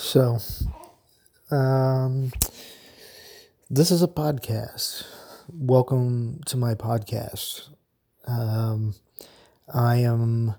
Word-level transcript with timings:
So, 0.00 0.38
um, 1.50 2.30
this 3.68 3.90
is 3.90 4.00
a 4.00 4.06
podcast. 4.06 5.04
Welcome 5.52 6.40
to 6.46 6.56
my 6.56 6.76
podcast. 6.76 7.70
Um, 8.24 8.94
I 9.74 9.96
am 9.96 10.54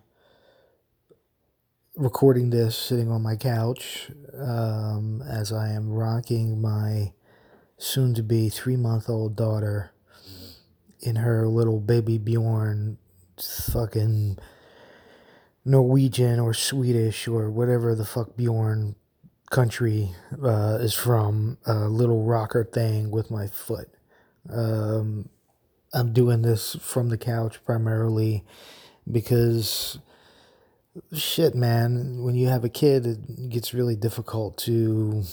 recording 1.95 2.49
this 2.49 2.77
sitting 2.77 3.09
on 3.09 3.21
my 3.21 3.37
couch 3.37 4.11
um, 4.37 5.23
as 5.25 5.53
I 5.53 5.69
am 5.69 5.89
rocking 5.89 6.61
my 6.61 7.13
soon 7.77 8.13
to 8.15 8.21
be 8.21 8.49
three 8.49 8.75
month 8.75 9.09
old 9.09 9.37
daughter 9.37 9.93
in 10.99 11.15
her 11.15 11.47
little 11.47 11.79
baby 11.79 12.17
Bjorn 12.17 12.97
fucking 13.71 14.37
Norwegian 15.63 16.41
or 16.41 16.53
Swedish 16.53 17.25
or 17.25 17.49
whatever 17.49 17.95
the 17.95 18.05
fuck 18.05 18.35
Bjorn 18.35 18.95
country 19.49 20.11
uh, 20.43 20.77
is 20.79 20.93
from, 20.93 21.57
a 21.65 21.87
little 21.87 22.23
rocker 22.23 22.63
thing 22.63 23.11
with 23.11 23.31
my 23.31 23.47
foot. 23.47 23.89
Um, 24.49 25.29
I'm 25.93 26.13
doing 26.13 26.41
this 26.41 26.75
from 26.81 27.09
the 27.09 27.17
couch 27.17 27.59
primarily 27.65 28.43
because 29.11 29.99
shit, 31.13 31.55
man, 31.55 32.23
when 32.23 32.35
you 32.35 32.47
have 32.47 32.63
a 32.63 32.69
kid, 32.69 33.05
it 33.05 33.49
gets 33.49 33.73
really 33.73 33.95
difficult 33.95 34.57
to 34.59 35.23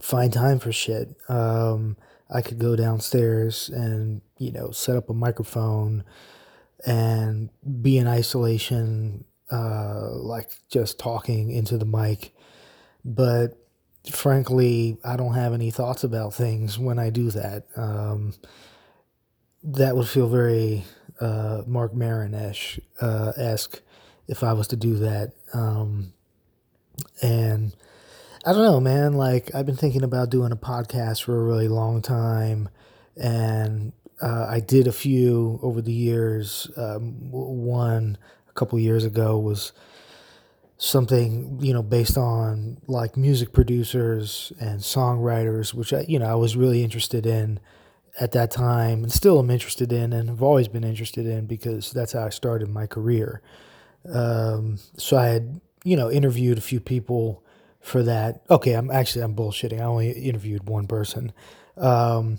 find 0.00 0.32
time 0.32 0.58
for 0.58 0.72
shit. 0.72 1.16
Um, 1.28 1.96
I 2.32 2.42
could 2.42 2.58
go 2.58 2.76
downstairs 2.76 3.68
and, 3.70 4.20
you 4.38 4.52
know, 4.52 4.70
set 4.70 4.96
up 4.96 5.10
a 5.10 5.14
microphone 5.14 6.04
and 6.86 7.50
be 7.82 7.98
in 7.98 8.06
isolation, 8.06 9.24
uh, 9.50 10.10
like 10.12 10.50
just 10.70 10.98
talking 10.98 11.50
into 11.50 11.76
the 11.76 11.84
mic. 11.84 12.34
But 13.04 13.56
frankly, 14.10 14.98
I 15.04 15.16
don't 15.16 15.34
have 15.34 15.52
any 15.52 15.70
thoughts 15.70 16.04
about 16.04 16.34
things 16.34 16.78
when 16.78 16.98
I 16.98 17.10
do 17.10 17.30
that. 17.30 17.64
Um, 17.76 18.34
that 19.62 19.96
would 19.96 20.08
feel 20.08 20.28
very 20.28 20.84
uh, 21.20 21.62
Marc 21.66 21.94
Maron 21.94 22.34
uh, 22.34 23.32
esque 23.36 23.80
if 24.26 24.42
I 24.42 24.52
was 24.52 24.68
to 24.68 24.76
do 24.76 24.96
that. 24.96 25.32
Um, 25.52 26.12
and 27.22 27.74
I 28.46 28.52
don't 28.52 28.62
know, 28.62 28.80
man. 28.80 29.14
Like 29.14 29.54
I've 29.54 29.66
been 29.66 29.76
thinking 29.76 30.02
about 30.02 30.30
doing 30.30 30.52
a 30.52 30.56
podcast 30.56 31.22
for 31.22 31.36
a 31.36 31.44
really 31.44 31.68
long 31.68 32.00
time, 32.00 32.68
and 33.16 33.92
uh, 34.22 34.46
I 34.48 34.60
did 34.60 34.86
a 34.86 34.92
few 34.92 35.58
over 35.62 35.82
the 35.82 35.92
years. 35.92 36.70
Um, 36.76 37.30
one 37.30 38.16
a 38.48 38.52
couple 38.52 38.78
years 38.78 39.04
ago 39.04 39.38
was 39.38 39.72
something 40.82 41.58
you 41.60 41.74
know 41.74 41.82
based 41.82 42.16
on 42.16 42.78
like 42.86 43.14
music 43.14 43.52
producers 43.52 44.50
and 44.58 44.80
songwriters, 44.80 45.74
which 45.74 45.92
I 45.92 46.06
you 46.08 46.18
know 46.18 46.26
I 46.26 46.34
was 46.34 46.56
really 46.56 46.82
interested 46.82 47.26
in 47.26 47.60
at 48.18 48.32
that 48.32 48.50
time, 48.50 49.02
and 49.02 49.12
still 49.12 49.38
am 49.38 49.50
interested 49.50 49.92
in, 49.92 50.12
and 50.14 50.30
have 50.30 50.42
always 50.42 50.68
been 50.68 50.82
interested 50.82 51.26
in 51.26 51.46
because 51.46 51.92
that's 51.92 52.12
how 52.12 52.24
I 52.24 52.30
started 52.30 52.68
my 52.68 52.86
career. 52.86 53.42
Um, 54.10 54.78
so 54.96 55.18
I 55.18 55.26
had 55.26 55.60
you 55.84 55.96
know 55.96 56.10
interviewed 56.10 56.56
a 56.56 56.62
few 56.62 56.80
people 56.80 57.44
for 57.80 58.02
that. 58.02 58.42
Okay, 58.48 58.72
I'm 58.72 58.90
actually 58.90 59.22
I'm 59.22 59.36
bullshitting. 59.36 59.80
I 59.80 59.84
only 59.84 60.10
interviewed 60.12 60.66
one 60.66 60.86
person, 60.86 61.32
um, 61.76 62.38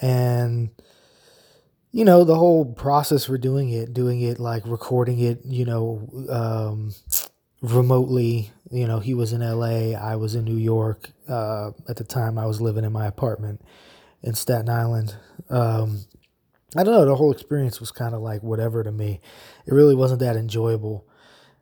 and 0.00 0.70
you 1.94 2.04
know 2.04 2.24
the 2.24 2.34
whole 2.34 2.64
process 2.64 3.24
for 3.24 3.38
doing 3.38 3.70
it, 3.70 3.94
doing 3.94 4.20
it 4.20 4.40
like 4.40 4.66
recording 4.66 5.20
it, 5.20 5.40
you 5.44 5.64
know, 5.64 6.08
um, 6.28 6.92
remotely. 7.64 8.50
You 8.70 8.86
know, 8.86 9.00
he 9.00 9.14
was 9.14 9.32
in 9.32 9.42
L.A., 9.42 9.94
I 9.94 10.16
was 10.16 10.34
in 10.34 10.44
New 10.44 10.56
York. 10.56 11.10
Uh, 11.28 11.70
at 11.88 11.96
the 11.96 12.04
time, 12.04 12.38
I 12.38 12.46
was 12.46 12.60
living 12.60 12.84
in 12.84 12.92
my 12.92 13.06
apartment 13.06 13.62
in 14.22 14.34
Staten 14.34 14.68
Island. 14.68 15.16
Um, 15.48 16.04
I 16.76 16.82
don't 16.82 16.94
know. 16.94 17.04
The 17.04 17.14
whole 17.14 17.32
experience 17.32 17.80
was 17.80 17.90
kind 17.90 18.14
of 18.14 18.20
like 18.20 18.42
whatever 18.42 18.82
to 18.82 18.90
me. 18.90 19.20
It 19.66 19.72
really 19.72 19.94
wasn't 19.94 20.20
that 20.20 20.36
enjoyable. 20.36 21.06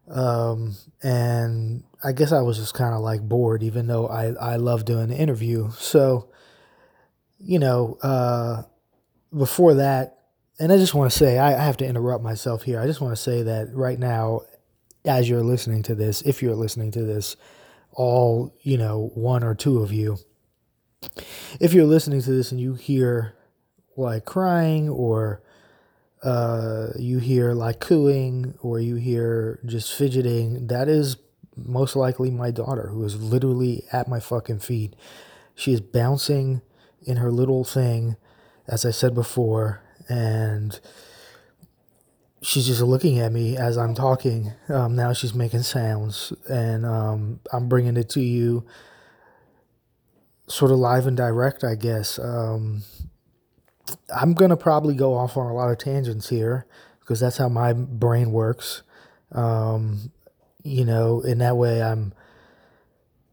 Um, 0.08 0.74
and 1.02 1.84
I 2.02 2.12
guess 2.12 2.32
I 2.32 2.40
was 2.40 2.58
just 2.58 2.74
kind 2.74 2.94
of 2.94 3.00
like 3.00 3.20
bored, 3.20 3.62
even 3.62 3.86
though 3.86 4.08
I, 4.08 4.32
I 4.32 4.56
love 4.56 4.84
doing 4.84 5.08
the 5.08 5.16
interview. 5.16 5.70
So, 5.72 6.30
you 7.38 7.58
know, 7.58 7.98
uh, 8.02 8.62
before 9.36 9.74
that, 9.74 10.18
and 10.58 10.72
I 10.72 10.76
just 10.76 10.94
want 10.94 11.10
to 11.10 11.16
say, 11.16 11.38
I, 11.38 11.54
I 11.60 11.64
have 11.64 11.76
to 11.78 11.86
interrupt 11.86 12.22
myself 12.22 12.62
here. 12.62 12.80
I 12.80 12.86
just 12.86 13.00
want 13.00 13.14
to 13.14 13.22
say 13.22 13.42
that 13.42 13.74
right 13.74 13.98
now, 13.98 14.42
as 15.04 15.28
you're 15.28 15.42
listening 15.42 15.82
to 15.84 15.94
this, 15.94 16.22
if 16.22 16.42
you're 16.42 16.54
listening 16.54 16.90
to 16.92 17.02
this, 17.02 17.36
all, 17.92 18.54
you 18.62 18.78
know, 18.78 19.10
one 19.14 19.42
or 19.42 19.54
two 19.54 19.82
of 19.82 19.92
you, 19.92 20.18
if 21.60 21.72
you're 21.72 21.86
listening 21.86 22.22
to 22.22 22.30
this 22.30 22.52
and 22.52 22.60
you 22.60 22.74
hear 22.74 23.34
like 23.96 24.24
crying 24.24 24.88
or 24.88 25.42
uh, 26.22 26.88
you 26.96 27.18
hear 27.18 27.52
like 27.52 27.80
cooing 27.80 28.54
or 28.62 28.78
you 28.78 28.94
hear 28.94 29.58
just 29.66 29.92
fidgeting, 29.92 30.68
that 30.68 30.88
is 30.88 31.16
most 31.56 31.96
likely 31.96 32.30
my 32.30 32.50
daughter 32.50 32.88
who 32.88 33.04
is 33.04 33.20
literally 33.20 33.84
at 33.92 34.08
my 34.08 34.20
fucking 34.20 34.60
feet. 34.60 34.94
She 35.54 35.72
is 35.72 35.80
bouncing 35.80 36.62
in 37.02 37.16
her 37.18 37.30
little 37.30 37.64
thing, 37.64 38.16
as 38.66 38.86
I 38.86 38.90
said 38.90 39.14
before, 39.14 39.82
and 40.08 40.78
she's 42.42 42.66
just 42.66 42.82
looking 42.82 43.20
at 43.20 43.32
me 43.32 43.56
as 43.56 43.78
I'm 43.78 43.94
talking. 43.94 44.52
Um, 44.68 44.96
now 44.96 45.12
she's 45.12 45.34
making 45.34 45.62
sounds, 45.62 46.32
and 46.48 46.84
um, 46.84 47.40
I'm 47.52 47.68
bringing 47.68 47.96
it 47.96 48.08
to 48.10 48.20
you 48.20 48.66
sort 50.48 50.72
of 50.72 50.78
live 50.78 51.06
and 51.06 51.16
direct, 51.16 51.64
I 51.64 51.76
guess. 51.76 52.18
Um, 52.18 52.82
I'm 54.14 54.34
gonna 54.34 54.56
probably 54.56 54.94
go 54.94 55.14
off 55.14 55.36
on 55.36 55.46
a 55.46 55.54
lot 55.54 55.70
of 55.70 55.78
tangents 55.78 56.28
here 56.28 56.66
because 57.00 57.20
that's 57.20 57.38
how 57.38 57.48
my 57.48 57.72
brain 57.72 58.32
works. 58.32 58.82
Um, 59.30 60.10
you 60.62 60.84
know, 60.84 61.20
in 61.20 61.38
that 61.38 61.56
way, 61.56 61.82
I'm. 61.82 62.12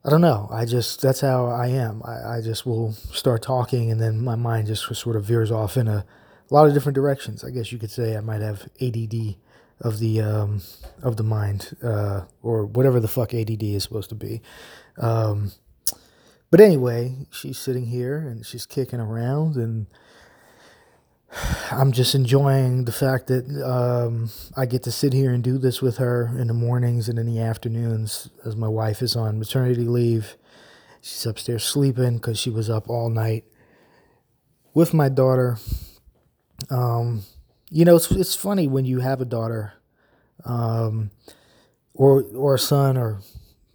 I 0.05 0.09
don't 0.09 0.21
know. 0.21 0.47
I 0.49 0.63
just 0.63 1.01
that's 1.01 1.19
how 1.19 1.47
I 1.47 1.67
am. 1.67 2.01
I, 2.05 2.37
I 2.37 2.41
just 2.41 2.65
will 2.65 2.93
start 2.93 3.41
talking, 3.41 3.91
and 3.91 3.99
then 3.99 4.23
my 4.23 4.35
mind 4.35 4.67
just 4.67 4.95
sort 4.95 5.17
of 5.17 5.25
veers 5.25 5.51
off 5.51 5.75
in 5.75 5.89
a, 5.89 6.05
a 6.49 6.53
lot 6.53 6.67
of 6.67 6.73
different 6.73 6.95
directions. 6.95 7.43
I 7.43 7.51
guess 7.51 7.71
you 7.71 7.77
could 7.77 7.91
say 7.91 8.17
I 8.17 8.21
might 8.21 8.41
have 8.41 8.67
ADD 8.81 9.35
of 9.81 9.99
the 9.99 10.21
um, 10.21 10.61
of 11.01 11.17
the 11.17 11.23
mind, 11.23 11.75
uh, 11.83 12.25
or 12.41 12.65
whatever 12.65 12.99
the 12.99 13.07
fuck 13.07 13.33
ADD 13.33 13.63
is 13.63 13.83
supposed 13.83 14.09
to 14.09 14.15
be. 14.15 14.41
Um, 14.97 15.51
but 16.51 16.59
anyway, 16.59 17.15
she's 17.31 17.57
sitting 17.57 17.85
here 17.85 18.17
and 18.17 18.45
she's 18.45 18.65
kicking 18.65 18.99
around, 18.99 19.55
and 19.55 19.87
I'm 21.71 21.91
just 21.91 22.15
enjoying 22.15 22.85
the 22.85 22.91
fact 22.91 23.27
that 23.27 23.45
um, 23.63 24.29
I 24.57 24.65
get 24.65 24.83
to 24.83 24.91
sit 24.91 25.13
here 25.13 25.31
and 25.31 25.43
do 25.43 25.57
this 25.57 25.81
with 25.81 25.97
her 25.97 26.35
in 26.37 26.47
the 26.47 26.53
mornings 26.53 27.07
and 27.07 27.19
in 27.19 27.27
the 27.27 27.39
afternoons 27.39 28.29
as 28.45 28.55
my 28.55 28.67
wife 28.67 29.01
is 29.01 29.15
on 29.15 29.37
maternity 29.37 29.85
leave. 29.85 30.35
She's 31.01 31.25
upstairs 31.25 31.63
sleeping 31.63 32.15
because 32.15 32.39
she 32.39 32.49
was 32.49 32.69
up 32.69 32.89
all 32.89 33.09
night 33.09 33.45
with 34.73 34.93
my 34.93 35.07
daughter. 35.07 35.57
Um, 36.69 37.23
you 37.69 37.85
know, 37.85 37.95
it's 37.95 38.11
it's 38.11 38.35
funny 38.35 38.67
when 38.67 38.85
you 38.85 38.99
have 38.99 39.21
a 39.21 39.25
daughter, 39.25 39.73
um, 40.45 41.11
or 41.93 42.23
or 42.35 42.55
a 42.55 42.59
son, 42.59 42.97
or 42.97 43.21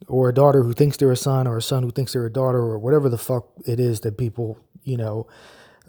or 0.08 0.28
a 0.28 0.34
daughter 0.34 0.62
who 0.62 0.72
thinks 0.72 0.96
they're 0.96 1.12
a 1.12 1.16
son, 1.16 1.46
or 1.46 1.56
a 1.56 1.62
son 1.62 1.82
who 1.82 1.90
thinks 1.90 2.12
they're 2.12 2.26
a 2.26 2.32
daughter, 2.32 2.58
or 2.58 2.78
whatever 2.78 3.08
the 3.08 3.18
fuck 3.18 3.48
it 3.66 3.78
is 3.78 4.00
that 4.00 4.18
people 4.18 4.58
you 4.82 4.96
know 4.96 5.26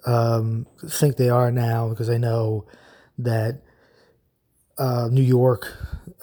um, 0.06 0.68
think 0.88 1.18
they 1.18 1.30
are 1.30 1.52
now 1.52 1.90
because 1.90 2.10
I 2.10 2.18
know 2.18 2.66
that 3.18 3.62
uh, 4.78 5.10
New 5.12 5.22
York 5.24 5.74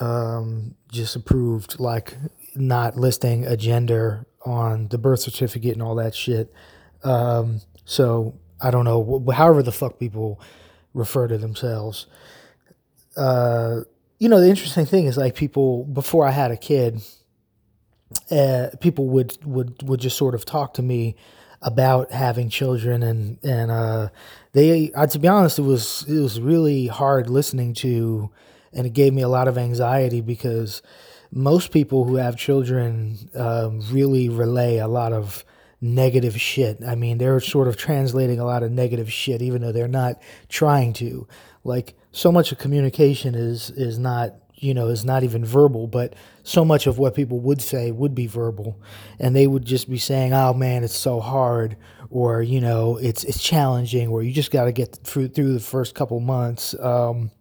um, 0.00 0.74
just 0.90 1.16
approved 1.16 1.80
like 1.80 2.16
not 2.54 2.96
listing 2.96 3.46
a 3.46 3.56
gender 3.56 4.26
on 4.44 4.88
the 4.88 4.98
birth 4.98 5.20
certificate 5.20 5.72
and 5.72 5.82
all 5.82 5.94
that 5.96 6.14
shit. 6.14 6.52
Um, 7.02 7.60
so 7.84 8.34
I 8.60 8.70
don't 8.70 8.84
know, 8.84 9.24
however 9.34 9.62
the 9.62 9.72
fuck 9.72 9.98
people 9.98 10.40
refer 10.94 11.28
to 11.28 11.38
themselves. 11.38 12.06
Uh, 13.16 13.80
you 14.18 14.28
know, 14.28 14.40
the 14.40 14.48
interesting 14.48 14.86
thing 14.86 15.06
is 15.06 15.16
like 15.16 15.34
people 15.34 15.84
before 15.84 16.26
I 16.26 16.30
had 16.30 16.50
a 16.50 16.56
kid, 16.56 17.02
uh, 18.30 18.68
people 18.80 19.08
would 19.08 19.36
would 19.44 19.82
would 19.88 20.00
just 20.00 20.16
sort 20.16 20.34
of 20.34 20.44
talk 20.44 20.74
to 20.74 20.82
me 20.82 21.16
about 21.60 22.10
having 22.10 22.48
children 22.48 23.02
and 23.02 23.38
and 23.42 23.70
uh, 23.70 24.08
they 24.52 24.92
uh, 24.92 25.06
to 25.06 25.18
be 25.18 25.28
honest 25.28 25.58
it 25.58 25.62
was 25.62 26.04
it 26.08 26.20
was 26.20 26.40
really 26.40 26.88
hard 26.88 27.30
listening 27.30 27.72
to 27.72 28.30
and 28.72 28.86
it 28.86 28.92
gave 28.92 29.12
me 29.12 29.22
a 29.22 29.28
lot 29.28 29.48
of 29.48 29.56
anxiety 29.56 30.20
because 30.20 30.82
most 31.30 31.70
people 31.70 32.04
who 32.04 32.16
have 32.16 32.36
children 32.36 33.16
um, 33.34 33.80
really 33.90 34.28
relay 34.28 34.78
a 34.78 34.88
lot 34.88 35.12
of 35.12 35.44
negative 35.82 36.40
shit. 36.40 36.78
I 36.82 36.94
mean, 36.94 37.18
they're 37.18 37.40
sort 37.40 37.68
of 37.68 37.76
translating 37.76 38.40
a 38.40 38.46
lot 38.46 38.62
of 38.62 38.70
negative 38.70 39.12
shit, 39.12 39.42
even 39.42 39.60
though 39.60 39.72
they're 39.72 39.88
not 39.88 40.22
trying 40.48 40.94
to. 40.94 41.28
Like, 41.64 41.94
so 42.12 42.32
much 42.32 42.52
of 42.52 42.58
communication 42.58 43.34
is 43.34 43.70
is 43.70 43.98
not 43.98 44.36
you 44.62 44.72
know, 44.74 44.88
is 44.88 45.04
not 45.04 45.24
even 45.24 45.44
verbal, 45.44 45.88
but 45.88 46.14
so 46.44 46.64
much 46.64 46.86
of 46.86 46.96
what 46.96 47.16
people 47.16 47.40
would 47.40 47.60
say 47.60 47.90
would 47.90 48.14
be 48.14 48.28
verbal. 48.28 48.80
And 49.18 49.34
they 49.34 49.48
would 49.48 49.64
just 49.64 49.90
be 49.90 49.98
saying, 49.98 50.32
oh 50.32 50.54
man, 50.54 50.84
it's 50.84 50.96
so 50.96 51.18
hard, 51.18 51.76
or, 52.10 52.42
you 52.42 52.60
know, 52.60 52.96
it's, 52.96 53.24
it's 53.24 53.42
challenging, 53.42 54.08
or 54.08 54.22
you 54.22 54.32
just 54.32 54.52
got 54.52 54.66
to 54.66 54.72
get 54.72 54.94
through, 55.02 55.28
through 55.28 55.54
the 55.54 55.60
first 55.60 55.96
couple 55.96 56.20
months. 56.20 56.78
Um, 56.78 57.32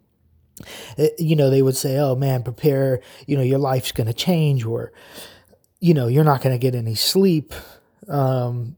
it, 0.97 1.13
you 1.19 1.35
know, 1.35 1.51
they 1.51 1.61
would 1.61 1.77
say, 1.77 1.97
oh 1.97 2.15
man, 2.15 2.41
prepare, 2.41 3.01
you 3.27 3.37
know, 3.37 3.43
your 3.43 3.59
life's 3.59 3.91
going 3.91 4.07
to 4.07 4.13
change, 4.13 4.65
or, 4.65 4.91
you 5.79 5.93
know, 5.93 6.07
you're 6.07 6.23
not 6.23 6.41
going 6.41 6.55
to 6.55 6.59
get 6.59 6.73
any 6.73 6.95
sleep. 6.95 7.53
Um, 8.07 8.75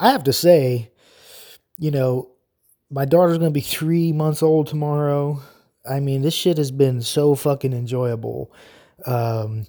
I 0.00 0.10
have 0.10 0.24
to 0.24 0.32
say, 0.32 0.90
you 1.78 1.90
know, 1.90 2.30
my 2.90 3.04
daughter's 3.04 3.38
to 3.38 3.50
be 3.50 3.60
three 3.60 4.12
months 4.12 4.42
old 4.42 4.66
tomorrow. 4.66 5.40
I 5.88 6.00
mean, 6.00 6.22
this 6.22 6.34
shit 6.34 6.58
has 6.58 6.70
been 6.70 7.02
so 7.02 7.34
fucking 7.34 7.72
enjoyable. 7.72 8.52
Um, 9.06 9.66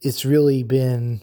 it's 0.00 0.24
really 0.24 0.62
been 0.62 1.22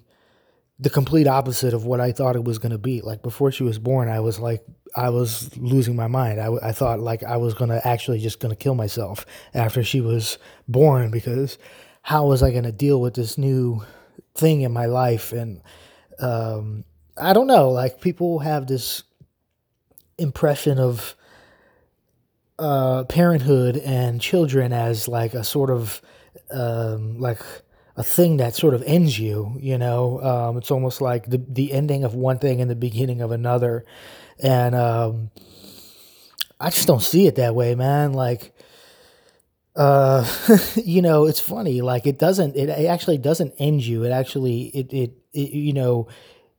the 0.77 0.89
complete 0.89 1.27
opposite 1.27 1.73
of 1.73 1.85
what 1.85 2.01
I 2.01 2.11
thought 2.11 2.35
it 2.35 2.43
was 2.43 2.59
going 2.59 2.73
to 2.73 2.77
be. 2.77 3.01
Like 3.01 3.23
before 3.23 3.51
she 3.51 3.63
was 3.63 3.79
born, 3.79 4.09
I 4.09 4.19
was 4.19 4.39
like, 4.39 4.63
I 4.95 5.09
was 5.09 5.55
losing 5.57 5.95
my 5.95 6.07
mind. 6.07 6.39
I, 6.39 6.49
I 6.61 6.71
thought 6.73 6.99
like 6.99 7.23
I 7.23 7.37
was 7.37 7.53
going 7.53 7.69
to 7.69 7.85
actually 7.87 8.19
just 8.19 8.39
going 8.39 8.53
to 8.53 8.61
kill 8.61 8.75
myself 8.75 9.25
after 9.53 9.83
she 9.83 10.01
was 10.01 10.37
born 10.67 11.11
because 11.11 11.57
how 12.01 12.27
was 12.27 12.43
I 12.43 12.51
going 12.51 12.63
to 12.63 12.71
deal 12.71 13.01
with 13.01 13.13
this 13.13 13.37
new 13.37 13.83
thing 14.35 14.61
in 14.61 14.71
my 14.73 14.85
life? 14.85 15.31
And, 15.31 15.61
um, 16.19 16.85
I 17.17 17.33
don't 17.33 17.47
know, 17.47 17.69
like 17.69 18.01
people 18.01 18.39
have 18.39 18.67
this 18.67 19.03
impression 20.17 20.79
of, 20.79 21.15
uh, 22.57 23.03
parenthood 23.05 23.77
and 23.77 24.21
children 24.21 24.71
as 24.71 25.07
like 25.07 25.33
a 25.33 25.43
sort 25.43 25.69
of 25.69 26.01
um, 26.51 27.19
like 27.19 27.39
a 27.97 28.03
thing 28.03 28.37
that 28.37 28.55
sort 28.55 28.73
of 28.73 28.83
ends 28.83 29.17
you. 29.19 29.57
You 29.59 29.77
know, 29.77 30.21
um, 30.21 30.57
it's 30.57 30.71
almost 30.71 31.01
like 31.01 31.29
the 31.29 31.43
the 31.47 31.73
ending 31.73 32.03
of 32.03 32.13
one 32.13 32.39
thing 32.39 32.61
and 32.61 32.69
the 32.69 32.75
beginning 32.75 33.21
of 33.21 33.31
another, 33.31 33.85
and 34.41 34.75
um, 34.75 35.31
I 36.59 36.69
just 36.69 36.87
don't 36.87 37.01
see 37.01 37.27
it 37.27 37.35
that 37.35 37.55
way, 37.55 37.75
man. 37.75 38.13
Like. 38.13 38.51
Uh, 39.77 40.25
you 40.77 41.01
know, 41.01 41.25
it's 41.25 41.41
funny. 41.41 41.81
Like 41.81 42.07
it 42.07 42.17
doesn't. 42.17 42.55
It, 42.55 42.69
it 42.69 42.85
actually 42.85 43.17
doesn't 43.17 43.55
end 43.59 43.85
you. 43.85 44.05
It 44.05 44.11
actually. 44.11 44.67
It. 44.67 44.93
It. 44.93 45.11
It 45.35 45.51
you 45.51 45.73
know 45.73 46.07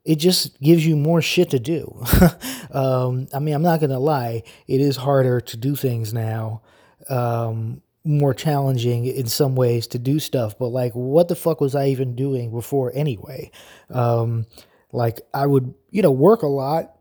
it 0.06 0.17
just 0.17 0.61
gives 0.61 0.87
you 0.87 0.96
more 0.96 1.20
shit 1.20 1.50
to 1.50 1.58
do. 1.58 2.00
um, 2.70 3.26
I 3.34 3.40
mean, 3.40 3.55
I'm 3.55 3.62
not 3.62 3.81
gonna 3.81 3.99
lie, 3.99 4.44
it 4.69 4.81
is 4.81 4.96
harder 4.96 5.40
to 5.40 5.56
do 5.56 5.75
things 5.75 6.14
now, 6.14 6.62
um, 7.11 7.82
more 8.05 8.32
challenging 8.32 9.05
in 9.05 9.26
some 9.26 9.56
ways 9.56 9.88
to 9.88 9.99
do 9.99 10.20
stuff. 10.20 10.56
But 10.58 10.69
like, 10.69 10.93
what 10.93 11.26
the 11.26 11.34
fuck 11.34 11.61
was 11.61 11.75
I 11.75 11.88
even 11.88 12.14
doing 12.14 12.52
before 12.52 12.93
anyway? 12.94 13.50
Um, 13.90 14.46
like, 14.93 15.20
I 15.34 15.44
would, 15.44 15.75
you 15.90 16.02
know, 16.02 16.12
work 16.12 16.43
a 16.43 16.46
lot, 16.46 16.93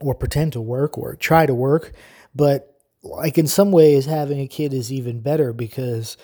or 0.00 0.14
pretend 0.14 0.54
to 0.54 0.60
work, 0.60 0.96
or 0.96 1.14
try 1.14 1.44
to 1.44 1.54
work, 1.54 1.92
but 2.34 2.72
like 3.02 3.36
in 3.36 3.46
some 3.46 3.72
ways, 3.72 4.06
having 4.06 4.40
a 4.40 4.48
kid 4.48 4.72
is 4.72 4.90
even 4.90 5.20
better 5.20 5.52
because 5.52 6.16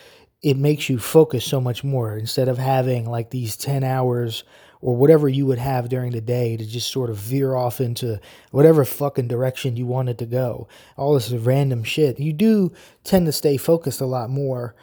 it 0.43 0.57
makes 0.57 0.89
you 0.89 0.99
focus 0.99 1.45
so 1.45 1.61
much 1.61 1.83
more 1.83 2.17
instead 2.17 2.49
of 2.49 2.57
having 2.57 3.05
like 3.11 3.31
these 3.31 3.57
10 3.57 3.83
hours 3.85 4.45
or 4.81 4.97
whatever 4.97 5.29
you 5.29 5.47
would 5.47 5.59
have 5.59 5.89
during 5.89 6.13
the 6.13 6.21
day 6.21 6.57
to 6.57 6.65
just 6.65 6.91
sort 6.91 7.11
of 7.11 7.17
veer 7.17 7.55
off 7.55 7.81
into 7.81 8.21
whatever 8.51 8.85
fucking 8.85 9.29
direction 9.29 9.77
you 9.77 9.87
wanted 9.87 10.19
to 10.19 10.27
go. 10.27 10.69
All 10.97 11.15
this 11.15 11.31
random 11.31 11.85
shit. 11.85 12.21
You 12.21 12.33
do 12.33 12.73
tend 13.05 13.27
to 13.27 13.33
stay 13.33 13.57
focused 13.57 14.01
a 14.01 14.07
lot 14.07 14.31
more 14.31 14.75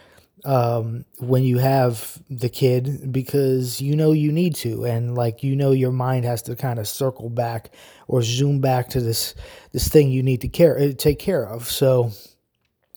um, 0.45 1.05
when 1.19 1.43
you 1.43 1.57
have 1.57 2.19
the 2.29 2.49
kid 2.49 3.11
because 3.11 3.81
you 3.81 3.95
know 3.95 4.11
you 4.11 4.31
need 4.31 4.55
to, 4.55 4.85
and 4.85 5.15
like 5.15 5.43
you 5.43 5.55
know 5.55 5.71
your 5.71 5.91
mind 5.91 6.23
has 6.25 6.41
to 6.43 6.55
kind 6.55 6.77
of 6.77 6.87
circle 6.87 7.29
back 7.29 7.71
or 8.07 8.21
zoom 8.21 8.61
back 8.61 8.89
to 8.89 9.01
this 9.01 9.33
this 9.71 9.87
thing 9.87 10.11
you 10.11 10.21
need 10.21 10.41
to 10.41 10.47
care 10.47 10.77
uh, 10.77 10.91
take 10.95 11.19
care 11.19 11.47
of. 11.47 11.69
So, 11.69 12.11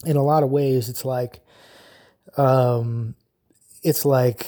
in 0.04 0.16
a 0.16 0.22
lot 0.22 0.42
of 0.42 0.50
ways, 0.50 0.90
it's 0.90 1.04
like, 1.04 1.40
um, 2.36 3.14
it's 3.82 4.04
like 4.04 4.46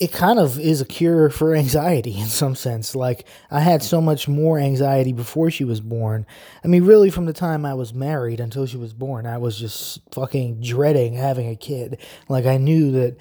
it 0.00 0.12
kind 0.12 0.38
of 0.38 0.58
is 0.58 0.80
a 0.80 0.86
cure 0.86 1.28
for 1.28 1.54
anxiety 1.64 2.18
in 2.18 2.26
some 2.26 2.56
sense. 2.56 2.96
Like 2.96 3.26
I 3.50 3.60
had 3.60 3.82
so 3.82 4.00
much 4.00 4.26
more 4.26 4.58
anxiety 4.58 5.12
before 5.12 5.50
she 5.50 5.62
was 5.62 5.80
born. 5.80 6.26
I 6.64 6.68
mean, 6.68 6.84
really, 6.84 7.10
from 7.10 7.26
the 7.26 7.34
time 7.34 7.64
I 7.66 7.74
was 7.74 7.92
married 7.92 8.40
until 8.40 8.66
she 8.66 8.78
was 8.78 8.94
born, 8.94 9.26
I 9.26 9.38
was 9.38 9.58
just 9.58 10.00
fucking 10.12 10.62
dreading 10.62 11.14
having 11.14 11.48
a 11.50 11.56
kid. 11.56 11.98
Like 12.28 12.46
I 12.46 12.56
knew 12.56 12.90
that 12.92 13.18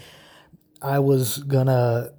I 0.81 0.99
was 0.99 1.39
gonna 1.39 2.13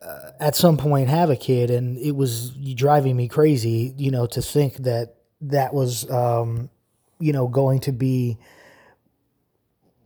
uh, 0.00 0.30
at 0.38 0.54
some 0.54 0.76
point 0.76 1.08
have 1.08 1.30
a 1.30 1.36
kid, 1.36 1.70
and 1.70 1.98
it 1.98 2.14
was 2.14 2.50
driving 2.74 3.16
me 3.16 3.26
crazy, 3.26 3.92
you 3.96 4.12
know, 4.12 4.26
to 4.26 4.40
think 4.40 4.76
that 4.76 5.16
that 5.40 5.74
was, 5.74 6.08
um, 6.10 6.70
you 7.18 7.32
know, 7.32 7.48
going 7.48 7.80
to 7.80 7.92
be 7.92 8.38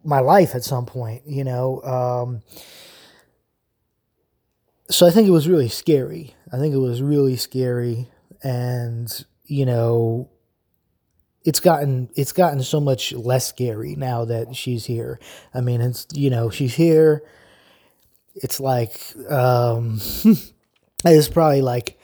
my 0.02 0.20
life 0.20 0.54
at 0.54 0.64
some 0.64 0.86
point, 0.86 1.22
you 1.26 1.44
know. 1.44 1.82
Um, 1.82 2.42
so 4.90 5.06
I 5.06 5.10
think 5.10 5.28
it 5.28 5.32
was 5.32 5.48
really 5.48 5.68
scary. 5.68 6.34
I 6.52 6.58
think 6.58 6.74
it 6.74 6.78
was 6.78 7.00
really 7.00 7.36
scary, 7.36 8.08
and 8.42 9.08
you 9.44 9.64
know, 9.64 10.30
it's 11.44 11.60
gotten 11.60 12.10
it's 12.16 12.32
gotten 12.32 12.62
so 12.62 12.80
much 12.80 13.12
less 13.12 13.46
scary 13.46 13.94
now 13.96 14.24
that 14.24 14.54
she's 14.54 14.84
here. 14.84 15.18
I 15.54 15.60
mean, 15.60 15.80
it's 15.80 16.06
you 16.12 16.30
know 16.30 16.50
she's 16.50 16.74
here. 16.74 17.22
It's 18.34 18.60
like 18.60 19.00
um, 19.28 20.00
it's 21.04 21.28
probably 21.28 21.62
like. 21.62 21.98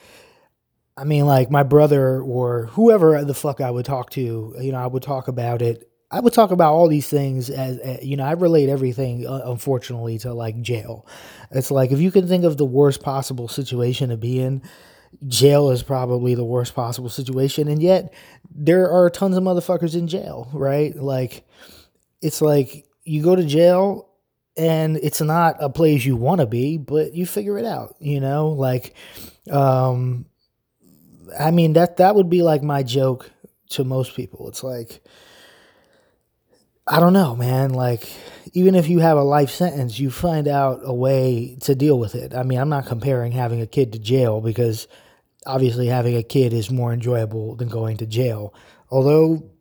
I 0.99 1.03
mean, 1.03 1.27
like 1.27 1.51
my 1.51 1.61
brother 1.61 2.23
or 2.23 2.65
whoever 2.71 3.23
the 3.23 3.35
fuck 3.35 3.61
I 3.61 3.69
would 3.69 3.85
talk 3.85 4.09
to, 4.11 4.55
you 4.59 4.71
know, 4.71 4.79
I 4.79 4.87
would 4.87 5.03
talk 5.03 5.27
about 5.27 5.61
it 5.61 5.86
I 6.09 6.21
would 6.21 6.33
talk 6.33 6.51
about 6.51 6.73
all 6.73 6.87
these 6.87 7.09
things 7.09 7.49
as, 7.49 7.79
as, 7.79 8.03
you 8.03 8.15
know, 8.15 8.23
I 8.23 8.31
relate 8.31 8.69
everything, 8.69 9.27
uh, 9.27 9.41
unfortunately, 9.45 10.17
to 10.19 10.33
like 10.33 10.61
jail. 10.61 11.05
It's 11.51 11.69
like 11.69 11.91
if 11.91 11.99
you 11.99 12.11
can 12.11 12.27
think 12.27 12.45
of 12.45 12.57
the 12.57 12.65
worst 12.65 13.01
possible 13.01 13.49
situation 13.49 14.09
to 14.09 14.17
be 14.17 14.39
in, 14.39 14.61
jail 15.27 15.69
is 15.69 15.83
probably 15.83 16.33
the 16.33 16.45
worst 16.45 16.75
possible 16.75 17.09
situation. 17.09 17.67
And 17.67 17.81
yet, 17.81 18.13
there 18.49 18.89
are 18.89 19.09
tons 19.09 19.35
of 19.35 19.43
motherfuckers 19.43 19.95
in 19.95 20.07
jail, 20.07 20.49
right? 20.53 20.95
Like, 20.95 21.45
it's 22.21 22.41
like 22.41 22.85
you 23.03 23.21
go 23.21 23.35
to 23.35 23.43
jail 23.43 24.09
and 24.55 24.97
it's 24.97 25.21
not 25.21 25.57
a 25.59 25.69
place 25.69 26.05
you 26.05 26.15
want 26.15 26.39
to 26.39 26.47
be, 26.47 26.77
but 26.77 27.13
you 27.13 27.25
figure 27.25 27.57
it 27.57 27.65
out, 27.65 27.95
you 27.99 28.21
know? 28.21 28.49
Like, 28.49 28.95
um, 29.51 30.25
I 31.37 31.51
mean, 31.51 31.73
that, 31.73 31.97
that 31.97 32.15
would 32.15 32.29
be 32.29 32.43
like 32.43 32.63
my 32.63 32.81
joke 32.81 33.29
to 33.71 33.83
most 33.83 34.15
people. 34.15 34.47
It's 34.47 34.63
like, 34.63 35.03
I 36.87 36.99
don't 36.99 37.13
know, 37.13 37.35
man. 37.35 37.73
Like, 37.73 38.09
even 38.53 38.75
if 38.75 38.87
you 38.87 38.99
have 38.99 39.17
a 39.17 39.23
life 39.23 39.49
sentence, 39.49 39.99
you 39.99 40.09
find 40.09 40.47
out 40.47 40.79
a 40.83 40.93
way 40.93 41.57
to 41.61 41.75
deal 41.75 41.99
with 41.99 42.15
it. 42.15 42.33
I 42.33 42.43
mean, 42.43 42.59
I'm 42.59 42.69
not 42.69 42.85
comparing 42.85 43.33
having 43.33 43.61
a 43.61 43.67
kid 43.67 43.93
to 43.93 43.99
jail 43.99 44.39
because 44.39 44.87
obviously 45.45 45.87
having 45.87 46.15
a 46.15 46.23
kid 46.23 46.53
is 46.53 46.71
more 46.71 46.93
enjoyable 46.93 47.55
than 47.55 47.67
going 47.67 47.97
to 47.97 48.05
jail. 48.05 48.53
Although 48.89 49.51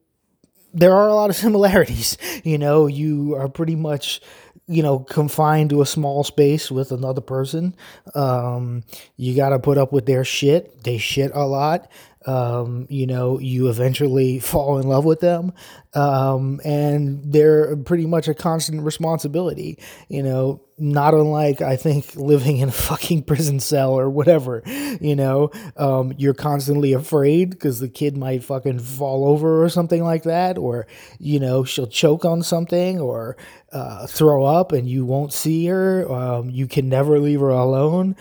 there 0.72 0.94
are 0.94 1.08
a 1.08 1.14
lot 1.14 1.30
of 1.30 1.36
similarities. 1.44 2.16
You 2.44 2.58
know, 2.58 2.86
you 2.86 3.34
are 3.34 3.48
pretty 3.48 3.74
much, 3.74 4.20
you 4.68 4.82
know, 4.82 5.00
confined 5.00 5.70
to 5.70 5.82
a 5.82 5.86
small 5.86 6.22
space 6.22 6.70
with 6.70 6.92
another 6.92 7.20
person. 7.20 7.74
Um, 8.14 8.84
you 9.16 9.34
got 9.34 9.48
to 9.48 9.58
put 9.58 9.78
up 9.78 9.92
with 9.92 10.06
their 10.06 10.24
shit. 10.24 10.84
They 10.84 10.98
shit 10.98 11.32
a 11.34 11.44
lot 11.44 11.90
um, 12.26 12.86
you 12.90 13.06
know, 13.06 13.38
you 13.38 13.68
eventually 13.68 14.38
fall 14.40 14.78
in 14.78 14.88
love 14.88 15.04
with 15.04 15.20
them. 15.20 15.52
Um, 15.94 16.60
and 16.62 17.32
they're 17.32 17.74
pretty 17.76 18.04
much 18.04 18.28
a 18.28 18.34
constant 18.34 18.82
responsibility, 18.82 19.78
you 20.08 20.22
know, 20.22 20.60
not 20.76 21.14
unlike 21.14 21.62
I 21.62 21.76
think 21.76 22.14
living 22.16 22.58
in 22.58 22.68
a 22.68 22.72
fucking 22.72 23.22
prison 23.22 23.60
cell 23.60 23.92
or 23.92 24.10
whatever, 24.10 24.62
you 25.00 25.16
know, 25.16 25.50
um, 25.78 26.12
you're 26.18 26.34
constantly 26.34 26.92
afraid 26.92 27.48
because 27.50 27.80
the 27.80 27.88
kid 27.88 28.14
might 28.14 28.44
fucking 28.44 28.80
fall 28.80 29.26
over 29.26 29.64
or 29.64 29.70
something 29.70 30.04
like 30.04 30.24
that, 30.24 30.58
or, 30.58 30.86
you 31.18 31.40
know, 31.40 31.64
she'll 31.64 31.86
choke 31.86 32.26
on 32.26 32.42
something 32.42 33.00
or 33.00 33.38
uh, 33.72 34.06
throw 34.06 34.44
up 34.44 34.72
and 34.72 34.86
you 34.86 35.06
won't 35.06 35.32
see 35.32 35.64
her. 35.66 36.10
Um, 36.12 36.50
you 36.50 36.66
can 36.66 36.90
never 36.90 37.18
leave 37.18 37.40
her 37.40 37.48
alone. 37.48 38.16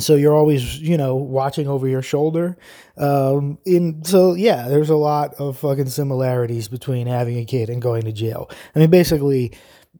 So 0.00 0.16
you're 0.16 0.34
always 0.34 0.78
you 0.80 0.96
know 0.96 1.16
watching 1.16 1.68
over 1.68 1.86
your 1.88 2.02
shoulder 2.02 2.56
um 2.96 3.58
in 3.64 4.04
so 4.04 4.34
yeah 4.34 4.68
there's 4.68 4.90
a 4.90 4.96
lot 4.96 5.34
of 5.34 5.58
fucking 5.58 5.88
similarities 5.88 6.68
between 6.68 7.06
having 7.06 7.38
a 7.38 7.44
kid 7.44 7.70
and 7.70 7.80
going 7.80 8.02
to 8.02 8.12
jail 8.12 8.50
i 8.74 8.78
mean 8.78 8.90
basically 8.90 9.52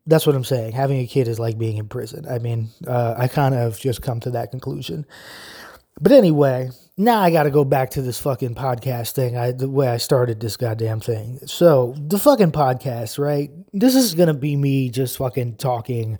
that's 0.06 0.26
what 0.26 0.34
i'm 0.36 0.44
saying 0.44 0.72
having 0.72 0.98
a 1.00 1.06
kid 1.06 1.28
is 1.28 1.38
like 1.38 1.56
being 1.56 1.76
in 1.78 1.88
prison 1.88 2.26
i 2.28 2.38
mean 2.38 2.68
uh, 2.86 3.14
i 3.16 3.28
kind 3.28 3.54
of 3.54 3.78
just 3.78 4.02
come 4.02 4.20
to 4.20 4.30
that 4.30 4.50
conclusion 4.50 5.06
But 6.00 6.12
anyway, 6.12 6.70
now 6.96 7.20
I 7.20 7.30
got 7.30 7.42
to 7.44 7.50
go 7.50 7.64
back 7.64 7.90
to 7.90 8.02
this 8.02 8.18
fucking 8.18 8.54
podcast 8.54 9.12
thing. 9.12 9.36
I 9.36 9.52
the 9.52 9.68
way 9.68 9.88
I 9.88 9.98
started 9.98 10.40
this 10.40 10.56
goddamn 10.56 11.00
thing. 11.00 11.40
So 11.46 11.94
the 11.98 12.18
fucking 12.18 12.52
podcast, 12.52 13.18
right? 13.18 13.50
This 13.72 13.94
is 13.94 14.14
gonna 14.14 14.34
be 14.34 14.56
me 14.56 14.88
just 14.90 15.18
fucking 15.18 15.56
talking, 15.56 16.18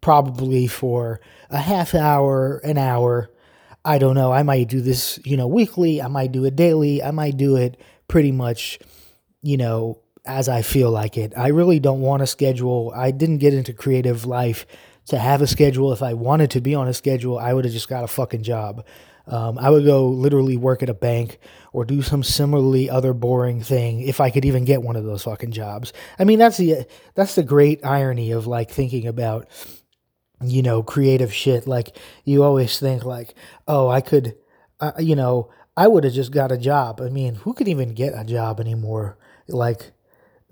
probably 0.00 0.66
for 0.66 1.20
a 1.50 1.58
half 1.58 1.94
hour, 1.94 2.58
an 2.58 2.78
hour. 2.78 3.30
I 3.84 3.98
don't 3.98 4.14
know. 4.14 4.32
I 4.32 4.42
might 4.42 4.68
do 4.68 4.80
this, 4.80 5.18
you 5.24 5.36
know, 5.36 5.46
weekly. 5.46 6.02
I 6.02 6.08
might 6.08 6.32
do 6.32 6.44
it 6.44 6.56
daily. 6.56 7.02
I 7.02 7.10
might 7.10 7.36
do 7.36 7.56
it 7.56 7.80
pretty 8.08 8.32
much, 8.32 8.78
you 9.42 9.56
know, 9.56 10.00
as 10.26 10.48
I 10.48 10.62
feel 10.62 10.90
like 10.90 11.16
it. 11.16 11.32
I 11.36 11.48
really 11.48 11.80
don't 11.80 12.00
want 12.00 12.22
a 12.22 12.26
schedule. 12.26 12.92
I 12.94 13.10
didn't 13.10 13.38
get 13.38 13.54
into 13.54 13.72
creative 13.72 14.26
life 14.26 14.66
to 15.06 15.18
have 15.18 15.42
a 15.42 15.46
schedule. 15.46 15.92
If 15.92 16.02
I 16.02 16.14
wanted 16.14 16.50
to 16.52 16.60
be 16.60 16.74
on 16.74 16.88
a 16.88 16.94
schedule, 16.94 17.38
I 17.38 17.52
would 17.52 17.64
have 17.64 17.72
just 17.72 17.88
got 17.88 18.04
a 18.04 18.08
fucking 18.08 18.42
job. 18.42 18.84
Um, 19.26 19.58
I 19.58 19.70
would 19.70 19.84
go 19.84 20.08
literally 20.08 20.56
work 20.56 20.82
at 20.82 20.88
a 20.88 20.94
bank 20.94 21.38
or 21.72 21.84
do 21.84 22.02
some 22.02 22.22
similarly 22.22 22.90
other 22.90 23.12
boring 23.12 23.62
thing 23.62 24.00
if 24.00 24.20
I 24.20 24.30
could 24.30 24.44
even 24.44 24.64
get 24.64 24.82
one 24.82 24.96
of 24.96 25.04
those 25.04 25.22
fucking 25.22 25.52
jobs. 25.52 25.92
I 26.18 26.24
mean, 26.24 26.38
that's 26.38 26.56
the 26.56 26.86
that's 27.14 27.36
the 27.36 27.44
great 27.44 27.84
irony 27.84 28.32
of 28.32 28.46
like 28.46 28.70
thinking 28.70 29.06
about 29.06 29.48
you 30.42 30.62
know 30.62 30.82
creative 30.82 31.32
shit. 31.32 31.66
Like 31.66 31.96
you 32.24 32.42
always 32.42 32.78
think 32.78 33.04
like, 33.04 33.34
oh, 33.68 33.88
I 33.88 34.00
could, 34.00 34.36
uh, 34.80 34.92
you 34.98 35.16
know, 35.16 35.50
I 35.76 35.88
would 35.88 36.04
have 36.04 36.12
just 36.12 36.32
got 36.32 36.52
a 36.52 36.58
job. 36.58 37.00
I 37.00 37.08
mean, 37.08 37.36
who 37.36 37.54
could 37.54 37.68
even 37.68 37.94
get 37.94 38.12
a 38.14 38.24
job 38.24 38.60
anymore? 38.60 39.18
Like 39.48 39.92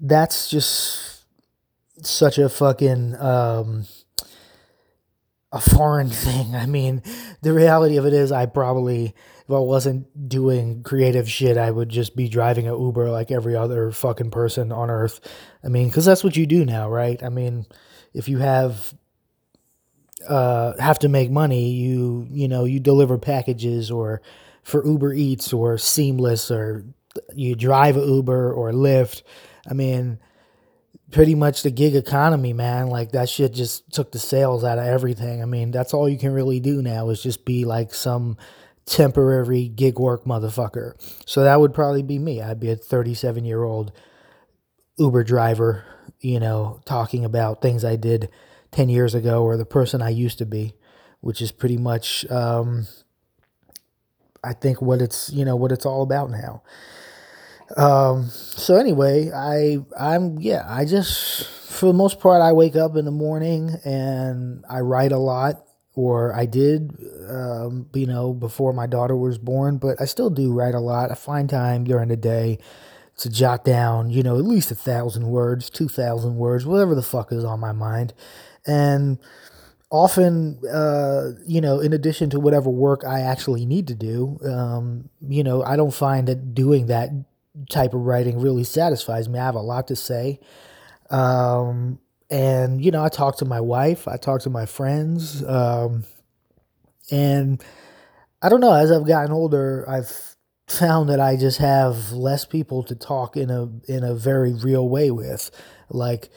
that's 0.00 0.48
just 0.48 1.24
such 2.02 2.38
a 2.38 2.48
fucking 2.48 3.16
um 3.16 3.86
a 5.52 5.60
foreign 5.60 6.08
thing. 6.10 6.54
I 6.54 6.66
mean, 6.66 7.02
the 7.42 7.52
reality 7.52 7.96
of 7.96 8.06
it 8.06 8.12
is, 8.12 8.32
I 8.32 8.46
probably, 8.46 9.14
if 9.46 9.50
I 9.50 9.58
wasn't 9.58 10.28
doing 10.28 10.82
creative 10.82 11.28
shit, 11.30 11.56
I 11.56 11.70
would 11.70 11.88
just 11.88 12.16
be 12.16 12.28
driving 12.28 12.68
a 12.68 12.78
Uber 12.78 13.10
like 13.10 13.30
every 13.30 13.56
other 13.56 13.90
fucking 13.90 14.30
person 14.30 14.72
on 14.72 14.90
earth. 14.90 15.20
I 15.64 15.68
mean, 15.68 15.88
because 15.88 16.04
that's 16.04 16.24
what 16.24 16.36
you 16.36 16.46
do 16.46 16.64
now, 16.64 16.90
right? 16.90 17.22
I 17.22 17.28
mean, 17.28 17.66
if 18.12 18.28
you 18.28 18.38
have 18.38 18.94
uh, 20.28 20.80
have 20.80 20.98
to 21.00 21.08
make 21.08 21.30
money, 21.30 21.70
you 21.70 22.26
you 22.30 22.48
know 22.48 22.64
you 22.64 22.80
deliver 22.80 23.18
packages 23.18 23.90
or 23.90 24.22
for 24.62 24.84
Uber 24.84 25.14
Eats 25.14 25.52
or 25.52 25.78
Seamless 25.78 26.50
or 26.50 26.84
you 27.34 27.54
drive 27.56 27.96
Uber 27.96 28.52
or 28.52 28.70
Lyft. 28.72 29.22
I 29.68 29.74
mean, 29.74 30.18
pretty 31.10 31.34
much 31.34 31.62
the 31.62 31.70
gig 31.70 31.94
economy, 31.94 32.52
man. 32.52 32.88
Like 32.88 33.12
that 33.12 33.28
shit 33.28 33.52
just 33.52 33.90
took 33.92 34.12
the 34.12 34.18
sales 34.18 34.64
out 34.64 34.78
of 34.78 34.86
everything. 34.86 35.42
I 35.42 35.46
mean, 35.46 35.70
that's 35.70 35.94
all 35.94 36.08
you 36.08 36.18
can 36.18 36.32
really 36.32 36.60
do 36.60 36.82
now 36.82 37.08
is 37.10 37.22
just 37.22 37.44
be 37.44 37.64
like 37.64 37.94
some 37.94 38.36
temporary 38.86 39.68
gig 39.68 39.98
work 39.98 40.24
motherfucker. 40.24 40.94
So 41.26 41.44
that 41.44 41.60
would 41.60 41.74
probably 41.74 42.02
be 42.02 42.18
me. 42.18 42.42
I'd 42.42 42.60
be 42.60 42.70
a 42.70 42.76
37 42.76 43.44
year 43.44 43.62
old 43.62 43.92
Uber 44.98 45.24
driver, 45.24 45.84
you 46.20 46.40
know, 46.40 46.80
talking 46.84 47.24
about 47.24 47.62
things 47.62 47.84
I 47.84 47.96
did 47.96 48.30
10 48.72 48.88
years 48.88 49.14
ago 49.14 49.42
or 49.42 49.56
the 49.56 49.66
person 49.66 50.02
I 50.02 50.10
used 50.10 50.38
to 50.38 50.46
be, 50.46 50.74
which 51.20 51.40
is 51.42 51.52
pretty 51.52 51.76
much, 51.76 52.28
um, 52.30 52.86
I 54.44 54.52
think 54.52 54.80
what 54.80 55.02
it's, 55.02 55.30
you 55.30 55.44
know, 55.44 55.56
what 55.56 55.72
it's 55.72 55.86
all 55.86 56.02
about 56.02 56.30
now. 56.30 56.62
Um, 57.76 58.28
so 58.30 58.76
anyway, 58.76 59.30
I 59.30 59.78
I'm 59.98 60.38
yeah, 60.38 60.64
I 60.66 60.84
just 60.84 61.46
for 61.46 61.86
the 61.86 61.92
most 61.92 62.18
part 62.18 62.40
I 62.40 62.52
wake 62.52 62.76
up 62.76 62.96
in 62.96 63.04
the 63.04 63.10
morning 63.10 63.76
and 63.84 64.64
I 64.68 64.80
write 64.80 65.12
a 65.12 65.18
lot 65.18 65.64
or 65.94 66.34
I 66.34 66.46
did 66.46 66.96
um, 67.28 67.88
you 67.94 68.06
know 68.06 68.32
before 68.32 68.72
my 68.72 68.86
daughter 68.86 69.16
was 69.16 69.38
born, 69.38 69.76
but 69.78 70.00
I 70.00 70.06
still 70.06 70.30
do 70.30 70.52
write 70.52 70.74
a 70.74 70.80
lot. 70.80 71.10
I 71.10 71.14
find 71.14 71.48
time 71.48 71.84
during 71.84 72.08
the 72.08 72.16
day 72.16 72.58
to 73.18 73.28
jot 73.28 73.64
down, 73.64 74.10
you 74.10 74.22
know, 74.22 74.38
at 74.38 74.44
least 74.44 74.70
a 74.70 74.74
thousand 74.74 75.26
words, 75.26 75.68
two 75.68 75.88
thousand 75.88 76.36
words, 76.36 76.64
whatever 76.64 76.94
the 76.94 77.02
fuck 77.02 77.32
is 77.32 77.44
on 77.44 77.60
my 77.60 77.72
mind. 77.72 78.14
And 78.68 79.18
often, 79.90 80.60
uh, 80.70 81.32
you 81.46 81.60
know, 81.60 81.80
in 81.80 81.92
addition 81.92 82.30
to 82.30 82.40
whatever 82.40 82.70
work 82.70 83.04
I 83.06 83.20
actually 83.20 83.66
need 83.66 83.88
to 83.88 83.94
do, 83.94 84.38
um, 84.44 85.08
you 85.26 85.42
know, 85.42 85.62
I 85.64 85.76
don't 85.76 85.94
find 85.94 86.28
that 86.28 86.54
doing 86.54 86.86
that 86.86 87.10
type 87.70 87.94
of 87.94 88.02
writing 88.02 88.40
really 88.40 88.64
satisfies 88.64 89.28
me. 89.28 89.38
I 89.38 89.44
have 89.46 89.54
a 89.54 89.60
lot 89.60 89.88
to 89.88 89.96
say. 89.96 90.40
Um, 91.10 91.98
and, 92.30 92.84
you 92.84 92.90
know, 92.90 93.02
I 93.02 93.08
talk 93.08 93.38
to 93.38 93.46
my 93.46 93.60
wife, 93.60 94.06
I 94.06 94.18
talk 94.18 94.42
to 94.42 94.50
my 94.50 94.66
friends. 94.66 95.42
Um, 95.44 96.04
and 97.10 97.62
I 98.42 98.48
don't 98.48 98.60
know, 98.60 98.74
as 98.74 98.92
I've 98.92 99.06
gotten 99.06 99.32
older, 99.32 99.88
I've 99.88 100.36
found 100.68 101.08
that 101.08 101.20
I 101.20 101.36
just 101.36 101.58
have 101.58 102.12
less 102.12 102.44
people 102.44 102.82
to 102.84 102.94
talk 102.94 103.36
in 103.36 103.50
a 103.50 103.70
in 103.90 104.04
a 104.04 104.14
very 104.14 104.52
real 104.52 104.88
way 104.88 105.10
with. 105.10 105.50
Like 105.88 106.30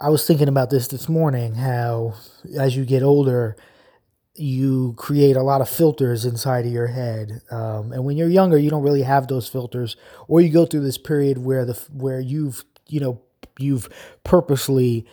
I 0.00 0.10
was 0.10 0.26
thinking 0.26 0.48
about 0.48 0.70
this 0.70 0.88
this 0.88 1.08
morning 1.08 1.54
how 1.54 2.14
as 2.56 2.76
you 2.76 2.84
get 2.84 3.02
older, 3.02 3.56
you 4.34 4.94
create 4.96 5.36
a 5.36 5.42
lot 5.42 5.60
of 5.60 5.68
filters 5.68 6.24
inside 6.24 6.64
of 6.64 6.72
your 6.72 6.86
head 6.86 7.42
um, 7.50 7.92
and 7.92 8.04
when 8.04 8.16
you're 8.16 8.28
younger 8.28 8.56
you 8.56 8.70
don't 8.70 8.84
really 8.84 9.02
have 9.02 9.26
those 9.26 9.48
filters 9.48 9.96
or 10.28 10.40
you 10.40 10.48
go 10.48 10.64
through 10.64 10.82
this 10.82 10.98
period 10.98 11.38
where 11.38 11.64
the 11.64 11.74
where 11.92 12.20
you've 12.20 12.64
you 12.86 13.00
know 13.00 13.20
you've 13.58 13.88
purposely 14.22 15.04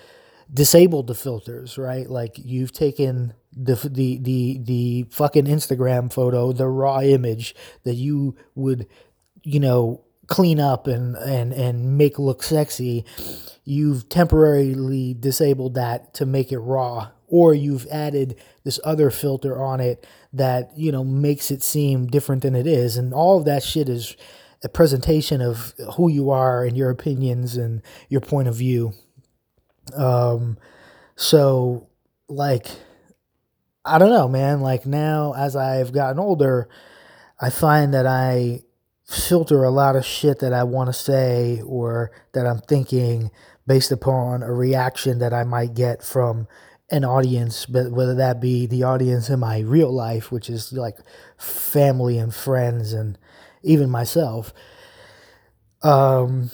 disabled 0.54 1.08
the 1.08 1.16
filters 1.16 1.76
right? 1.80 2.08
Like 2.08 2.38
you've 2.38 2.72
taken 2.72 3.34
the 3.52 3.76
the 3.92 4.20
the 4.20 4.60
the 4.64 5.06
fucking 5.10 5.46
instagram 5.46 6.14
photo 6.14 6.52
the 6.52 6.68
raw 6.68 7.00
image 7.00 7.56
that 7.84 7.96
you 7.96 8.36
would 8.54 8.86
you 9.44 9.60
know 9.60 10.05
clean 10.28 10.60
up 10.60 10.88
and 10.88 11.16
and 11.16 11.54
and 11.54 11.98
make 11.98 12.18
look 12.20 12.44
sexy 12.44 13.06
you've 13.66 14.08
temporarily 14.10 15.16
disabled 15.20 15.74
that 15.74 16.14
to 16.14 16.26
make 16.26 16.52
it 16.52 16.60
raw. 16.60 17.10
Or 17.28 17.56
you've 17.56 17.88
added 17.88 18.40
this 18.64 18.80
other 18.84 19.10
filter 19.10 19.60
on 19.62 19.80
it 19.82 20.08
that 20.32 20.70
you 20.78 20.92
know 20.92 21.04
makes 21.04 21.50
it 21.50 21.64
seem 21.64 22.06
different 22.08 22.44
than 22.44 22.56
it 22.56 22.68
is. 22.68 22.96
And 22.96 23.14
all 23.14 23.40
of 23.40 23.46
that 23.46 23.64
shit 23.64 23.90
is 23.90 24.16
a 24.64 24.70
presentation 24.70 25.42
of 25.42 25.74
who 25.96 26.10
you 26.10 26.30
are 26.30 26.64
and 26.64 26.78
your 26.78 26.92
opinions 26.92 27.58
and 27.58 27.82
your 28.10 28.22
point 28.22 28.48
of 28.48 28.56
view. 28.56 28.94
Um 29.96 30.58
so 31.16 31.88
like 32.28 32.68
i 33.84 33.98
don't 33.98 34.10
know 34.10 34.28
man. 34.28 34.62
Like 34.62 34.86
now 34.86 35.34
as 35.34 35.56
i've 35.56 35.94
gotten 35.94 36.20
older 36.20 36.70
i 37.40 37.50
find 37.50 37.94
that 37.94 38.06
i 38.06 38.62
filter 39.06 39.64
a 39.64 39.70
lot 39.70 39.96
of 39.96 40.06
shit 40.06 40.40
that 40.40 40.54
i 40.54 40.64
want 40.64 40.88
to 40.88 40.94
say 40.94 41.62
or 41.66 42.12
that 42.34 42.46
i'm 42.46 42.60
thinking 42.60 43.30
based 43.68 43.92
upon 43.92 44.42
a 44.42 44.52
reaction 44.52 45.20
that 45.20 45.34
i 45.34 45.44
might 45.44 45.74
get 45.74 46.04
from 46.04 46.48
an 46.92 47.04
audience, 47.04 47.66
but 47.66 47.92
whether 47.92 48.16
that 48.16 48.40
be 48.40 48.68
the 48.68 48.84
audience 48.84 49.30
in 49.30 49.40
my 49.40 49.60
real 49.60 49.92
life, 49.92 50.32
which 50.32 50.50
is 50.50 50.72
like 50.72 50.98
family 51.38 52.18
and 52.18 52.34
friends 52.34 52.94
and 52.94 53.18
even 53.64 53.90
myself, 53.90 54.54
um, 55.82 56.52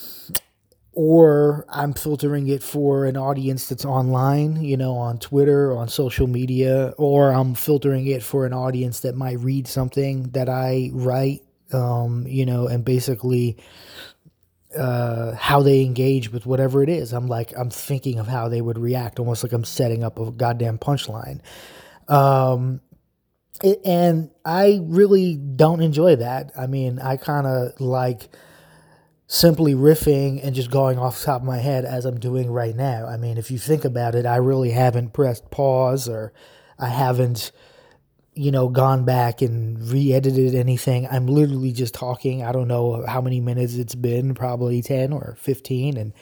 or 0.94 1.66
I'm 1.70 1.94
filtering 1.94 2.48
it 2.48 2.64
for 2.64 3.06
an 3.06 3.18
audience 3.18 3.68
that's 3.68 3.86
online, 3.86 4.64
you 4.64 4.78
know, 4.78 4.96
on 4.96 5.20
Twitter, 5.20 5.76
on 5.76 5.90
social 5.90 6.28
media, 6.28 6.94
or 6.98 7.32
I'm 7.32 7.54
filtering 7.54 8.08
it 8.08 8.24
for 8.24 8.46
an 8.46 8.54
audience 8.54 9.02
that 9.02 9.16
might 9.16 9.40
read 9.40 9.68
something 9.68 10.30
that 10.32 10.48
I 10.50 10.92
write, 10.94 11.42
um, 11.74 12.26
you 12.28 12.46
know, 12.46 12.68
and 12.68 12.84
basically 12.84 13.58
uh, 14.78 15.36
how 15.36 15.62
they 15.62 15.82
engage 15.82 16.32
with 16.32 16.46
whatever 16.46 16.82
it 16.84 16.90
is. 16.90 17.14
I'm 17.14 17.28
like, 17.28 17.54
I'm 17.58 17.70
thinking 17.70 18.20
of 18.20 18.28
how 18.28 18.48
they 18.48 18.62
would 18.62 18.78
react, 18.78 19.20
almost 19.20 19.44
like 19.44 19.52
I'm 19.52 19.64
setting 19.64 20.04
up 20.04 20.20
a 20.20 20.32
goddamn 20.32 20.78
punchline. 20.78 21.42
Um, 22.08 22.82
and 23.86 24.32
I 24.44 24.80
really 24.84 25.36
don't 25.36 25.82
enjoy 25.82 26.16
that. 26.16 26.52
I 26.58 26.68
mean, 26.68 27.00
I 27.00 27.18
kind 27.18 27.46
of 27.46 27.80
like 27.80 28.30
simply 29.28 29.74
riffing 29.74 30.44
and 30.44 30.56
just 30.56 30.72
going 30.72 31.00
off 31.00 31.20
the 31.20 31.26
top 31.26 31.42
of 31.42 31.48
my 31.48 31.60
head 31.60 31.86
as 31.86 32.06
I'm 32.06 32.20
doing 32.20 32.50
right 32.50 32.76
now. 32.76 33.06
I 33.06 33.18
mean, 33.18 33.38
if 33.38 33.52
you 33.52 33.58
think 33.58 33.86
about 33.86 34.16
it, 34.16 34.26
I 34.26 34.38
really 34.38 34.72
haven't 34.72 35.14
pressed 35.14 35.52
pause 35.52 36.10
or 36.10 36.34
I 36.80 36.88
haven't 36.88 37.52
you 38.34 38.52
know, 38.52 38.70
gone 38.70 39.04
back 39.04 39.42
and 39.42 39.82
re-edited 39.90 40.56
anything. 40.56 41.08
I'm 41.12 41.28
literally 41.28 41.74
just 41.74 41.94
talking. 41.94 42.44
I 42.44 42.52
don't 42.52 42.68
know 42.68 43.06
how 43.06 43.22
many 43.22 43.42
minutes 43.42 43.76
it's 43.76 43.96
been, 43.96 44.34
probably 44.34 44.82
10 44.82 45.12
or 45.12 45.36
15 45.40 45.98
and 45.98 46.14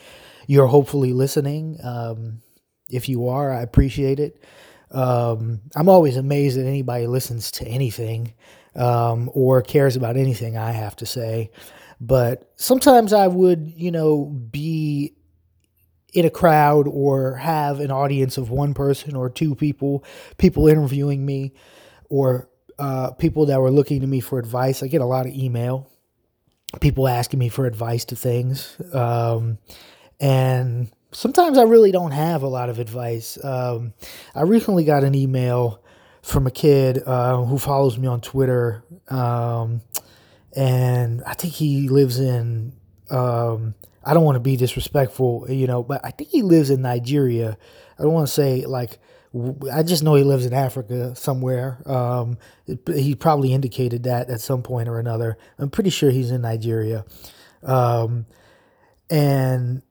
you're 0.47 0.67
hopefully 0.67 1.13
listening. 1.13 1.77
Um, 1.83 2.41
if 2.89 3.07
you 3.07 3.29
are, 3.29 3.53
I 3.53 3.61
appreciate 3.61 4.19
it. 4.19 4.43
Um, 4.91 5.61
I'm 5.75 5.87
always 5.89 6.17
amazed 6.17 6.57
that 6.57 6.65
anybody 6.65 7.05
listens 7.05 7.51
to 7.51 7.67
anything 7.67 8.33
um, 8.75 9.29
or 9.33 9.61
cares 9.61 9.95
about 9.95 10.17
anything 10.17 10.57
I 10.57 10.71
have 10.71 10.95
to 10.97 11.05
say. 11.05 11.51
But 12.01 12.51
sometimes 12.55 13.13
I 13.13 13.27
would, 13.27 13.71
you 13.75 13.91
know, 13.91 14.25
be 14.25 15.13
in 16.13 16.25
a 16.25 16.31
crowd 16.31 16.87
or 16.87 17.35
have 17.35 17.79
an 17.79 17.91
audience 17.91 18.39
of 18.39 18.49
one 18.49 18.73
person 18.73 19.15
or 19.15 19.29
two 19.29 19.53
people, 19.53 20.03
people 20.39 20.67
interviewing 20.67 21.23
me 21.23 21.53
or 22.09 22.49
uh, 22.77 23.11
people 23.11 23.45
that 23.47 23.61
were 23.61 23.71
looking 23.71 24.01
to 24.01 24.07
me 24.07 24.19
for 24.19 24.39
advice. 24.39 24.83
I 24.83 24.87
get 24.87 25.01
a 25.01 25.05
lot 25.05 25.25
of 25.25 25.33
email, 25.33 25.89
people 26.79 27.07
asking 27.07 27.39
me 27.39 27.49
for 27.49 27.65
advice 27.65 28.05
to 28.05 28.15
things. 28.15 28.75
Um, 28.93 29.57
and 30.19 30.89
sometimes 31.11 31.57
I 31.57 31.63
really 31.63 31.91
don't 31.91 32.11
have 32.11 32.43
a 32.43 32.47
lot 32.47 32.69
of 32.69 32.79
advice. 32.79 33.37
Um, 33.43 33.93
I 34.35 34.41
recently 34.41 34.83
got 34.83 35.03
an 35.03 35.15
email 35.15 35.83
from 36.21 36.47
a 36.47 36.51
kid 36.51 37.01
uh, 37.05 37.43
who 37.43 37.57
follows 37.57 37.97
me 37.97 38.07
on 38.07 38.21
Twitter. 38.21 38.83
Um, 39.09 39.81
and 40.55 41.23
I 41.25 41.33
think 41.33 41.53
he 41.53 41.89
lives 41.89 42.19
in, 42.19 42.73
um, 43.09 43.75
I 44.03 44.13
don't 44.13 44.23
want 44.23 44.35
to 44.35 44.41
be 44.41 44.55
disrespectful, 44.55 45.45
you 45.49 45.67
know, 45.67 45.83
but 45.83 46.01
I 46.03 46.11
think 46.11 46.29
he 46.29 46.41
lives 46.41 46.69
in 46.69 46.81
Nigeria. 46.81 47.57
I 47.97 48.03
don't 48.03 48.13
want 48.13 48.27
to 48.27 48.33
say 48.33 48.65
like, 48.65 48.99
I 49.71 49.83
just 49.83 50.01
know 50.01 50.15
he 50.15 50.23
lives 50.23 50.45
in 50.45 50.53
Africa 50.53 51.15
somewhere. 51.15 51.81
Um, 51.85 52.37
he 52.87 53.13
probably 53.13 53.53
indicated 53.53 54.03
that 54.03 54.29
at 54.29 54.41
some 54.41 54.63
point 54.63 54.89
or 54.89 54.99
another. 54.99 55.37
I'm 55.59 55.69
pretty 55.69 55.91
sure 55.91 56.09
he's 56.09 56.31
in 56.31 56.41
Nigeria. 56.41 57.05
Um, 57.61 58.25
and 59.09 59.83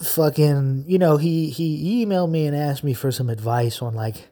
fucking, 0.00 0.84
you 0.86 0.98
know, 0.98 1.16
he, 1.16 1.50
he 1.50 2.04
emailed 2.04 2.30
me 2.30 2.46
and 2.46 2.56
asked 2.56 2.84
me 2.84 2.94
for 2.94 3.10
some 3.10 3.28
advice 3.28 3.82
on 3.82 3.94
like 3.94 4.30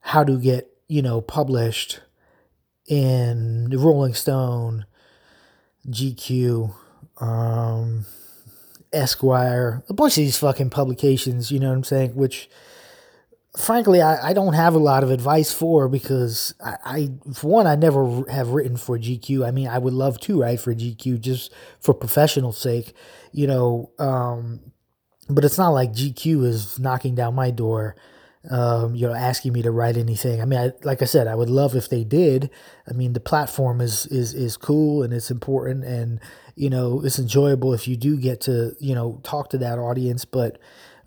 how 0.00 0.24
to 0.24 0.38
get, 0.38 0.68
you 0.86 1.00
know, 1.00 1.22
published 1.22 2.00
in 2.86 3.70
Rolling 3.70 4.14
Stone, 4.14 4.84
GQ, 5.88 6.74
um, 7.20 8.04
Esquire, 8.92 9.82
a 9.88 9.94
bunch 9.94 10.12
of 10.12 10.22
these 10.22 10.38
fucking 10.38 10.70
publications, 10.70 11.50
you 11.50 11.60
know 11.60 11.68
what 11.68 11.76
I'm 11.76 11.84
saying? 11.84 12.14
Which, 12.14 12.48
frankly, 13.56 14.02
I, 14.02 14.30
I 14.30 14.32
don't 14.32 14.54
have 14.54 14.74
a 14.74 14.78
lot 14.78 15.02
of 15.02 15.10
advice 15.10 15.52
for 15.52 15.88
because 15.88 16.54
I, 16.64 16.76
I, 16.84 17.10
for 17.34 17.48
one, 17.48 17.66
I 17.66 17.76
never 17.76 18.24
have 18.30 18.48
written 18.50 18.76
for 18.76 18.98
GQ. 18.98 19.46
I 19.46 19.50
mean, 19.50 19.68
I 19.68 19.78
would 19.78 19.94
love 19.94 20.20
to 20.20 20.42
write 20.42 20.60
for 20.60 20.74
GQ 20.74 21.20
just 21.20 21.52
for 21.80 21.94
professional 21.94 22.52
sake, 22.52 22.92
you 23.32 23.46
know, 23.46 23.90
um, 23.98 24.60
but 25.28 25.44
it's 25.44 25.58
not 25.58 25.70
like 25.70 25.92
GQ 25.92 26.44
is 26.44 26.78
knocking 26.78 27.14
down 27.14 27.34
my 27.34 27.50
door, 27.50 27.96
um, 28.50 28.94
you 28.94 29.06
know, 29.06 29.14
asking 29.14 29.52
me 29.52 29.62
to 29.62 29.70
write 29.70 29.96
anything. 29.96 30.40
I 30.40 30.44
mean, 30.44 30.58
I, 30.58 30.72
like 30.82 31.02
I 31.02 31.06
said, 31.06 31.26
I 31.26 31.34
would 31.34 31.50
love 31.50 31.74
if 31.74 31.88
they 31.88 32.04
did. 32.04 32.50
I 32.88 32.92
mean, 32.92 33.12
the 33.12 33.20
platform 33.20 33.80
is 33.80 34.06
is 34.06 34.34
is 34.34 34.56
cool 34.56 35.02
and 35.02 35.12
it's 35.12 35.30
important 35.30 35.84
and 35.84 36.20
you 36.54 36.70
know 36.70 37.02
it's 37.04 37.18
enjoyable 37.18 37.74
if 37.74 37.86
you 37.86 37.96
do 37.96 38.16
get 38.16 38.40
to 38.42 38.72
you 38.80 38.94
know 38.94 39.20
talk 39.22 39.50
to 39.50 39.58
that 39.58 39.78
audience. 39.78 40.24
But 40.24 40.58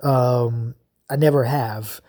um, 0.01 0.75
I 1.09 1.15
never 1.15 1.43
have. 1.45 2.01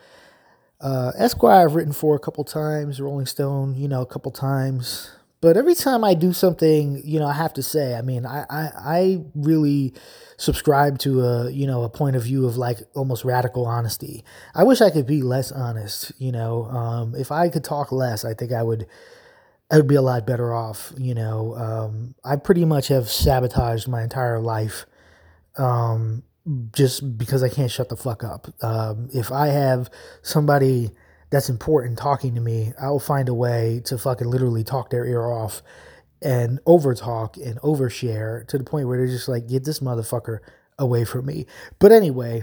Uh, 0.83 1.13
Esquire 1.17 1.65
I've 1.65 1.75
written 1.75 1.93
for 1.93 2.17
a 2.17 2.19
couple 2.19 2.43
times, 2.45 3.01
Rolling 3.01 3.27
Stone, 3.27 3.77
you 3.77 3.87
know, 3.87 4.03
a 4.03 4.07
couple 4.07 4.33
times. 4.33 5.11
But 5.41 5.57
every 5.57 5.75
time 5.75 6.05
I 6.05 6.15
do 6.15 6.33
something, 6.33 7.01
you 7.05 7.19
know, 7.19 7.27
I 7.27 7.33
have 7.33 7.53
to 7.55 7.63
say, 7.63 7.95
I 7.95 8.03
mean, 8.03 8.27
I, 8.27 8.45
I, 8.49 8.71
I 8.77 9.25
really 9.35 9.93
subscribe 10.37 10.99
to 11.01 11.23
a, 11.23 11.51
you 11.51 11.67
know, 11.67 11.83
a 11.83 11.89
point 11.89 12.15
of 12.17 12.23
view 12.23 12.47
of 12.47 12.57
like 12.57 12.79
almost 12.95 13.25
radical 13.25 13.67
honesty. 13.67 14.25
I 14.55 14.65
wish 14.65 14.81
I 14.81 14.91
could 14.91 15.07
be 15.07 15.23
less 15.23 15.51
honest, 15.51 16.13
you 16.19 16.31
know. 16.31 16.67
Um, 16.67 17.15
if 17.17 17.33
I 17.33 17.49
could 17.49 17.65
talk 17.65 17.91
less, 17.91 18.25
I 18.25 18.35
think 18.35 18.53
I 18.53 18.63
would, 18.63 18.87
I 19.71 19.77
would 19.77 19.89
be 19.89 19.97
a 19.97 20.03
lot 20.03 20.27
better 20.27 20.53
off, 20.55 20.93
you 20.97 21.15
know. 21.15 21.57
Um, 21.57 22.15
I 22.25 22.37
pretty 22.37 22.65
much 22.65 22.89
have 22.89 23.09
sabotaged 23.09 23.89
my 23.89 24.03
entire 24.03 24.39
life. 24.39 24.87
Um, 25.57 26.23
just 26.73 27.17
because 27.17 27.43
I 27.43 27.49
can't 27.49 27.71
shut 27.71 27.89
the 27.89 27.97
fuck 27.97 28.25
up. 28.25 28.49
Um, 28.63 29.09
if 29.13 29.31
I 29.31 29.49
have 29.49 29.91
somebody 30.23 30.91
that's 31.31 31.49
important 31.49 31.99
talking 31.99 32.35
to 32.35 32.41
me, 32.41 32.73
I'll 32.81 32.99
find 32.99 33.29
a 33.29 33.35
way 33.35 33.81
to 33.87 33.97
fucking 33.97 34.27
literally 34.27 34.65
talk 34.65 34.91
their 34.91 35.07
ear 35.07 35.25
off 35.25 35.63
and 36.21 36.61
over 36.67 36.95
talk 36.95 37.37
and 37.37 37.61
overshare 37.61 38.47
to 38.49 38.59
the 38.59 38.65
point 38.65 38.87
where 38.87 38.99
they're 38.99 39.07
just 39.07 39.29
like, 39.29 39.49
get 39.49 39.65
this 39.65 39.81
motherfucker 39.81 40.39
away 40.79 41.05
from 41.05 41.27
me. 41.27 41.47
But 41.79 41.93
anyway, 41.93 42.43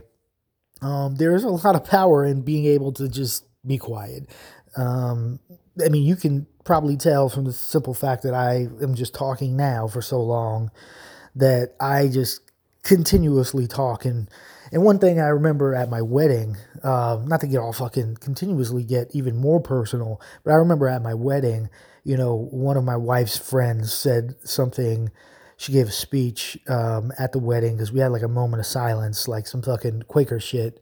um, 0.81 1.15
there's 1.15 1.43
a 1.43 1.49
lot 1.49 1.75
of 1.75 1.83
power 1.83 2.25
in 2.25 2.41
being 2.41 2.65
able 2.65 2.91
to 2.93 3.07
just 3.09 3.45
be 3.65 3.77
quiet. 3.77 4.29
Um, 4.75 5.39
I 5.83 5.89
mean, 5.89 6.03
you 6.03 6.15
can 6.15 6.47
probably 6.63 6.97
tell 6.97 7.29
from 7.29 7.45
the 7.45 7.53
simple 7.53 7.93
fact 7.93 8.23
that 8.23 8.33
I 8.33 8.67
am 8.81 8.95
just 8.95 9.13
talking 9.13 9.55
now 9.55 9.87
for 9.87 10.01
so 10.01 10.21
long 10.21 10.71
that 11.35 11.75
I 11.79 12.07
just 12.07 12.48
continuously 12.83 13.67
talking. 13.67 14.27
And 14.71 14.83
one 14.83 14.99
thing 14.99 15.19
I 15.19 15.27
remember 15.27 15.73
at 15.73 15.89
my 15.89 16.01
wedding, 16.01 16.57
uh, 16.83 17.19
not 17.25 17.41
to 17.41 17.47
get 17.47 17.57
all 17.57 17.73
fucking 17.73 18.17
continuously 18.17 18.83
get 18.83 19.09
even 19.13 19.35
more 19.37 19.59
personal, 19.59 20.21
but 20.43 20.51
I 20.51 20.55
remember 20.55 20.87
at 20.87 21.01
my 21.01 21.13
wedding, 21.13 21.69
you 22.03 22.17
know, 22.17 22.35
one 22.35 22.77
of 22.77 22.83
my 22.83 22.95
wife's 22.95 23.37
friends 23.37 23.93
said 23.93 24.35
something. 24.43 25.11
She 25.57 25.73
gave 25.73 25.87
a 25.87 25.91
speech 25.91 26.57
um, 26.67 27.11
at 27.19 27.31
the 27.31 27.39
wedding 27.39 27.75
because 27.75 27.91
we 27.91 27.99
had 27.99 28.11
like 28.11 28.21
a 28.21 28.27
moment 28.27 28.61
of 28.61 28.65
silence, 28.65 29.27
like 29.27 29.47
some 29.47 29.61
fucking 29.61 30.03
Quaker 30.07 30.39
shit 30.39 30.81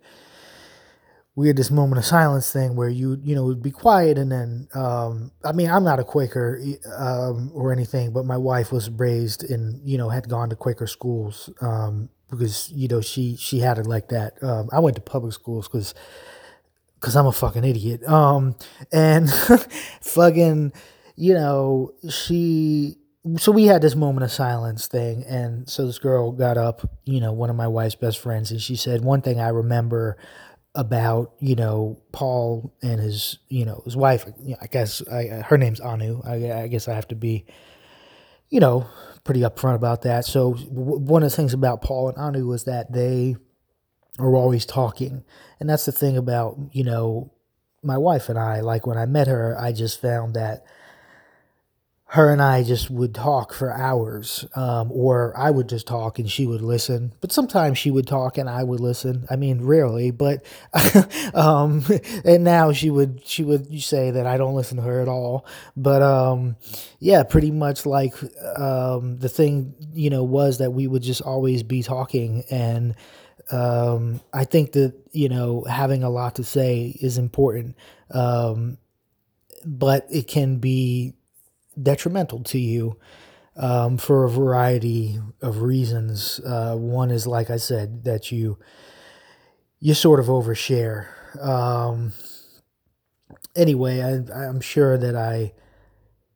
we 1.38 1.46
had 1.46 1.56
this 1.56 1.70
moment 1.70 2.00
of 2.00 2.06
silence 2.06 2.52
thing 2.52 2.76
where 2.76 2.90
you 2.90 3.22
you 3.24 3.36
know 3.36 3.46
would 3.46 3.62
be 3.62 3.70
quiet 3.70 4.18
and 4.18 4.32
then 4.32 4.68
um, 4.74 5.32
I 5.46 5.52
mean 5.52 5.70
I'm 5.70 5.84
not 5.84 6.00
a 6.00 6.04
Quaker 6.04 6.60
um, 6.98 7.52
or 7.54 7.72
anything, 7.72 8.12
but 8.12 8.26
my 8.26 8.38
wife 8.38 8.72
was 8.72 8.90
raised 8.90 9.44
in 9.44 9.80
you 9.86 10.00
know 10.00 10.10
had 10.10 10.28
gone 10.28 10.50
to 10.50 10.56
Quaker 10.56 10.88
schools 10.88 11.52
um, 11.62 12.10
because 12.32 12.72
you 12.72 12.88
know 12.88 13.02
she 13.02 13.36
she 13.36 13.60
had 13.60 13.78
it 13.78 13.86
like 13.86 14.10
that. 14.10 14.42
Um, 14.44 14.68
I 14.74 14.80
went 14.80 14.96
to 14.96 15.02
public 15.02 15.32
schools 15.32 15.68
because 15.68 15.94
because 16.96 17.16
I'm 17.16 17.28
a 17.28 17.32
fucking 17.32 17.64
idiot. 17.64 18.04
Um, 18.10 18.56
and 18.92 19.32
fucking 20.02 20.74
you 21.16 21.36
know 21.36 21.94
she 22.10 22.98
so 23.36 23.52
we 23.52 23.66
had 23.66 23.84
this 23.84 23.96
moment 23.96 24.24
of 24.24 24.32
silence 24.32 24.88
thing 24.88 25.24
and 25.26 25.70
so 25.70 25.86
this 25.86 26.00
girl 26.00 26.32
got 26.32 26.58
up 26.58 26.90
you 27.04 27.20
know 27.20 27.34
one 27.34 27.50
of 27.50 27.56
my 27.56 27.68
wife's 27.68 27.96
best 27.96 28.20
friends 28.20 28.52
and 28.52 28.62
she 28.62 28.76
said 28.76 29.04
one 29.04 29.22
thing 29.22 29.38
i 29.38 29.50
remember 29.50 30.16
about 30.78 31.34
you 31.40 31.56
know 31.56 32.00
Paul 32.12 32.72
and 32.84 33.02
his 33.02 33.40
you 33.50 33.66
know 33.66 33.82
his 33.84 33.98
wife. 33.98 34.26
I 34.62 34.68
guess 34.68 35.02
I, 35.12 35.42
her 35.48 35.58
name's 35.58 35.82
Anu. 35.82 36.22
I, 36.24 36.52
I, 36.52 36.68
guess 36.68 36.88
I 36.88 36.94
have 36.94 37.08
to 37.10 37.16
be 37.16 37.46
you 38.50 38.60
know 38.60 38.88
pretty 39.24 39.42
upfront 39.42 39.76
about 39.76 40.04
that. 40.04 40.24
So 40.24 40.54
w- 40.54 41.00
one 41.00 41.24
of 41.24 41.32
the 41.32 41.36
things 41.36 41.54
about 41.54 41.82
Paul 41.82 42.10
and 42.10 42.18
Anu 42.18 42.46
was 42.46 42.66
that 42.66 42.94
they 42.94 43.36
are 44.20 44.36
always 44.36 44.68
talking, 44.68 45.26
and 45.60 45.68
that's 45.68 45.86
the 45.86 45.92
thing 45.92 46.16
about 46.16 46.58
you 46.72 46.84
know 46.84 47.34
my 47.82 47.98
wife 47.98 48.30
and 48.30 48.38
I. 48.38 48.62
Like 48.62 48.86
when 48.86 49.00
I 49.00 49.08
met 49.08 49.28
her, 49.28 49.60
I 49.60 49.72
just 49.72 50.00
found 50.00 50.36
that 50.36 50.64
her 52.12 52.32
and 52.32 52.42
I 52.42 52.64
just 52.64 52.90
would 52.90 53.14
talk 53.14 53.54
for 53.54 53.70
hours, 53.74 54.46
um, 54.56 54.90
or 54.94 55.34
I 55.36 55.52
would 55.52 55.68
just 55.68 55.88
talk 55.88 56.20
and 56.20 56.32
she 56.32 56.48
would 56.48 56.62
listen. 56.62 57.14
But 57.20 57.34
sometimes 57.34 57.78
she 57.78 57.92
would 57.92 58.08
talk 58.08 58.38
and 58.38 58.50
I 58.50 58.64
would 58.64 58.80
listen. 58.80 59.28
I 59.30 59.36
mean, 59.36 59.66
rarely, 59.66 60.12
but 60.12 60.46
um, 61.34 61.84
and 62.24 62.46
now 62.46 62.72
she 62.72 62.90
would 62.90 63.22
she 63.26 63.44
would 63.44 63.82
say 63.82 64.12
that 64.12 64.26
I 64.26 64.38
don't 64.38 64.56
listen 64.56 64.78
to 64.78 64.84
her 64.84 65.02
at 65.02 65.10
all. 65.10 65.46
But 65.76 66.02
um, 66.02 66.56
yeah, 67.00 67.24
pretty 67.24 67.52
much 67.52 67.86
like 67.86 68.14
um, 68.58 69.18
the 69.18 69.30
thing 69.30 69.76
you 69.94 70.10
know 70.10 70.24
was 70.24 70.60
that 70.60 70.72
we 70.72 70.88
would 70.88 71.04
just 71.04 71.22
always 71.22 71.64
be 71.64 71.84
talking 71.84 72.44
and. 72.50 72.96
Um, 73.50 74.20
I 74.34 74.44
think 74.44 74.74
that 74.74 74.94
you 75.14 75.30
know 75.30 75.64
having 75.64 76.04
a 76.04 76.10
lot 76.10 76.36
to 76.36 76.44
say 76.44 76.98
is 77.00 77.18
important, 77.18 77.78
um, 78.12 78.78
but 79.66 80.06
it 80.10 80.28
can 80.28 80.58
be 80.58 81.14
detrimental 81.82 82.44
to 82.44 82.60
you 82.60 82.98
um, 83.56 83.98
for 83.98 84.24
a 84.24 84.30
variety 84.30 85.20
of 85.42 85.62
reasons. 85.62 86.40
Uh, 86.40 86.76
one 86.76 87.12
is, 87.12 87.28
like 87.28 87.50
I 87.50 87.58
said, 87.58 88.04
that 88.04 88.32
you 88.32 88.58
you 89.80 89.94
sort 89.94 90.20
of 90.20 90.28
overshare. 90.28 91.08
Um, 91.42 92.14
anyway, 93.56 94.02
I, 94.02 94.48
I'm 94.48 94.62
sure 94.62 94.98
that 94.98 95.16
I 95.16 95.54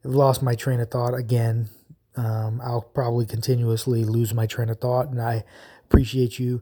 have 0.03 0.13
lost 0.13 0.41
my 0.41 0.55
train 0.55 0.79
of 0.79 0.89
thought 0.89 1.13
again. 1.13 1.69
Um, 2.15 2.61
I'll 2.63 2.81
probably 2.81 3.25
continuously 3.25 4.03
lose 4.03 4.33
my 4.33 4.45
train 4.45 4.69
of 4.69 4.79
thought, 4.79 5.09
and 5.09 5.21
I 5.21 5.43
appreciate 5.85 6.39
you 6.39 6.61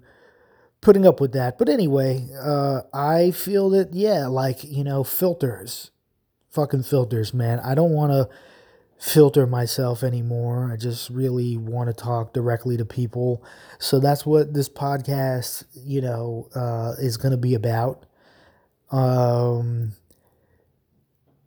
putting 0.81 1.05
up 1.05 1.19
with 1.19 1.33
that. 1.33 1.57
But 1.57 1.69
anyway, 1.69 2.29
uh, 2.39 2.81
I 2.93 3.31
feel 3.31 3.69
that 3.71 3.93
yeah, 3.93 4.27
like 4.27 4.63
you 4.63 4.83
know, 4.83 5.03
filters, 5.03 5.91
fucking 6.49 6.83
filters, 6.83 7.33
man. 7.33 7.59
I 7.59 7.75
don't 7.75 7.91
want 7.91 8.11
to 8.11 8.29
filter 8.99 9.47
myself 9.47 10.03
anymore. 10.03 10.71
I 10.71 10.75
just 10.75 11.09
really 11.09 11.55
want 11.55 11.87
to 11.87 11.93
talk 11.93 12.33
directly 12.33 12.75
to 12.77 12.85
people. 12.85 13.43
So 13.79 13.99
that's 13.99 14.25
what 14.25 14.53
this 14.53 14.67
podcast, 14.67 15.63
you 15.73 16.01
know, 16.01 16.49
uh, 16.53 16.93
is 16.99 17.15
going 17.15 17.31
to 17.31 17.37
be 17.37 17.55
about. 17.55 18.05
Um, 18.91 19.93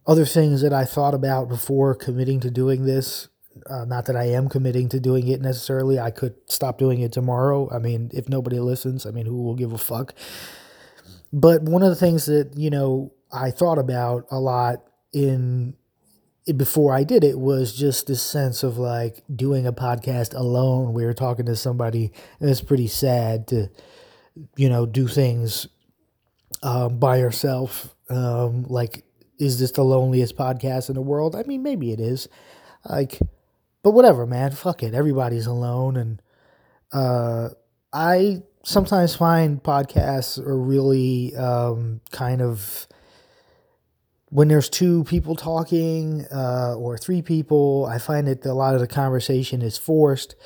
other 0.07 0.25
things 0.25 0.63
that 0.63 0.73
I 0.73 0.85
thought 0.85 1.15
about 1.15 1.49
before 1.49 1.95
committing 1.95 2.41
to 2.41 2.51
doing 2.51 2.87
this. 2.87 3.29
Uh, 3.69 3.85
not 3.85 4.07
that 4.07 4.17
I 4.17 4.25
am 4.25 4.49
committing 4.49 4.89
to 4.89 4.99
doing 4.99 5.29
it 5.29 5.43
necessarily. 5.43 6.01
I 6.01 6.11
could 6.11 6.35
stop 6.47 6.79
doing 6.79 7.01
it 7.01 7.13
tomorrow. 7.13 7.69
I 7.71 7.79
mean, 7.79 8.11
if 8.15 8.29
nobody 8.29 8.59
listens, 8.59 9.05
I 9.05 9.11
mean, 9.11 9.27
who 9.27 9.43
will 9.43 9.55
give 9.55 9.75
a 9.75 9.79
fuck? 9.79 10.15
But 11.35 11.63
one 11.63 11.83
of 11.83 11.91
the 11.91 11.97
things 11.97 12.25
that, 12.27 12.53
you 12.57 12.71
know, 12.71 13.13
I 13.31 13.51
thought 13.51 13.79
about 13.79 14.27
a 14.31 14.41
lot 14.41 14.85
in 15.13 15.75
before 16.57 16.93
I 16.93 17.05
did 17.05 17.23
it 17.23 17.39
was 17.39 17.75
just 17.75 18.07
this 18.09 18.23
sense 18.23 18.63
of 18.63 18.79
like 18.79 19.23
doing 19.35 19.67
a 19.67 19.73
podcast 19.73 20.35
alone. 20.35 20.93
We 20.93 21.05
were 21.05 21.15
talking 21.15 21.47
to 21.47 21.57
somebody, 21.57 22.13
and 22.41 22.51
it's 22.51 22.61
pretty 22.61 22.89
sad 22.89 23.47
to, 23.49 23.69
you 24.57 24.69
know, 24.69 24.87
do 24.87 25.07
things 25.07 25.69
um, 26.63 26.99
by 26.99 27.19
yourself. 27.19 27.95
Um, 28.09 28.65
like, 28.65 29.05
is 29.39 29.61
this 29.61 29.73
the 29.73 29.85
loneliest 29.85 30.37
podcast 30.37 30.89
in 30.89 30.95
the 30.95 31.03
world? 31.03 31.37
I 31.37 31.45
mean, 31.45 31.63
maybe 31.63 31.93
it 31.93 32.01
is. 32.01 32.29
Like, 32.89 33.21
but 33.83 33.93
whatever, 33.93 34.27
man. 34.27 34.51
Fuck 34.51 34.83
it. 34.83 34.95
Everybody's 34.95 35.47
alone, 35.47 35.97
and 35.97 36.23
uh, 36.93 37.51
I 37.93 38.43
sometimes 38.65 39.15
find 39.15 39.63
podcasts 39.63 40.39
are 40.39 40.59
really 40.59 41.35
um, 41.37 42.01
kind 42.11 42.43
of 42.43 42.87
when 44.33 44.49
there's 44.49 44.71
two 44.71 45.05
people 45.05 45.37
talking 45.37 46.25
uh, 46.35 46.75
or 46.75 46.97
three 46.97 47.21
people, 47.21 47.87
I 47.87 47.99
find 47.99 48.27
that 48.29 48.47
a 48.47 48.55
lot 48.55 48.75
of 48.75 48.81
the 48.81 48.87
conversation 48.87 49.61
is 49.61 49.77
forced. 49.77 50.37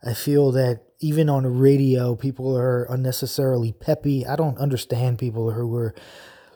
I 0.00 0.14
feel 0.14 0.52
that 0.52 0.82
even 1.00 1.28
on 1.28 1.42
the 1.42 1.50
radio, 1.50 2.14
people 2.14 2.56
are 2.56 2.84
unnecessarily 2.84 3.72
peppy. 3.72 4.24
I 4.24 4.36
don't 4.36 4.58
understand 4.58 5.18
people 5.18 5.50
who 5.50 5.74
are 5.74 5.92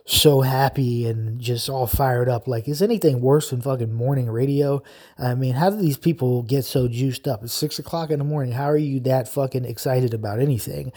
so 0.05 0.43
happy 0.43 1.09
and 1.09 1.41
just 1.41 1.69
all 1.69 1.89
fired 1.89 2.29
up. 2.29 2.47
Like, 2.47 2.69
is 2.69 2.81
anything 2.81 3.21
worse 3.21 3.51
than 3.51 3.63
fucking 3.63 3.93
morning 3.93 4.31
radio? 4.31 4.81
I 5.19 5.35
mean, 5.35 5.55
how 5.55 5.71
do 5.71 5.77
these 5.77 5.99
people 5.99 6.45
get 6.45 6.65
so 6.65 6.87
juiced 6.87 7.27
up? 7.27 7.43
It's 7.43 7.53
six 7.53 7.81
o'clock 7.81 8.13
in 8.13 8.21
the 8.21 8.25
morning. 8.25 8.53
How 8.53 8.71
are 8.71 8.77
you 8.77 9.01
that 9.01 9.29
fucking 9.29 9.65
excited 9.65 10.15
about 10.15 10.39
anything? 10.39 10.93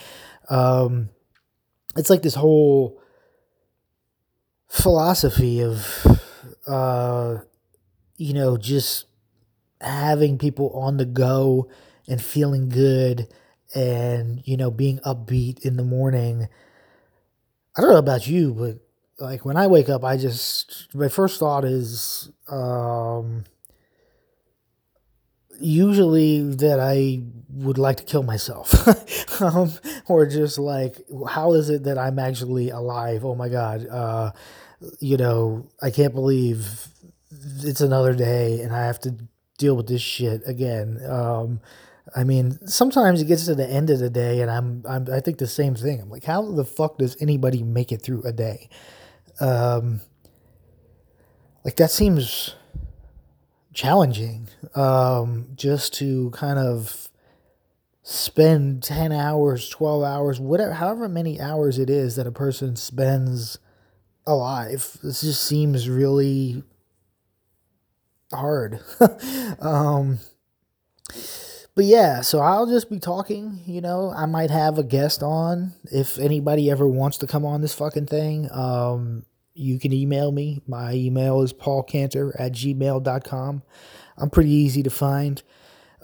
Um, 0.52 1.10
it's 1.97 2.12
like 2.12 2.21
this 2.21 2.36
whole 2.36 3.02
philosophy 4.69 5.62
of 5.62 6.05
uh 6.67 7.38
you 8.17 8.34
know 8.34 8.58
just 8.58 9.05
having 9.82 10.38
people 10.38 10.71
on 10.71 10.97
the 10.97 11.05
go 11.05 11.69
and 12.08 12.21
feeling 12.21 12.69
good 12.69 13.27
and 13.75 14.41
you 14.45 14.58
know 14.58 14.71
being 14.71 14.99
upbeat 14.99 15.65
in 15.65 15.77
the 15.77 15.84
morning. 15.84 16.47
I 17.77 17.82
don't 17.82 17.91
know 17.91 17.97
about 17.97 18.27
you 18.27 18.53
but 18.53 18.77
like 19.23 19.45
when 19.45 19.58
i 19.58 19.67
wake 19.67 19.89
up 19.89 20.03
i 20.03 20.15
just 20.17 20.88
my 20.93 21.08
first 21.10 21.39
thought 21.39 21.65
is 21.65 22.29
um 22.47 23.43
usually 25.60 26.41
that 26.55 26.79
I 26.79 27.21
would 27.51 27.77
like 27.77 27.97
to 27.97 28.03
kill 28.03 28.23
myself, 28.23 29.41
um, 29.41 29.71
or 30.07 30.25
just 30.25 30.59
like, 30.59 30.97
how 31.27 31.53
is 31.53 31.69
it 31.69 31.83
that 31.83 31.97
I'm 31.97 32.19
actually 32.19 32.69
alive? 32.69 33.25
Oh 33.25 33.35
my 33.35 33.49
God, 33.49 33.88
uh, 33.88 34.31
you 34.99 35.17
know, 35.17 35.67
I 35.81 35.89
can't 35.89 36.13
believe 36.13 36.88
it's 37.62 37.81
another 37.81 38.13
day 38.13 38.62
and 38.62 38.73
I 38.73 38.85
have 38.85 38.99
to 39.01 39.15
deal 39.57 39.75
with 39.75 39.88
this 39.88 40.01
shit 40.01 40.41
again. 40.45 40.99
Um, 41.07 41.59
I 42.15 42.23
mean, 42.23 42.57
sometimes 42.67 43.21
it 43.21 43.25
gets 43.25 43.45
to 43.45 43.55
the 43.55 43.69
end 43.69 43.89
of 43.89 43.99
the 43.99 44.09
day 44.09 44.41
and 44.41 44.49
I'm, 44.49 44.83
I'm, 44.88 45.07
I 45.12 45.19
think 45.19 45.38
the 45.38 45.47
same 45.47 45.75
thing. 45.75 46.01
I'm 46.01 46.09
like, 46.09 46.23
how 46.23 46.41
the 46.41 46.65
fuck 46.65 46.97
does 46.97 47.15
anybody 47.21 47.62
make 47.62 47.91
it 47.91 48.01
through 48.01 48.23
a 48.23 48.31
day? 48.31 48.69
Um, 49.39 50.01
like 51.63 51.75
that 51.75 51.91
seems 51.91 52.55
challenging 53.73 54.47
um, 54.75 55.49
just 55.55 55.93
to 55.95 56.31
kind 56.31 56.57
of 56.57 57.09
spend 58.10 58.82
10 58.82 59.12
hours 59.12 59.69
12 59.69 60.04
hours 60.04 60.39
whatever 60.39 60.74
however 60.74 61.08
many 61.08 61.39
hours 61.39 61.78
it 61.78 61.89
is 61.89 62.15
that 62.15 62.26
a 62.26 62.32
person 62.32 62.76
spends 62.76 63.60
alive 64.26 64.98
this 65.04 65.22
just 65.22 65.43
seems 65.43 65.88
really 65.88 66.63
hard 68.34 68.80
um, 69.60 70.19
but 71.76 71.86
yeah 71.86 72.22
so 72.22 72.39
i'll 72.39 72.65
just 72.65 72.89
be 72.89 73.00
talking 73.00 73.60
you 73.65 73.80
know 73.80 74.12
i 74.15 74.26
might 74.26 74.50
have 74.50 74.80
a 74.80 74.84
guest 74.84 75.22
on 75.22 75.74
if 75.91 76.17
anybody 76.17 76.69
ever 76.69 76.88
wants 76.88 77.17
to 77.17 77.28
come 77.28 77.45
on 77.45 77.62
this 77.62 77.76
fucking 77.76 78.08
thing 78.08 78.50
um, 78.52 79.24
you 79.60 79.78
can 79.78 79.91
email 79.91 80.32
me. 80.32 80.62
My 80.67 80.93
email 80.93 81.41
is 81.41 81.52
paulcantor 81.52 82.32
at 82.39 82.54
gmail.com. 82.54 83.63
I'm 84.17 84.30
pretty 84.30 84.52
easy 84.52 84.84
to 84.84 84.89
find. 84.89 85.43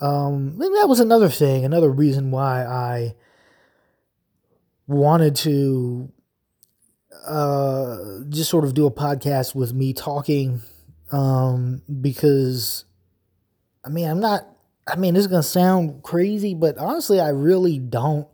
Um, 0.02 0.58
and 0.60 0.76
that 0.76 0.88
was 0.90 1.00
another 1.00 1.30
thing, 1.30 1.64
another 1.64 1.90
reason 1.90 2.32
why 2.32 2.66
I 2.66 3.16
wanted 4.88 5.36
to 5.38 6.12
uh, 7.26 7.98
just 8.30 8.50
sort 8.50 8.66
of 8.66 8.74
do 8.74 8.86
a 8.86 8.92
podcast 8.92 9.56
with 9.56 9.74
me 9.74 9.94
talking 9.94 10.62
um, 11.12 11.82
because, 12.02 12.86
I 13.84 13.90
mean, 13.90 14.08
I'm 14.08 14.20
not, 14.20 14.48
I 14.88 14.96
mean, 14.96 15.14
this 15.14 15.22
is 15.22 15.28
going 15.28 15.42
to 15.42 15.48
sound 15.48 16.04
crazy, 16.04 16.54
but 16.54 16.78
honestly, 16.78 17.20
I 17.20 17.30
really 17.30 17.80
don't 17.80 18.28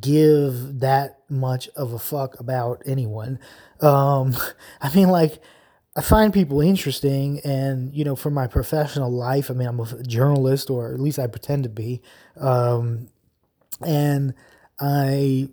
give 0.00 0.80
that 0.80 1.18
much 1.28 1.68
of 1.76 1.92
a 1.92 1.98
fuck 1.98 2.38
about 2.40 2.82
anyone. 2.86 3.38
Um, 3.80 4.34
I 4.80 4.94
mean, 4.94 5.08
like, 5.08 5.40
I 5.98 6.00
find 6.00 6.32
people 6.32 6.60
interesting, 6.60 7.40
and 7.40 7.92
you 7.92 8.04
know, 8.04 8.14
for 8.14 8.30
my 8.30 8.46
professional 8.46 9.10
life, 9.10 9.50
I 9.50 9.54
mean, 9.54 9.66
I'm 9.66 9.80
a 9.80 10.02
journalist, 10.04 10.70
or 10.70 10.94
at 10.94 11.00
least 11.00 11.18
I 11.18 11.26
pretend 11.26 11.64
to 11.64 11.68
be, 11.68 12.02
um, 12.36 13.08
and 13.84 14.32
I 14.78 15.48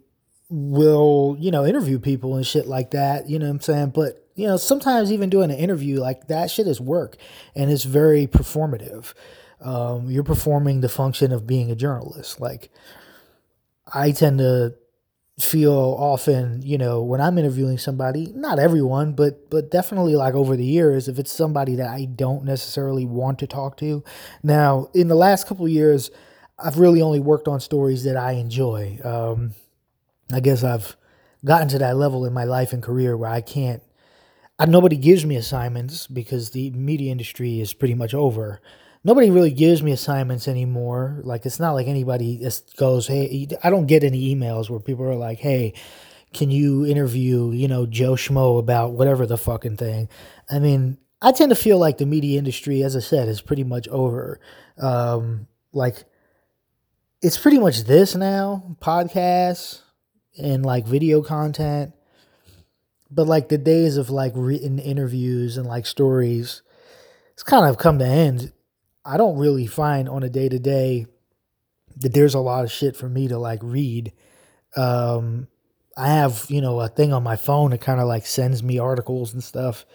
will, 0.52 1.36
you 1.40 1.50
know, 1.50 1.66
interview 1.66 1.98
people 1.98 2.36
and 2.36 2.46
shit 2.46 2.68
like 2.68 2.92
that. 2.92 3.28
You 3.28 3.40
know 3.40 3.48
what 3.48 3.54
I'm 3.54 3.62
saying? 3.62 3.90
But 3.96 4.24
you 4.36 4.46
know, 4.46 4.58
sometimes 4.58 5.12
even 5.12 5.32
doing 5.32 5.50
an 5.50 5.58
interview 5.58 6.00
like 6.00 6.28
that 6.28 6.52
shit 6.52 6.68
is 6.68 6.80
work, 6.80 7.18
and 7.56 7.72
it's 7.72 7.84
very 7.84 8.28
performative. 8.28 9.16
Um, 9.62 10.12
you're 10.12 10.24
performing 10.24 10.82
the 10.82 10.90
function 10.90 11.32
of 11.32 11.48
being 11.48 11.72
a 11.72 11.76
journalist, 11.76 12.40
like 12.40 12.70
I 13.92 14.12
tend 14.12 14.38
to 14.38 14.76
feel 15.40 15.96
often, 16.00 16.62
you 16.64 16.78
know, 16.78 17.04
when 17.04 17.20
I'm 17.20 17.38
interviewing 17.38 17.78
somebody, 17.78 18.32
not 18.36 18.58
everyone, 18.58 19.14
but 19.14 19.50
but 19.50 19.70
definitely 19.70 20.16
like 20.16 20.34
over 20.34 20.56
the 20.56 20.66
years, 20.66 21.08
if 21.08 21.20
it's 21.20 21.32
somebody 21.32 21.76
that 21.76 21.90
I 21.90 22.06
don't 22.06 22.46
necessarily 22.46 23.06
want 23.06 23.40
to 23.40 23.48
talk 23.48 23.76
to. 23.78 24.04
Now, 24.44 24.90
in 24.94 25.10
the 25.10 25.16
last 25.16 25.48
couple 25.48 25.66
of 25.66 25.72
years, 25.72 26.10
I've 26.58 26.80
really 26.80 27.02
only 27.02 27.20
worked 27.20 27.50
on 27.50 27.60
stories 27.60 28.04
that 28.06 28.16
I 28.16 28.34
enjoy. 28.34 29.00
Um, 29.04 29.56
I 30.32 30.40
guess 30.40 30.64
I've 30.64 30.96
gotten 31.44 31.68
to 31.70 31.80
that 31.80 31.98
level 31.98 32.26
in 32.26 32.34
my 32.34 32.46
life 32.46 32.72
and 32.72 32.82
career 32.82 33.18
where 33.18 33.30
I 33.30 33.42
can't. 33.42 33.84
I, 34.58 34.66
nobody 34.66 34.96
gives 34.96 35.26
me 35.26 35.36
assignments 35.36 36.08
because 36.08 36.52
the 36.52 36.72
media 36.72 37.12
industry 37.12 37.60
is 37.60 37.74
pretty 37.74 37.94
much 37.94 38.14
over 38.14 38.62
nobody 39.06 39.30
really 39.30 39.52
gives 39.52 39.84
me 39.84 39.92
assignments 39.92 40.48
anymore. 40.48 41.22
Like 41.24 41.46
it's 41.46 41.60
not 41.60 41.74
like 41.74 41.88
anybody 41.88 42.40
just 42.40 42.76
goes, 42.76 43.08
"Hey," 43.08 43.48
I 43.64 43.70
don't 43.70 43.86
get 43.86 44.04
any 44.04 44.36
emails 44.36 44.70
where 44.70 44.80
people 44.80 45.06
are 45.06 45.16
like, 45.16 45.38
"Hey, 45.38 45.74
can 46.34 46.50
you 46.52 46.86
interview, 46.86 47.52
you 47.52 47.70
know, 47.70 47.86
Joe 47.86 48.14
Schmo 48.14 48.60
about 48.60 48.94
whatever 48.94 49.26
the 49.26 49.38
fucking 49.38 49.78
thing?" 49.78 50.10
I 50.50 50.60
mean, 50.60 50.98
I 51.22 51.32
tend 51.32 51.52
to 51.52 51.56
feel 51.56 51.78
like 51.78 52.00
the 52.00 52.06
media 52.06 52.38
industry, 52.38 52.84
as 52.84 52.96
I 52.96 53.00
said, 53.00 53.30
is 53.30 53.42
pretty 53.42 53.64
much 53.64 53.88
over. 53.88 54.40
Um, 54.78 55.48
like 55.72 56.04
it's 57.22 57.38
pretty 57.38 57.60
much 57.60 57.84
this 57.84 58.16
now, 58.16 58.76
podcasts 58.82 59.82
and 60.38 60.66
like 60.66 60.86
video 60.86 61.22
content. 61.22 61.94
But 63.12 63.28
like 63.28 63.50
the 63.50 63.60
days 63.60 63.98
of 63.98 64.10
like 64.10 64.34
written 64.36 64.80
interviews 64.80 65.58
and 65.58 65.68
like 65.68 65.86
stories, 65.86 66.64
it's 67.34 67.44
kind 67.44 67.70
of 67.70 67.78
come 67.78 68.00
to 68.00 68.06
end 68.06 68.52
I 69.06 69.18
don't 69.18 69.38
really 69.38 69.68
find 69.68 70.10
on 70.10 70.24
a 70.24 70.30
day 70.30 70.50
to 70.50 70.58
day 70.58 71.06
that 71.98 72.14
there's 72.14 72.34
a 72.34 72.40
lot 72.40 72.64
of 72.64 72.72
shit 72.72 72.96
for 72.96 73.08
me 73.08 73.28
to 73.28 73.38
like 73.38 73.60
read. 73.62 74.12
Um, 74.76 75.48
I 75.96 76.08
have, 76.08 76.46
you 76.50 76.60
know, 76.60 76.82
a 76.82 76.90
thing 76.90 77.14
on 77.14 77.24
my 77.24 77.36
phone 77.36 77.72
that 77.72 77.82
kind 77.82 78.02
of 78.02 78.08
like 78.08 78.26
sends 78.26 78.64
me 78.64 78.80
articles 78.80 79.34
and 79.34 79.44
stuff. 79.44 79.86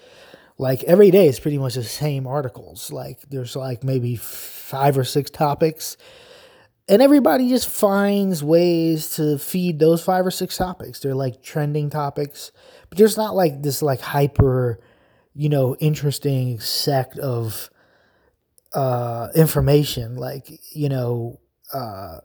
Like 0.56 0.84
every 0.84 1.10
day 1.10 1.26
it's 1.28 1.40
pretty 1.40 1.58
much 1.58 1.74
the 1.74 1.82
same 1.82 2.26
articles. 2.26 2.92
Like 2.92 3.20
there's 3.28 3.56
like 3.56 3.82
maybe 3.82 4.16
five 4.16 4.96
or 4.96 5.04
six 5.04 5.30
topics. 5.30 5.96
And 6.88 7.02
everybody 7.02 7.48
just 7.48 7.68
finds 7.68 8.42
ways 8.42 9.14
to 9.16 9.38
feed 9.38 9.78
those 9.78 10.02
five 10.02 10.26
or 10.26 10.30
six 10.30 10.56
topics. 10.56 11.00
They're 11.00 11.14
like 11.14 11.42
trending 11.42 11.88
topics, 11.88 12.50
but 12.88 12.98
there's 12.98 13.16
not 13.16 13.34
like 13.34 13.62
this 13.62 13.80
like 13.80 14.00
hyper, 14.00 14.80
you 15.34 15.48
know, 15.48 15.76
interesting 15.76 16.58
sect 16.60 17.18
of 17.18 17.70
uh, 18.72 19.28
information. 19.34 20.16
Like, 20.16 20.50
you 20.72 20.88
know, 20.88 21.40
uh, 21.72 22.18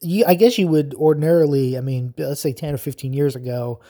you, 0.00 0.24
I 0.26 0.34
guess 0.34 0.58
you 0.58 0.68
would 0.68 0.94
ordinarily, 0.94 1.78
I 1.78 1.80
mean, 1.80 2.14
let's 2.18 2.40
say 2.40 2.52
10 2.52 2.74
or 2.74 2.78
15 2.78 3.12
years 3.12 3.36
ago, 3.36 3.80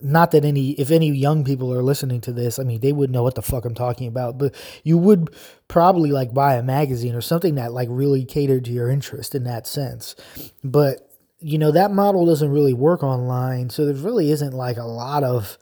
not 0.00 0.30
that 0.30 0.44
any, 0.44 0.72
if 0.72 0.90
any 0.90 1.10
young 1.10 1.44
people 1.44 1.72
are 1.72 1.82
listening 1.82 2.20
to 2.22 2.32
this, 2.32 2.58
I 2.58 2.62
mean, 2.62 2.80
they 2.80 2.92
would 2.92 3.10
know 3.10 3.22
what 3.22 3.34
the 3.34 3.42
fuck 3.42 3.64
I'm 3.64 3.74
talking 3.74 4.06
about, 4.06 4.38
but 4.38 4.54
you 4.84 4.96
would 4.96 5.34
probably 5.66 6.12
like 6.12 6.32
buy 6.32 6.54
a 6.54 6.62
magazine 6.62 7.14
or 7.14 7.20
something 7.20 7.56
that 7.56 7.72
like 7.72 7.88
really 7.90 8.24
catered 8.24 8.64
to 8.66 8.70
your 8.70 8.88
interest 8.88 9.34
in 9.34 9.44
that 9.44 9.66
sense. 9.66 10.14
But, 10.62 11.10
you 11.40 11.58
know, 11.58 11.72
that 11.72 11.90
model 11.90 12.26
doesn't 12.26 12.50
really 12.50 12.74
work 12.74 13.02
online. 13.02 13.70
So 13.70 13.86
there 13.86 13.94
really 13.94 14.30
isn't 14.30 14.52
like 14.52 14.76
a 14.76 14.84
lot 14.84 15.24
of 15.24 15.58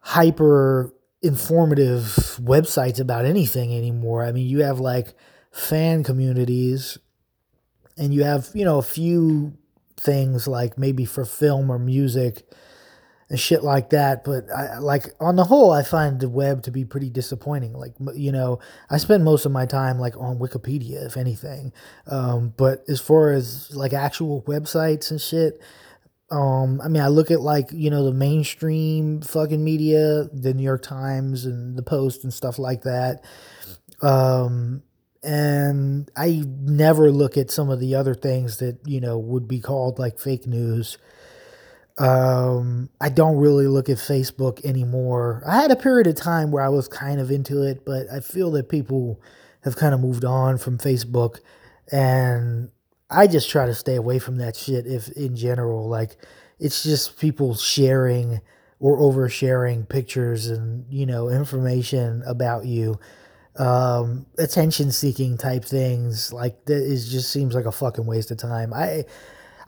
hyper 0.00 0.92
informative 1.22 2.02
websites 2.42 2.98
about 2.98 3.24
anything 3.24 3.74
anymore. 3.74 4.24
I 4.24 4.32
mean, 4.32 4.48
you 4.48 4.62
have 4.62 4.80
like 4.80 5.14
fan 5.52 6.02
communities 6.02 6.98
and 7.96 8.12
you 8.12 8.24
have, 8.24 8.48
you 8.54 8.64
know, 8.64 8.78
a 8.78 8.82
few 8.82 9.56
things 9.96 10.48
like 10.48 10.76
maybe 10.76 11.04
for 11.04 11.24
film 11.24 11.70
or 11.70 11.78
music 11.78 12.42
and 13.32 13.38
shit 13.38 13.62
like 13.62 13.90
that. 13.90 14.24
But 14.24 14.50
I 14.50 14.78
like 14.78 15.06
on 15.20 15.36
the 15.36 15.44
whole, 15.44 15.72
I 15.72 15.82
find 15.82 16.20
the 16.20 16.28
web 16.28 16.64
to 16.64 16.70
be 16.70 16.84
pretty 16.84 17.08
disappointing. 17.08 17.72
Like 17.72 17.94
you 18.14 18.32
know, 18.32 18.58
I 18.90 18.98
spend 18.98 19.24
most 19.24 19.46
of 19.46 19.52
my 19.52 19.64
time 19.64 19.98
like 19.98 20.16
on 20.16 20.38
Wikipedia, 20.38 21.06
if 21.06 21.16
anything. 21.16 21.72
Um, 22.06 22.52
but 22.56 22.84
as 22.88 23.00
far 23.00 23.30
as 23.30 23.74
like 23.74 23.92
actual 23.92 24.42
websites 24.42 25.10
and 25.10 25.20
shit. 25.20 25.60
Um, 26.32 26.80
I 26.80 26.88
mean, 26.88 27.02
I 27.02 27.08
look 27.08 27.30
at 27.30 27.42
like 27.42 27.68
you 27.72 27.90
know 27.90 28.04
the 28.04 28.12
mainstream 28.12 29.20
fucking 29.20 29.62
media, 29.62 30.24
the 30.32 30.54
New 30.54 30.62
York 30.62 30.82
Times 30.82 31.44
and 31.44 31.76
the 31.76 31.82
Post 31.82 32.24
and 32.24 32.32
stuff 32.32 32.58
like 32.58 32.82
that. 32.82 33.22
Um, 34.00 34.82
and 35.22 36.10
I 36.16 36.42
never 36.46 37.12
look 37.12 37.36
at 37.36 37.50
some 37.50 37.68
of 37.68 37.80
the 37.80 37.94
other 37.94 38.14
things 38.14 38.56
that 38.58 38.78
you 38.86 38.98
know 39.00 39.18
would 39.18 39.46
be 39.46 39.60
called 39.60 39.98
like 39.98 40.18
fake 40.18 40.46
news. 40.46 40.96
Um, 41.98 42.88
I 42.98 43.10
don't 43.10 43.36
really 43.36 43.66
look 43.66 43.90
at 43.90 43.98
Facebook 43.98 44.64
anymore. 44.64 45.42
I 45.46 45.60
had 45.60 45.70
a 45.70 45.76
period 45.76 46.06
of 46.06 46.14
time 46.16 46.50
where 46.50 46.64
I 46.64 46.70
was 46.70 46.88
kind 46.88 47.20
of 47.20 47.30
into 47.30 47.62
it, 47.62 47.84
but 47.84 48.06
I 48.10 48.20
feel 48.20 48.50
that 48.52 48.70
people 48.70 49.20
have 49.64 49.76
kind 49.76 49.92
of 49.92 50.00
moved 50.00 50.24
on 50.24 50.56
from 50.56 50.78
Facebook, 50.78 51.40
and 51.92 52.70
I 53.12 53.26
just 53.26 53.50
try 53.50 53.66
to 53.66 53.74
stay 53.74 53.96
away 53.96 54.18
from 54.18 54.36
that 54.38 54.56
shit. 54.56 54.86
If 54.86 55.08
in 55.12 55.36
general, 55.36 55.88
like 55.88 56.16
it's 56.58 56.82
just 56.82 57.18
people 57.18 57.54
sharing 57.54 58.40
or 58.80 58.98
oversharing 58.98 59.88
pictures 59.88 60.48
and 60.48 60.84
you 60.90 61.06
know 61.06 61.28
information 61.28 62.22
about 62.26 62.66
you 62.66 62.98
um, 63.56 64.26
attention 64.38 64.90
seeking 64.92 65.36
type 65.36 65.64
things 65.64 66.32
like 66.32 66.64
that 66.64 66.82
is 66.82 67.10
just 67.10 67.30
seems 67.30 67.54
like 67.54 67.66
a 67.66 67.72
fucking 67.72 68.06
waste 68.06 68.30
of 68.30 68.38
time. 68.38 68.72
I 68.72 69.04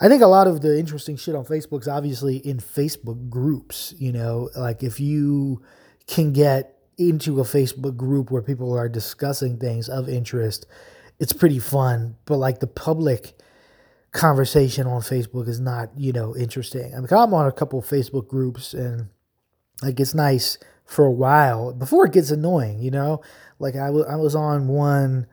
I 0.00 0.08
think 0.08 0.22
a 0.22 0.26
lot 0.26 0.46
of 0.46 0.60
the 0.60 0.78
interesting 0.78 1.16
shit 1.16 1.34
on 1.34 1.44
Facebook 1.44 1.82
is 1.82 1.88
obviously 1.88 2.38
in 2.38 2.58
Facebook 2.58 3.28
groups, 3.28 3.94
you 3.98 4.12
know, 4.12 4.50
like 4.56 4.82
if 4.82 5.00
you 5.00 5.62
can 6.06 6.32
get 6.32 6.76
into 6.98 7.40
a 7.40 7.44
Facebook 7.44 7.96
group 7.96 8.30
where 8.30 8.42
people 8.42 8.76
are 8.76 8.88
discussing 8.88 9.58
things 9.58 9.88
of 9.88 10.08
interest, 10.08 10.66
it's 11.18 11.32
pretty 11.32 11.58
fun, 11.58 12.16
but 12.24 12.36
like 12.36 12.60
the 12.60 12.66
public 12.66 13.38
conversation 14.12 14.86
on 14.86 15.00
Facebook 15.00 15.48
is 15.48 15.60
not, 15.60 15.90
you 15.96 16.12
know, 16.12 16.36
interesting. 16.36 16.94
I 16.94 16.98
mean, 16.98 17.08
I'm 17.10 17.34
on 17.34 17.46
a 17.46 17.52
couple 17.52 17.82
Facebook 17.82 18.28
groups 18.28 18.74
and 18.74 19.08
like 19.82 19.98
it's 20.00 20.14
nice 20.14 20.58
for 20.84 21.04
a 21.04 21.12
while 21.12 21.72
before 21.72 22.06
it 22.06 22.12
gets 22.12 22.30
annoying, 22.30 22.80
you 22.80 22.90
know? 22.90 23.22
Like 23.58 23.76
I 23.76 23.90
was 23.90 24.06
I 24.06 24.16
was 24.16 24.34
on 24.34 24.68
one 24.68 25.26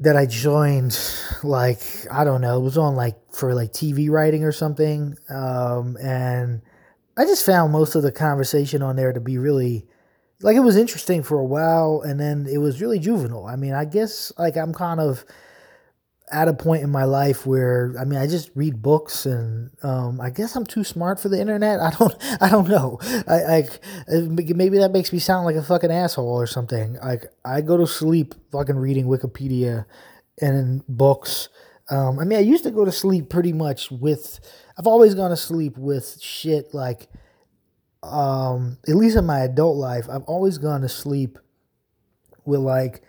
that 0.00 0.16
I 0.16 0.26
joined 0.26 0.98
like 1.42 1.80
I 2.10 2.24
don't 2.24 2.40
know, 2.40 2.58
it 2.58 2.62
was 2.62 2.78
on 2.78 2.96
like 2.96 3.16
for 3.32 3.54
like 3.54 3.72
TV 3.72 4.10
writing 4.10 4.44
or 4.44 4.52
something. 4.52 5.16
Um, 5.28 5.96
and 6.02 6.62
I 7.16 7.24
just 7.24 7.46
found 7.46 7.72
most 7.72 7.94
of 7.94 8.02
the 8.02 8.12
conversation 8.12 8.82
on 8.82 8.96
there 8.96 9.12
to 9.12 9.20
be 9.20 9.38
really 9.38 9.86
like 10.42 10.56
it 10.56 10.60
was 10.60 10.76
interesting 10.76 11.22
for 11.22 11.38
a 11.38 11.44
while 11.44 12.02
and 12.04 12.18
then 12.18 12.46
it 12.50 12.58
was 12.58 12.80
really 12.80 12.98
juvenile. 12.98 13.46
I 13.46 13.56
mean, 13.56 13.74
I 13.74 13.84
guess 13.84 14.32
like 14.38 14.56
I'm 14.56 14.74
kind 14.74 15.00
of 15.00 15.24
at 16.32 16.48
a 16.48 16.54
point 16.54 16.82
in 16.82 16.90
my 16.90 17.04
life 17.04 17.46
where 17.46 17.94
I 18.00 18.04
mean 18.04 18.18
I 18.18 18.26
just 18.26 18.50
read 18.54 18.80
books 18.80 19.26
and 19.26 19.70
um, 19.82 20.20
I 20.20 20.30
guess 20.30 20.56
I'm 20.56 20.64
too 20.64 20.82
smart 20.82 21.20
for 21.20 21.28
the 21.28 21.40
internet. 21.40 21.80
I 21.80 21.90
don't 21.90 22.14
I 22.40 22.48
don't 22.48 22.68
know. 22.68 22.98
I, 23.28 23.58
I 23.58 23.68
maybe 24.08 24.78
that 24.78 24.92
makes 24.92 25.12
me 25.12 25.18
sound 25.18 25.44
like 25.44 25.56
a 25.56 25.62
fucking 25.62 25.92
asshole 25.92 26.26
or 26.26 26.46
something. 26.46 26.94
Like 27.02 27.26
I 27.44 27.60
go 27.60 27.76
to 27.76 27.86
sleep 27.86 28.34
fucking 28.50 28.76
reading 28.76 29.06
Wikipedia 29.06 29.84
and 30.40 30.82
books. 30.88 31.50
Um, 31.90 32.18
I 32.18 32.24
mean 32.24 32.38
I 32.38 32.42
used 32.42 32.64
to 32.64 32.70
go 32.70 32.84
to 32.84 32.92
sleep 32.92 33.28
pretty 33.28 33.52
much 33.52 33.90
with 33.90 34.40
I've 34.78 34.86
always 34.86 35.14
gone 35.14 35.30
to 35.30 35.36
sleep 35.36 35.76
with 35.76 36.20
shit 36.20 36.72
like 36.72 37.08
um, 38.02 38.78
at 38.88 38.94
least 38.96 39.16
in 39.16 39.26
my 39.26 39.40
adult 39.40 39.76
life 39.76 40.06
I've 40.10 40.24
always 40.24 40.58
gone 40.58 40.80
to 40.82 40.88
sleep 40.88 41.38
with 42.44 42.60
like 42.60 43.02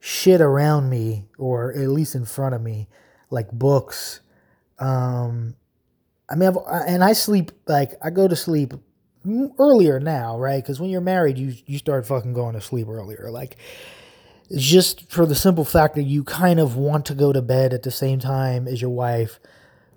shit 0.00 0.40
around 0.40 0.88
me 0.90 1.26
or 1.38 1.72
at 1.72 1.88
least 1.88 2.14
in 2.14 2.24
front 2.24 2.54
of 2.54 2.62
me 2.62 2.88
like 3.30 3.50
books. 3.52 4.20
Um 4.78 5.54
i 6.28 6.36
mean 6.36 6.48
I've, 6.48 6.58
and 6.86 7.02
i 7.02 7.12
sleep 7.12 7.50
like 7.66 7.92
i 8.02 8.08
go 8.08 8.28
to 8.28 8.36
sleep 8.36 8.72
earlier 9.58 10.00
now 10.00 10.38
right? 10.38 10.62
Because 10.62 10.80
when 10.80 10.90
you're 10.90 11.00
married 11.00 11.36
you 11.38 11.54
you 11.66 11.78
start 11.78 12.06
fucking 12.06 12.32
going 12.32 12.54
to 12.54 12.60
sleep 12.60 12.88
earlier. 12.88 13.30
Like 13.30 13.56
it's 14.48 14.64
just 14.64 15.10
for 15.12 15.26
the 15.26 15.34
simple 15.34 15.64
fact 15.64 15.94
that 15.94 16.04
you 16.04 16.24
kind 16.24 16.58
of 16.58 16.76
want 16.76 17.06
to 17.06 17.14
go 17.14 17.32
to 17.32 17.42
bed 17.42 17.72
at 17.72 17.82
the 17.82 17.90
same 17.90 18.18
time 18.18 18.66
as 18.66 18.80
your 18.80 18.90
wife 18.90 19.38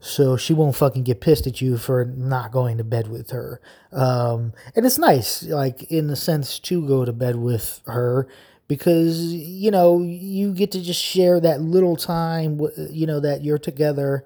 so 0.03 0.35
she 0.35 0.53
won't 0.53 0.75
fucking 0.75 1.03
get 1.03 1.21
pissed 1.21 1.47
at 1.47 1.61
you 1.61 1.77
for 1.77 2.03
not 2.05 2.51
going 2.51 2.77
to 2.77 2.83
bed 2.83 3.07
with 3.07 3.31
her. 3.31 3.61
Um 3.91 4.53
and 4.75 4.85
it's 4.85 4.97
nice 4.97 5.43
like 5.43 5.83
in 5.83 6.07
the 6.07 6.15
sense 6.15 6.59
to 6.59 6.85
go 6.85 7.05
to 7.05 7.13
bed 7.13 7.37
with 7.37 7.81
her 7.85 8.27
because 8.67 9.33
you 9.33 9.71
know 9.71 10.01
you 10.01 10.53
get 10.53 10.71
to 10.71 10.81
just 10.81 11.01
share 11.01 11.39
that 11.39 11.61
little 11.61 11.95
time 11.95 12.59
you 12.89 13.05
know 13.05 13.19
that 13.19 13.43
you're 13.43 13.57
together 13.57 14.25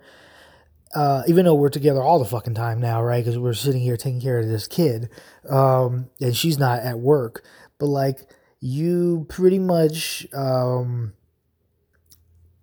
uh, 0.96 1.24
even 1.28 1.46
though 1.46 1.54
we're 1.54 1.70
together 1.70 2.02
all 2.02 2.18
the 2.18 2.26
fucking 2.26 2.54
time 2.54 2.80
now 2.80 3.04
right? 3.04 3.24
Because 3.24 3.38
we're 3.38 3.54
sitting 3.54 3.82
here 3.82 3.98
taking 3.98 4.22
care 4.22 4.40
of 4.40 4.48
this 4.48 4.68
kid 4.68 5.10
um, 5.50 6.10
and 6.22 6.36
she's 6.36 6.58
not 6.58 6.80
at 6.80 7.00
work. 7.00 7.44
But 7.78 7.88
like 7.88 8.22
you 8.60 9.26
pretty 9.30 9.60
much 9.60 10.26
um, 10.34 11.14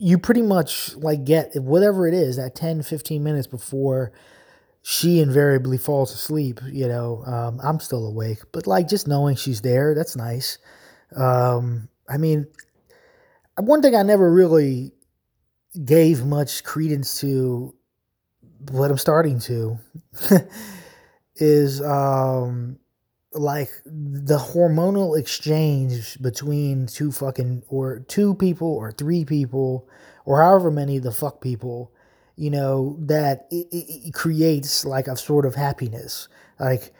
you 0.05 0.19
pretty 0.19 0.43
much 0.43 0.95
like 0.97 1.25
get 1.25 1.55
whatever 1.57 2.07
it 2.07 2.13
is 2.13 2.37
that 2.37 2.55
10 2.55 2.83
15 2.83 3.23
minutes 3.25 3.47
before 3.47 4.13
she 4.83 5.19
invariably 5.19 5.79
falls 5.79 6.13
asleep 6.13 6.61
you 6.71 6.87
know 6.87 7.23
um, 7.27 7.59
i'm 7.63 7.81
still 7.81 8.07
awake. 8.07 8.41
But 8.53 8.67
like 8.67 8.89
just 8.89 9.09
knowing 9.09 9.37
she's 9.37 9.63
there 9.63 9.95
that's 9.95 10.15
nice. 10.17 10.59
Um, 11.17 11.89
I 12.09 12.19
mean, 12.19 12.47
one 13.57 13.83
thing 13.83 13.95
I 13.95 14.03
never 14.03 14.31
really 14.33 14.93
gave 15.85 16.25
much 16.25 16.65
credence 16.65 17.21
to, 17.21 17.75
but 18.61 18.91
I'm 18.91 18.99
starting 18.99 19.39
to, 19.41 19.79
is 21.37 21.81
um, 21.83 22.79
like 23.35 23.71
the 23.85 24.39
hormonal 24.39 25.19
exchange 25.19 26.21
between 26.23 26.87
two 26.87 27.13
fucking 27.13 27.63
or 27.69 28.01
two 28.01 28.35
people 28.35 28.69
or 28.69 28.93
three 28.93 29.25
people 29.25 29.89
or 30.25 30.43
however 30.43 30.71
many 30.71 30.99
the 30.99 31.13
fuck 31.13 31.41
people 31.41 31.93
you 32.37 32.51
know 32.51 32.97
that 33.01 33.47
it, 33.51 33.67
it, 33.71 34.09
it 34.09 34.15
creates 34.15 34.85
like 34.85 35.07
a 35.07 35.17
sort 35.17 35.47
of 35.47 35.55
happiness. 35.55 36.29
Like 36.59 36.93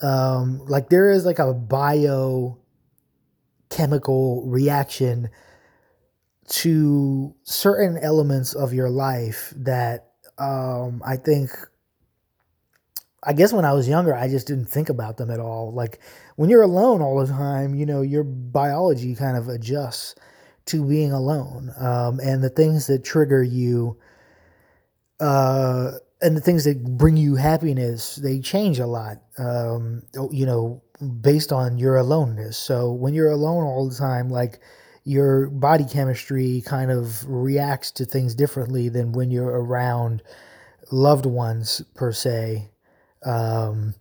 um 0.00 0.64
like 0.66 0.88
there 0.88 1.10
is 1.10 1.24
like 1.24 1.38
a 1.38 1.54
bio 1.54 2.58
chemical 3.70 4.44
reaction 4.46 5.30
to 6.48 7.34
certain 7.44 7.96
elements 7.98 8.54
of 8.54 8.74
your 8.74 8.90
life 8.90 9.52
that 9.56 10.08
um, 10.38 11.02
I 11.06 11.16
think 11.16 11.50
I 13.22 13.32
guess 13.32 13.52
when 13.52 13.64
I 13.64 13.72
was 13.72 13.88
younger, 13.88 14.14
I 14.14 14.28
just 14.28 14.46
didn't 14.46 14.66
think 14.68 14.88
about 14.88 15.16
them 15.16 15.30
at 15.30 15.40
all. 15.40 15.72
Like 15.72 16.00
when 16.36 16.50
you're 16.50 16.62
alone 16.62 17.00
all 17.00 17.24
the 17.24 17.32
time, 17.32 17.74
you 17.74 17.86
know, 17.86 18.02
your 18.02 18.24
biology 18.24 19.14
kind 19.14 19.36
of 19.36 19.48
adjusts 19.48 20.16
to 20.66 20.84
being 20.84 21.12
alone. 21.12 21.72
Um, 21.78 22.18
and 22.20 22.42
the 22.42 22.50
things 22.50 22.86
that 22.88 23.04
trigger 23.04 23.42
you, 23.42 23.96
uh, 25.20 25.92
and 26.20 26.36
the 26.36 26.40
things 26.40 26.64
that 26.64 26.84
bring 26.96 27.16
you 27.16 27.36
happiness, 27.36 28.16
they 28.16 28.40
change 28.40 28.78
a 28.78 28.86
lot. 28.86 29.18
Um, 29.38 30.02
you 30.30 30.46
know, 30.46 30.82
based 31.20 31.52
on 31.52 31.78
your 31.78 31.96
aloneness. 31.96 32.56
So 32.56 32.92
when 32.92 33.14
you're 33.14 33.30
alone 33.30 33.64
all 33.64 33.88
the 33.88 33.94
time, 33.94 34.28
like 34.28 34.60
your 35.04 35.48
body 35.48 35.84
chemistry 35.84 36.62
kind 36.64 36.90
of 36.90 37.28
reacts 37.28 37.90
to 37.92 38.04
things 38.04 38.34
differently 38.34 38.88
than 38.88 39.12
when 39.12 39.30
you're 39.30 39.60
around 39.60 40.22
loved 40.90 41.26
ones 41.26 41.82
per 41.94 42.12
se. 42.12 42.68
Um, 43.24 43.94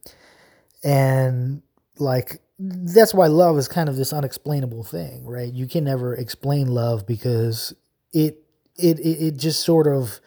and 0.83 1.61
like 1.97 2.41
that's 2.59 3.13
why 3.13 3.27
love 3.27 3.57
is 3.57 3.67
kind 3.67 3.89
of 3.89 3.95
this 3.95 4.13
unexplainable 4.13 4.83
thing, 4.83 5.25
right? 5.25 5.51
You 5.51 5.67
can 5.67 5.83
never 5.83 6.13
explain 6.15 6.67
love 6.67 7.05
because 7.05 7.73
it 8.13 8.43
it 8.77 8.99
it, 8.99 9.37
just 9.37 9.61
sort 9.61 9.87
of 9.87 10.19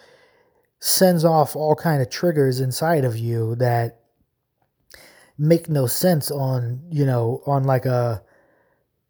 sends 0.81 1.25
off 1.25 1.57
all 1.57 1.75
kind 1.75 2.03
of 2.03 2.11
triggers 2.11 2.61
inside 2.61 3.05
of 3.05 3.17
you 3.17 3.55
that 3.57 4.01
make 5.37 5.69
no 5.69 5.87
sense 5.87 6.31
on 6.31 6.81
you 6.91 7.05
know 7.05 7.43
on 7.47 7.65
like 7.65 7.87
a 7.87 8.23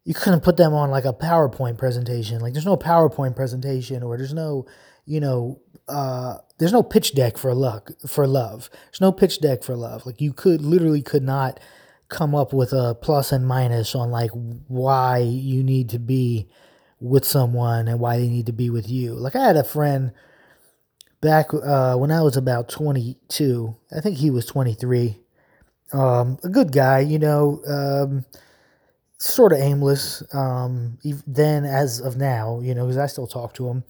you 0.05 0.13
couldn't 0.13 0.41
put 0.41 0.55
them 0.55 0.73
on 0.73 0.91
like 0.91 1.05
a 1.05 1.13
PowerPoint 1.13 1.77
presentation. 1.77 2.39
Like 2.39 2.53
there's 2.53 2.65
no 2.65 2.77
PowerPoint 2.77 3.35
presentation 3.35 4.03
or 4.03 4.17
there's 4.17 4.35
no, 4.35 4.67
you 5.05 5.19
know, 5.19 5.59
uh, 5.87 6.37
there's 6.57 6.73
no 6.73 6.83
pitch 6.83 7.13
deck 7.13 7.37
for 7.37 7.53
luck 7.53 7.91
for 8.07 8.25
love. 8.25 8.69
There's 8.85 9.01
no 9.01 9.11
pitch 9.11 9.39
deck 9.41 9.63
for 9.63 9.75
love. 9.75 10.05
Like 10.05 10.21
you 10.21 10.33
could 10.33 10.61
literally 10.61 11.01
could 11.01 11.23
not 11.23 11.59
come 12.07 12.35
up 12.35 12.53
with 12.53 12.71
a 12.71 12.95
plus 12.95 13.31
and 13.31 13.47
minus 13.47 13.95
on 13.95 14.11
like 14.11 14.31
why 14.67 15.17
you 15.19 15.63
need 15.63 15.89
to 15.89 15.99
be 15.99 16.47
with 16.99 17.25
someone 17.25 17.87
and 17.87 17.99
why 17.99 18.17
they 18.17 18.29
need 18.29 18.45
to 18.45 18.53
be 18.53 18.69
with 18.69 18.89
you. 18.89 19.13
Like 19.13 19.35
I 19.35 19.45
had 19.45 19.57
a 19.57 19.63
friend 19.63 20.11
back 21.21 21.53
uh, 21.53 21.95
when 21.95 22.11
I 22.11 22.21
was 22.21 22.37
about 22.37 22.69
22. 22.69 23.75
I 23.95 23.99
think 24.01 24.17
he 24.17 24.29
was 24.29 24.45
23. 24.45 25.19
Um, 25.93 26.37
a 26.43 26.49
good 26.49 26.71
guy, 26.71 26.99
you 26.99 27.19
know, 27.19 27.61
um, 27.67 28.25
sort 29.17 29.51
of 29.51 29.59
aimless. 29.59 30.23
Um, 30.33 30.97
then 31.27 31.65
as 31.65 31.99
of 31.99 32.17
now, 32.17 32.59
you 32.61 32.73
know, 32.73 32.85
because 32.85 32.97
I 32.97 33.07
still 33.07 33.27
talk 33.27 33.53
to 33.55 33.67
him. 33.67 33.83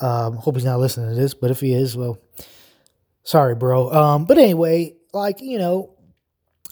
Um, 0.00 0.36
hope 0.36 0.56
he's 0.56 0.64
not 0.64 0.80
listening 0.80 1.10
to 1.10 1.14
this, 1.14 1.34
but 1.34 1.50
if 1.50 1.60
he 1.60 1.72
is, 1.72 1.96
well, 1.96 2.18
sorry, 3.22 3.54
bro. 3.54 3.90
Um, 3.90 4.24
but 4.24 4.38
anyway, 4.38 4.94
like 5.12 5.40
you 5.40 5.58
know, 5.58 5.94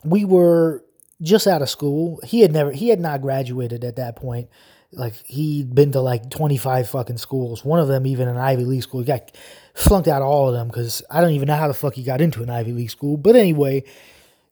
we 0.05 0.25
were 0.25 0.85
just 1.21 1.47
out 1.47 1.63
of 1.63 1.71
school. 1.71 2.21
He 2.25 2.41
had 2.41 2.53
never, 2.53 2.73
he 2.73 2.89
had 2.89 3.01
not 3.01 3.23
graduated 3.23 3.85
at 3.85 3.97
that 3.97 4.17
point. 4.17 4.49
Like 4.93 5.15
he'd 5.25 5.75
been 5.75 5.93
to 5.93 6.01
like 6.01 6.29
twenty 6.29 6.59
five 6.59 6.89
fucking 6.89 7.19
schools. 7.19 7.65
One 7.65 7.81
of 7.81 7.89
them 7.89 8.07
even 8.07 8.29
an 8.29 8.37
Ivy 8.37 8.65
League 8.65 8.83
school. 8.83 9.01
He 9.01 9.07
got 9.07 9.33
flunked 9.75 10.09
out 10.09 10.21
of 10.21 10.29
all 10.29 10.49
of 10.49 10.55
them 10.55 10.69
because 10.69 11.03
I 11.11 11.21
don't 11.21 11.31
even 11.31 11.49
know 11.49 11.57
how 11.57 11.69
the 11.69 11.75
fuck 11.75 11.95
he 11.95 12.03
got 12.03 12.21
into 12.21 12.43
an 12.43 12.51
Ivy 12.51 12.73
League 12.73 12.91
school. 12.91 13.17
But 13.17 13.35
anyway, 13.35 13.85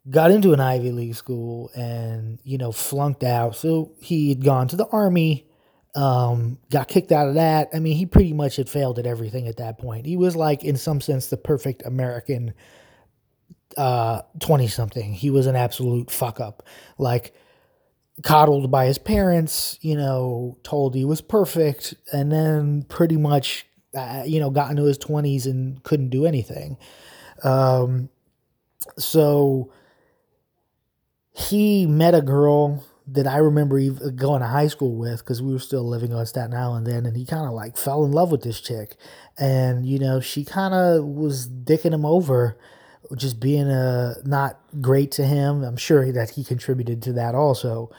got 0.09 0.31
into 0.31 0.55
an 0.55 0.61
Ivy 0.61 0.93
League 0.93 1.15
school 1.15 1.71
and 1.75 2.39
you 2.43 2.57
know 2.57 2.73
flunked 2.73 3.23
out. 3.23 3.57
So 3.57 3.93
he 4.01 4.31
had 4.31 4.43
gone 4.43 4.69
to 4.69 4.77
the 4.77 4.87
army 4.87 5.47
um, 5.95 6.59
got 6.71 6.89
kicked 6.89 7.13
out 7.13 7.29
of 7.29 7.35
that. 7.35 7.71
I 7.75 7.79
mean, 7.79 7.97
he 7.97 8.07
pretty 8.07 8.33
much 8.33 8.57
had 8.57 8.69
failed 8.69 8.99
at 8.99 9.07
everything 9.07 9.49
at 9.49 9.57
that 9.57 9.79
point. 9.79 10.07
He 10.07 10.17
was 10.17 10.37
like, 10.37 10.65
in 10.65 10.77
some 10.77 11.01
sense, 11.01 11.27
the 11.27 11.37
perfect 11.37 11.83
American 11.85 12.55
uh 13.77 14.23
20 14.41 14.67
something. 14.67 15.13
He 15.15 15.31
was 15.31 15.47
an 15.47 15.57
absolute 15.57 16.11
fuck 16.11 16.41
up. 16.41 16.67
Like 16.99 17.35
coddled 18.23 18.71
by 18.71 18.87
his 18.87 18.99
parents, 18.99 19.79
you 19.81 19.97
know, 19.97 20.59
told 20.63 20.95
he 20.95 21.05
was 21.05 21.21
perfect 21.21 21.95
and 22.13 22.31
then 22.31 22.83
pretty 22.85 23.17
much 23.17 23.67
uh, 23.97 24.23
you 24.25 24.39
know, 24.39 24.51
got 24.51 24.71
into 24.71 24.85
his 24.85 24.99
20s 24.99 25.47
and 25.47 25.83
couldn't 25.83 26.11
do 26.11 26.27
anything. 26.27 26.77
Um 27.43 28.09
so 28.99 29.73
he 31.33 31.87
met 31.87 32.15
a 32.15 32.23
girl 32.23 32.85
that 33.13 33.27
I 33.27 33.39
remember 33.39 33.81
going 34.11 34.41
to 34.41 34.47
high 34.47 34.69
school 34.69 34.97
with 34.97 35.21
because 35.21 35.43
we 35.43 35.53
were 35.53 35.59
still 35.59 35.87
living 35.87 36.13
on 36.15 36.25
Staten 36.27 36.55
Island 36.55 36.87
then, 36.87 37.07
and 37.07 37.17
he 37.17 37.25
kind 37.25 37.47
of 37.47 37.53
like 37.53 37.77
fell 37.77 38.05
in 38.05 38.13
love 38.13 38.31
with 38.31 38.43
this 38.43 38.61
chick, 38.61 38.97
and 39.39 39.85
you 39.87 39.99
know 39.99 40.21
she 40.21 40.45
kind 40.45 40.75
of 40.75 41.05
was 41.05 41.49
dicking 41.49 41.93
him 41.93 42.05
over, 42.05 42.57
just 43.17 43.41
being 43.41 43.69
a 43.69 44.15
uh, 44.19 44.23
not 44.25 44.61
great 44.81 45.11
to 45.13 45.25
him. 45.25 45.65
I'm 45.65 45.77
sure 45.77 46.13
that 46.13 46.31
he 46.31 46.45
contributed 46.45 47.03
to 47.03 47.13
that 47.15 47.35
also, 47.35 47.91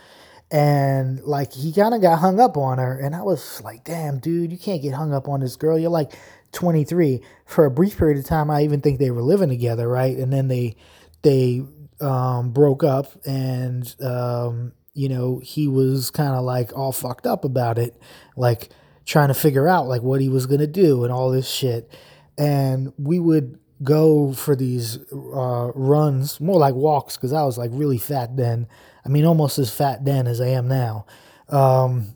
and 0.50 1.20
like 1.24 1.54
he 1.54 1.74
kind 1.74 1.94
of 1.94 2.02
got 2.02 2.20
hung 2.20 2.40
up 2.40 2.56
on 2.56 2.78
her, 2.78 2.98
and 2.98 3.14
I 3.14 3.22
was 3.22 3.62
like, 3.62 3.84
damn, 3.84 4.20
dude, 4.20 4.52
you 4.52 4.58
can't 4.58 4.82
get 4.82 4.94
hung 4.94 5.14
up 5.14 5.28
on 5.28 5.42
this 5.42 5.58
girl. 5.58 5.78
You're 5.78 5.90
like 5.90 6.14
23. 6.54 7.22
For 7.46 7.66
a 7.66 7.72
brief 7.72 7.98
period 7.98 8.18
of 8.18 8.26
time, 8.26 8.50
I 8.50 8.64
even 8.64 8.80
think 8.82 9.00
they 9.00 9.12
were 9.12 9.22
living 9.22 9.50
together, 9.50 9.88
right? 9.90 10.16
And 10.16 10.32
then 10.32 10.48
they 10.48 10.78
they 11.22 11.64
um, 12.00 12.52
broke 12.52 12.84
up, 12.84 13.08
and 13.26 13.94
um, 14.02 14.72
you 15.02 15.10
know, 15.10 15.42
he 15.44 15.68
was 15.68 16.12
kind 16.12 16.36
of 16.36 16.44
like 16.44 16.78
all 16.78 16.92
fucked 16.92 17.26
up 17.26 17.44
about 17.44 17.80
it, 17.80 18.00
like 18.38 18.70
trying 19.04 19.30
to 19.30 19.34
figure 19.34 19.68
out 19.68 19.88
like 19.88 20.04
what 20.04 20.22
he 20.22 20.30
was 20.30 20.46
going 20.46 20.60
to 20.60 20.68
do 20.68 21.04
and 21.04 21.12
all 21.12 21.32
this 21.32 21.50
shit. 21.50 21.92
And 22.38 22.94
we 23.00 23.20
would 23.20 23.58
go 23.82 24.32
for 24.32 24.56
these 24.56 25.00
uh, 25.12 25.72
runs, 25.74 26.40
more 26.40 26.60
like 26.60 26.76
walks, 26.76 27.18
because 27.18 27.34
I 27.34 27.42
was 27.46 27.58
like 27.58 27.72
really 27.74 27.98
fat 27.98 28.38
then. 28.38 28.68
I 29.04 29.10
mean, 29.10 29.26
almost 29.26 29.58
as 29.58 29.74
fat 29.74 30.06
then 30.06 30.28
as 30.28 30.40
I 30.40 30.50
am 30.50 30.68
now. 30.68 31.08
Um, 31.50 32.14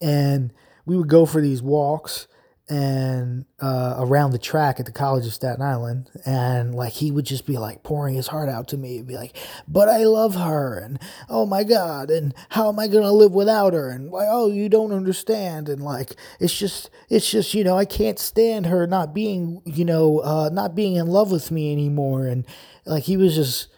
and 0.00 0.50
we 0.86 0.96
would 0.96 1.08
go 1.08 1.26
for 1.26 1.42
these 1.42 1.60
walks 1.60 2.26
and 2.68 3.46
uh, 3.60 3.94
around 3.98 4.32
the 4.32 4.38
track 4.38 4.78
at 4.78 4.86
the 4.86 4.92
College 4.92 5.26
of 5.26 5.32
Staten 5.32 5.62
Island, 5.62 6.10
and 6.26 6.74
like 6.74 6.92
he 6.92 7.10
would 7.10 7.24
just 7.24 7.46
be 7.46 7.56
like 7.56 7.82
pouring 7.82 8.14
his 8.14 8.26
heart 8.26 8.48
out 8.48 8.68
to 8.68 8.76
me, 8.76 8.96
He'd 8.96 9.06
be 9.06 9.16
like, 9.16 9.36
"But 9.66 9.88
I 9.88 10.04
love 10.04 10.34
her," 10.34 10.78
and 10.78 10.98
"Oh 11.28 11.46
my 11.46 11.64
God," 11.64 12.10
and 12.10 12.34
"How 12.50 12.68
am 12.68 12.78
I 12.78 12.86
gonna 12.88 13.12
live 13.12 13.32
without 13.32 13.72
her?" 13.72 13.88
and 13.88 14.10
like, 14.10 14.28
"Oh, 14.30 14.48
you 14.48 14.68
don't 14.68 14.92
understand," 14.92 15.68
and 15.68 15.82
like 15.82 16.14
it's 16.40 16.56
just, 16.56 16.90
it's 17.08 17.30
just, 17.30 17.54
you 17.54 17.64
know, 17.64 17.76
I 17.76 17.86
can't 17.86 18.18
stand 18.18 18.66
her 18.66 18.86
not 18.86 19.14
being, 19.14 19.62
you 19.64 19.84
know, 19.84 20.18
uh, 20.18 20.50
not 20.52 20.74
being 20.74 20.96
in 20.96 21.06
love 21.06 21.30
with 21.30 21.50
me 21.50 21.72
anymore, 21.72 22.26
and 22.26 22.46
like 22.84 23.04
he 23.04 23.16
was 23.16 23.34
just 23.34 23.68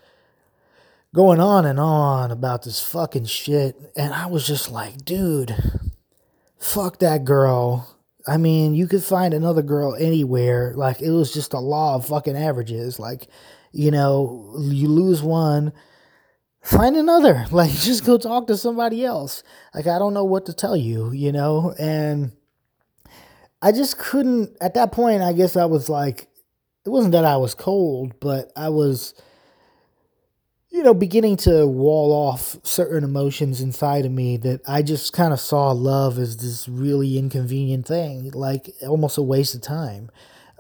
going 1.14 1.40
on 1.40 1.64
and 1.64 1.78
on 1.78 2.30
about 2.32 2.64
this 2.64 2.80
fucking 2.80 3.26
shit, 3.26 3.76
and 3.96 4.12
I 4.12 4.26
was 4.26 4.46
just 4.46 4.70
like, 4.70 5.04
dude, 5.04 5.54
fuck 6.58 6.98
that 6.98 7.24
girl 7.24 7.99
I 8.26 8.36
mean, 8.36 8.74
you 8.74 8.86
could 8.86 9.02
find 9.02 9.34
another 9.34 9.62
girl 9.62 9.94
anywhere. 9.94 10.72
Like 10.76 11.00
it 11.00 11.10
was 11.10 11.32
just 11.32 11.52
a 11.52 11.58
law 11.58 11.96
of 11.96 12.06
fucking 12.06 12.36
averages. 12.36 12.98
Like, 12.98 13.28
you 13.72 13.90
know, 13.90 14.54
you 14.58 14.88
lose 14.88 15.22
one, 15.22 15.72
find 16.62 16.96
another. 16.96 17.46
Like 17.52 17.72
just 17.72 18.04
go 18.04 18.18
talk 18.18 18.46
to 18.48 18.56
somebody 18.56 19.04
else. 19.04 19.42
Like 19.74 19.86
I 19.86 19.98
don't 19.98 20.14
know 20.14 20.24
what 20.24 20.46
to 20.46 20.52
tell 20.52 20.76
you, 20.76 21.12
you 21.12 21.32
know? 21.32 21.74
And 21.78 22.32
I 23.62 23.72
just 23.72 23.98
couldn't 23.98 24.56
at 24.60 24.74
that 24.74 24.92
point, 24.92 25.22
I 25.22 25.32
guess 25.32 25.56
I 25.56 25.64
was 25.64 25.88
like 25.88 26.28
it 26.84 26.88
wasn't 26.88 27.12
that 27.12 27.24
I 27.24 27.36
was 27.36 27.54
cold, 27.54 28.18
but 28.20 28.50
I 28.56 28.70
was 28.70 29.14
you 30.70 30.84
know, 30.84 30.94
beginning 30.94 31.36
to 31.36 31.66
wall 31.66 32.12
off 32.12 32.56
certain 32.62 33.02
emotions 33.02 33.60
inside 33.60 34.06
of 34.06 34.12
me 34.12 34.36
that 34.38 34.60
I 34.68 34.82
just 34.82 35.12
kind 35.12 35.32
of 35.32 35.40
saw 35.40 35.72
love 35.72 36.18
as 36.18 36.36
this 36.36 36.68
really 36.68 37.18
inconvenient 37.18 37.86
thing, 37.86 38.30
like 38.30 38.70
almost 38.82 39.18
a 39.18 39.22
waste 39.22 39.54
of 39.54 39.62
time. 39.62 40.10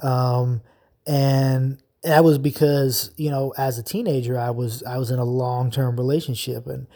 Um, 0.02 0.62
and 1.06 1.80
that 2.02 2.24
was 2.24 2.38
because, 2.38 3.12
you 3.16 3.30
know, 3.30 3.54
as 3.56 3.78
a 3.78 3.84
teenager, 3.84 4.38
I 4.38 4.50
was, 4.50 4.82
I 4.82 4.98
was 4.98 5.12
in 5.12 5.20
a 5.20 5.24
long 5.24 5.70
term 5.70 5.96
relationship 5.96 6.66
and 6.66 6.88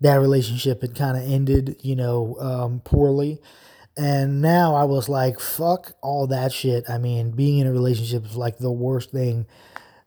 that 0.00 0.16
relationship 0.16 0.82
had 0.82 0.94
kind 0.94 1.16
of 1.16 1.24
ended, 1.24 1.76
you 1.82 1.96
know, 1.96 2.36
um, 2.40 2.80
poorly. 2.84 3.40
And 3.96 4.40
now 4.40 4.76
I 4.76 4.84
was 4.84 5.08
like, 5.08 5.40
fuck 5.40 5.92
all 6.00 6.28
that 6.28 6.52
shit. 6.52 6.88
I 6.88 6.98
mean, 6.98 7.32
being 7.32 7.58
in 7.58 7.66
a 7.66 7.72
relationship 7.72 8.24
is 8.24 8.36
like 8.36 8.58
the 8.58 8.70
worst 8.70 9.10
thing 9.10 9.46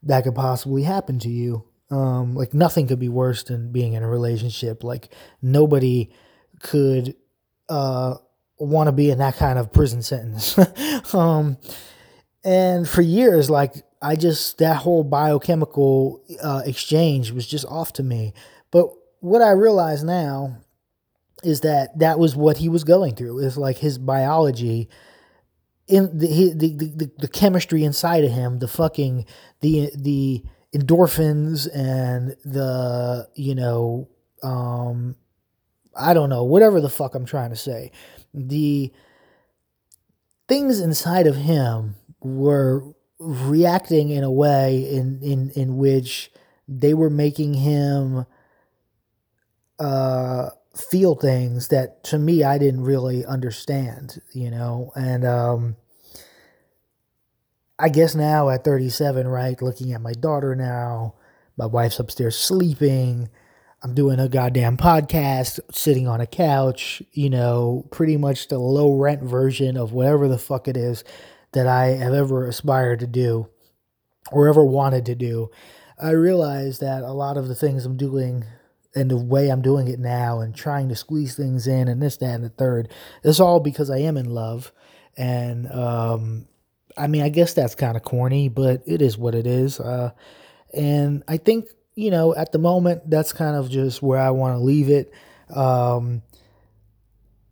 that 0.02 0.23
could 0.23 0.36
possibly 0.36 0.84
happen 0.84 1.19
to 1.19 1.30
you. 1.30 1.65
Um, 1.91 2.34
like 2.34 2.54
nothing 2.54 2.88
could 2.88 3.00
be 3.00 3.10
worse 3.10 3.43
than 3.43 3.72
being 3.72 3.93
in 3.93 4.04
a 4.04 4.10
relationship. 4.10 4.84
Like 4.84 5.13
nobody 5.41 6.12
could 6.60 7.15
uh, 7.69 8.15
want 8.58 8.88
to 8.88 8.91
be 8.91 9.10
in 9.12 9.19
that 9.19 9.36
kind 9.36 9.60
of 9.60 9.72
prison 9.72 10.02
sentence. 10.02 10.58
um, 11.13 11.58
and 12.43 12.88
for 12.88 13.02
years, 13.02 13.50
like 13.50 13.74
I 14.02 14.15
just 14.15 14.58
that 14.58 14.78
whole 14.78 15.04
biochemical 15.04 16.24
uh, 16.41 16.62
exchange 16.65 17.32
was 17.32 17.48
just 17.48 17.65
off 17.65 17.93
to 17.93 18.04
me. 18.04 18.34
But 18.72 18.89
what 19.19 19.41
I 19.41 19.52
realize 19.52 20.04
now 20.04 20.58
is 21.43 21.62
that 21.62 22.00
that 22.00 22.19
was 22.19 22.36
what 22.36 22.58
he 22.58 22.69
was 22.69 22.84
going 22.84 23.15
through. 23.15 23.39
Is 23.39 23.58
like 23.58 23.78
his 23.78 23.98
biology 23.98 24.89
in 25.88 26.17
the, 26.17 26.54
the 26.54 26.76
the, 26.76 27.12
the 27.17 27.28
chemistry 27.28 27.84
inside 27.84 28.24
of 28.24 28.32
him, 28.32 28.60
the 28.60 28.67
fucking 28.67 29.26
the 29.62 29.91
the 29.96 30.43
endorphins 30.74 31.68
and 31.74 32.36
the 32.46 33.28
you 33.36 33.56
know 33.56 34.10
um 34.42 35.16
I 35.96 36.14
don't 36.14 36.30
know 36.30 36.44
whatever 36.44 36.82
the 36.82 36.90
fuck 36.90 37.16
I'm 37.16 37.26
trying 37.26 37.52
to 37.52 37.56
say. 37.56 37.92
The 38.34 38.92
things 40.48 40.80
inside 40.80 41.28
of 41.28 41.36
him 41.36 41.96
were 42.22 42.84
reacting 43.20 44.10
in 44.10 44.24
a 44.24 44.32
way 44.32 44.90
in 44.90 45.20
in 45.22 45.52
in 45.52 45.78
which 45.78 46.32
they 46.68 46.94
were 46.94 47.10
making 47.10 47.54
him 47.54 48.26
uh 49.80 50.50
feel 50.76 51.16
things 51.16 51.68
that 51.68 52.04
to 52.04 52.18
me 52.18 52.44
I 52.44 52.58
didn't 52.58 52.82
really 52.82 53.26
understand 53.26 54.22
you 54.34 54.50
know? 54.50 54.92
And 54.96 55.26
um 55.26 55.76
I 57.80 57.89
guess 57.89 58.13
now 58.13 58.49
at 58.49 58.63
37, 58.63 59.28
right, 59.28 59.61
looking 59.61 59.93
at 59.93 60.01
my 60.01 60.13
daughter 60.13 60.55
now, 60.55 61.15
my 61.57 61.65
wife's 61.65 61.99
upstairs 61.99 62.38
sleeping. 62.38 63.30
I'm 63.82 63.95
doing 63.95 64.19
a 64.19 64.30
goddamn 64.30 64.78
podcast, 64.78 65.59
sitting 65.71 66.07
on 66.07 66.21
a 66.21 66.28
couch, 66.28 67.01
you 67.11 67.30
know, 67.30 67.86
pretty 67.91 68.15
much 68.15 68.47
the 68.47 68.59
low 68.59 68.93
rent 68.95 69.24
version 69.24 69.76
of 69.76 69.91
whatever 69.91 70.28
the 70.28 70.38
fuck 70.38 70.67
it 70.67 70.78
is 70.78 71.03
that 71.51 71.67
I 71.67 71.88
have 71.88 72.13
ever 72.13 72.47
aspired 72.47 72.99
to 72.99 73.07
do 73.07 73.49
or 74.32 74.47
ever 74.47 74.63
wanted 74.63 75.05
to 75.07 75.15
do. 75.15 75.49
I 76.01 76.11
realize 76.11 76.80
that 76.80 77.03
a 77.03 77.11
lot 77.11 77.38
of 77.38 77.47
the 77.47 77.55
things 77.55 77.86
I'm 77.86 77.97
doing 77.97 78.45
and 78.95 79.09
the 79.09 79.17
way 79.17 79.49
I'm 79.49 79.61
doing 79.61 79.88
it 79.88 79.99
now 79.99 80.39
and 80.39 80.55
trying 80.55 80.89
to 80.89 80.95
squeeze 80.95 81.36
things 81.36 81.67
in 81.67 81.88
and 81.88 82.01
this, 82.01 82.17
that, 82.17 82.36
and 82.36 82.43
the 82.43 82.49
third 82.49 82.89
is 83.24 83.39
all 83.39 83.59
because 83.59 83.89
I 83.89 83.97
am 83.97 84.15
in 84.15 84.30
love. 84.30 84.71
And 85.17 85.71
um, 85.71 86.47
I 86.98 87.08
mean, 87.08 87.22
I 87.22 87.30
guess 87.30 87.54
that's 87.54 87.76
kind 87.76 87.98
of 87.98 88.04
corny, 88.04 88.50
but 88.50 88.84
it 88.86 89.02
is 89.02 89.18
what 89.18 89.36
it 89.36 89.48
is. 89.48 89.80
Uh, 89.80 90.12
and 90.74 91.24
I 91.28 91.38
think 91.38 91.70
you 91.96 92.12
know, 92.12 92.36
at 92.36 92.52
the 92.52 92.58
moment, 92.58 93.10
that's 93.10 93.34
kind 93.34 93.56
of 93.56 93.70
just 93.70 94.02
where 94.02 94.20
I 94.20 94.32
want 94.32 94.56
to 94.56 94.64
leave 94.64 94.89
it. 94.89 95.14
Um, 95.54 96.24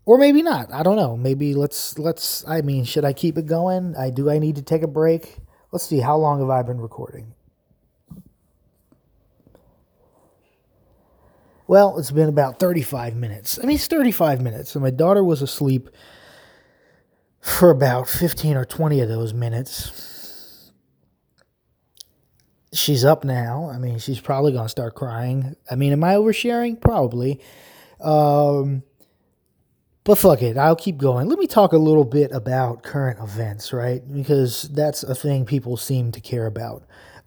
or 0.06 0.18
maybe 0.18 0.42
not. 0.42 0.74
I 0.74 0.84
don't 0.84 0.96
know. 0.96 1.16
Maybe 1.16 1.54
let's 1.54 1.98
let's. 2.00 2.46
I 2.48 2.62
mean, 2.62 2.84
should 2.86 3.06
I 3.06 3.14
keep 3.14 3.38
it 3.38 3.46
going? 3.46 3.96
I 3.96 4.10
do. 4.10 4.30
I 4.30 4.39
need 4.39 4.56
to 4.56 4.62
take 4.62 4.82
a 4.82 4.88
break. 4.88 5.38
Let's 5.72 5.86
see. 5.86 6.00
How 6.00 6.18
long 6.18 6.39
have 6.39 6.50
I 6.50 6.64
been 6.64 6.82
recording? 6.82 7.34
Well, 11.68 11.98
it's 11.98 12.12
been 12.12 12.28
about 12.28 12.60
35 12.60 13.16
minutes. 13.16 13.58
I 13.58 13.66
mean, 13.66 13.76
it's 13.76 13.88
35 13.88 14.42
minutes. 14.42 14.76
And 14.76 14.84
my 14.84 14.89
daughter 14.89 15.24
was 15.24 15.42
asleep 15.42 15.89
for 17.42 17.72
about 17.72 18.08
15 18.08 18.56
or 18.56 18.66
20 18.66 19.02
of 19.02 19.10
those 19.10 19.34
minutes. 19.34 20.72
She's 22.74 23.04
up 23.04 23.24
now. 23.26 23.70
I 23.70 23.78
mean, 23.78 24.00
she's 24.00 24.20
probably 24.20 24.54
going 24.54 24.66
to 24.66 24.70
start 24.70 24.96
crying. 24.96 25.56
I 25.70 25.76
mean, 25.76 25.92
am 25.92 26.04
I 26.04 26.14
oversharing? 26.14 26.80
Probably. 26.80 27.42
Um, 28.00 28.84
but 30.04 30.18
fuck 30.18 30.42
it, 30.42 30.58
I'll 30.58 30.76
keep 30.76 30.98
going. 30.98 31.28
Let 31.28 31.38
me 31.38 31.46
talk 31.46 31.74
a 31.74 31.78
little 31.78 32.06
bit 32.06 32.32
about 32.32 32.82
current 32.82 33.20
events, 33.20 33.72
right? 33.72 34.02
Because 34.12 34.64
that's 34.64 35.04
a 35.04 35.14
thing 35.14 35.46
people 35.46 35.78
seem 35.78 36.12
to 36.14 36.22
care 36.22 36.48
about. 36.48 36.84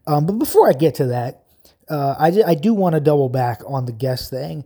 Um, 0.06 0.26
but 0.26 0.38
before 0.38 0.68
I 0.68 0.72
get 0.72 0.96
to 0.96 1.06
that, 1.06 1.44
uh, 1.88 2.16
I, 2.18 2.42
I 2.46 2.54
do 2.54 2.74
want 2.74 2.94
to 2.94 3.00
double 3.00 3.28
back 3.28 3.62
on 3.66 3.84
the 3.84 3.92
guest 3.92 4.30
thing. 4.30 4.64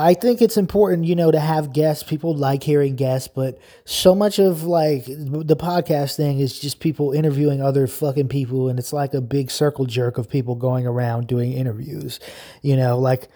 I 0.00 0.14
think 0.14 0.40
it's 0.40 0.56
important, 0.56 1.06
you 1.06 1.16
know, 1.16 1.32
to 1.32 1.40
have 1.40 1.72
guests. 1.72 2.04
People 2.04 2.32
like 2.34 2.62
hearing 2.62 2.94
guests, 2.94 3.26
but 3.26 3.58
so 3.84 4.14
much 4.14 4.38
of 4.38 4.62
like 4.62 5.06
the 5.06 5.56
podcast 5.56 6.16
thing 6.16 6.38
is 6.38 6.58
just 6.58 6.78
people 6.78 7.12
interviewing 7.12 7.60
other 7.60 7.88
fucking 7.88 8.28
people, 8.28 8.68
and 8.68 8.78
it's 8.78 8.92
like 8.92 9.12
a 9.12 9.20
big 9.20 9.50
circle 9.50 9.86
jerk 9.86 10.16
of 10.16 10.30
people 10.30 10.54
going 10.54 10.86
around 10.86 11.26
doing 11.26 11.52
interviews. 11.52 12.20
You 12.62 12.76
know, 12.76 12.96
like 12.96 13.28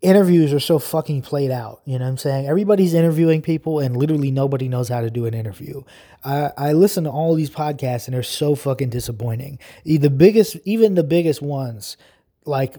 interviews 0.00 0.52
are 0.52 0.60
so 0.60 0.78
fucking 0.78 1.22
played 1.22 1.50
out. 1.50 1.80
You 1.86 1.98
know 1.98 2.04
what 2.04 2.10
I'm 2.10 2.18
saying? 2.18 2.46
Everybody's 2.46 2.94
interviewing 2.94 3.42
people 3.42 3.80
and 3.80 3.96
literally 3.96 4.30
nobody 4.30 4.68
knows 4.68 4.88
how 4.88 5.00
to 5.00 5.10
do 5.10 5.26
an 5.26 5.34
interview. 5.34 5.82
I, 6.24 6.50
I 6.56 6.72
listen 6.72 7.04
to 7.04 7.10
all 7.10 7.34
these 7.34 7.50
podcasts 7.50 8.06
and 8.06 8.14
they're 8.14 8.22
so 8.22 8.54
fucking 8.54 8.90
disappointing. 8.90 9.58
The 9.84 10.08
biggest, 10.08 10.56
even 10.64 10.96
the 10.96 11.04
biggest 11.04 11.40
ones, 11.40 11.96
like, 12.44 12.76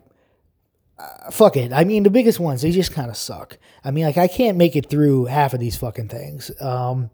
uh, 1.00 1.32
fuck 1.32 1.58
it. 1.58 1.74
I 1.74 1.84
mean, 1.84 2.04
the 2.04 2.10
biggest 2.10 2.40
ones, 2.40 2.62
they 2.62 2.72
just 2.72 2.94
kind 2.94 3.10
of 3.10 3.18
suck. 3.18 3.58
I 3.84 3.92
mean, 3.92 4.06
like, 4.06 4.18
I 4.18 4.28
can't 4.28 4.58
make 4.58 4.76
it 4.76 4.90
through 4.90 5.26
half 5.26 5.54
of 5.54 5.60
these 5.60 5.76
fucking 5.76 6.10
things. 6.10 6.52
Um, 6.62 7.10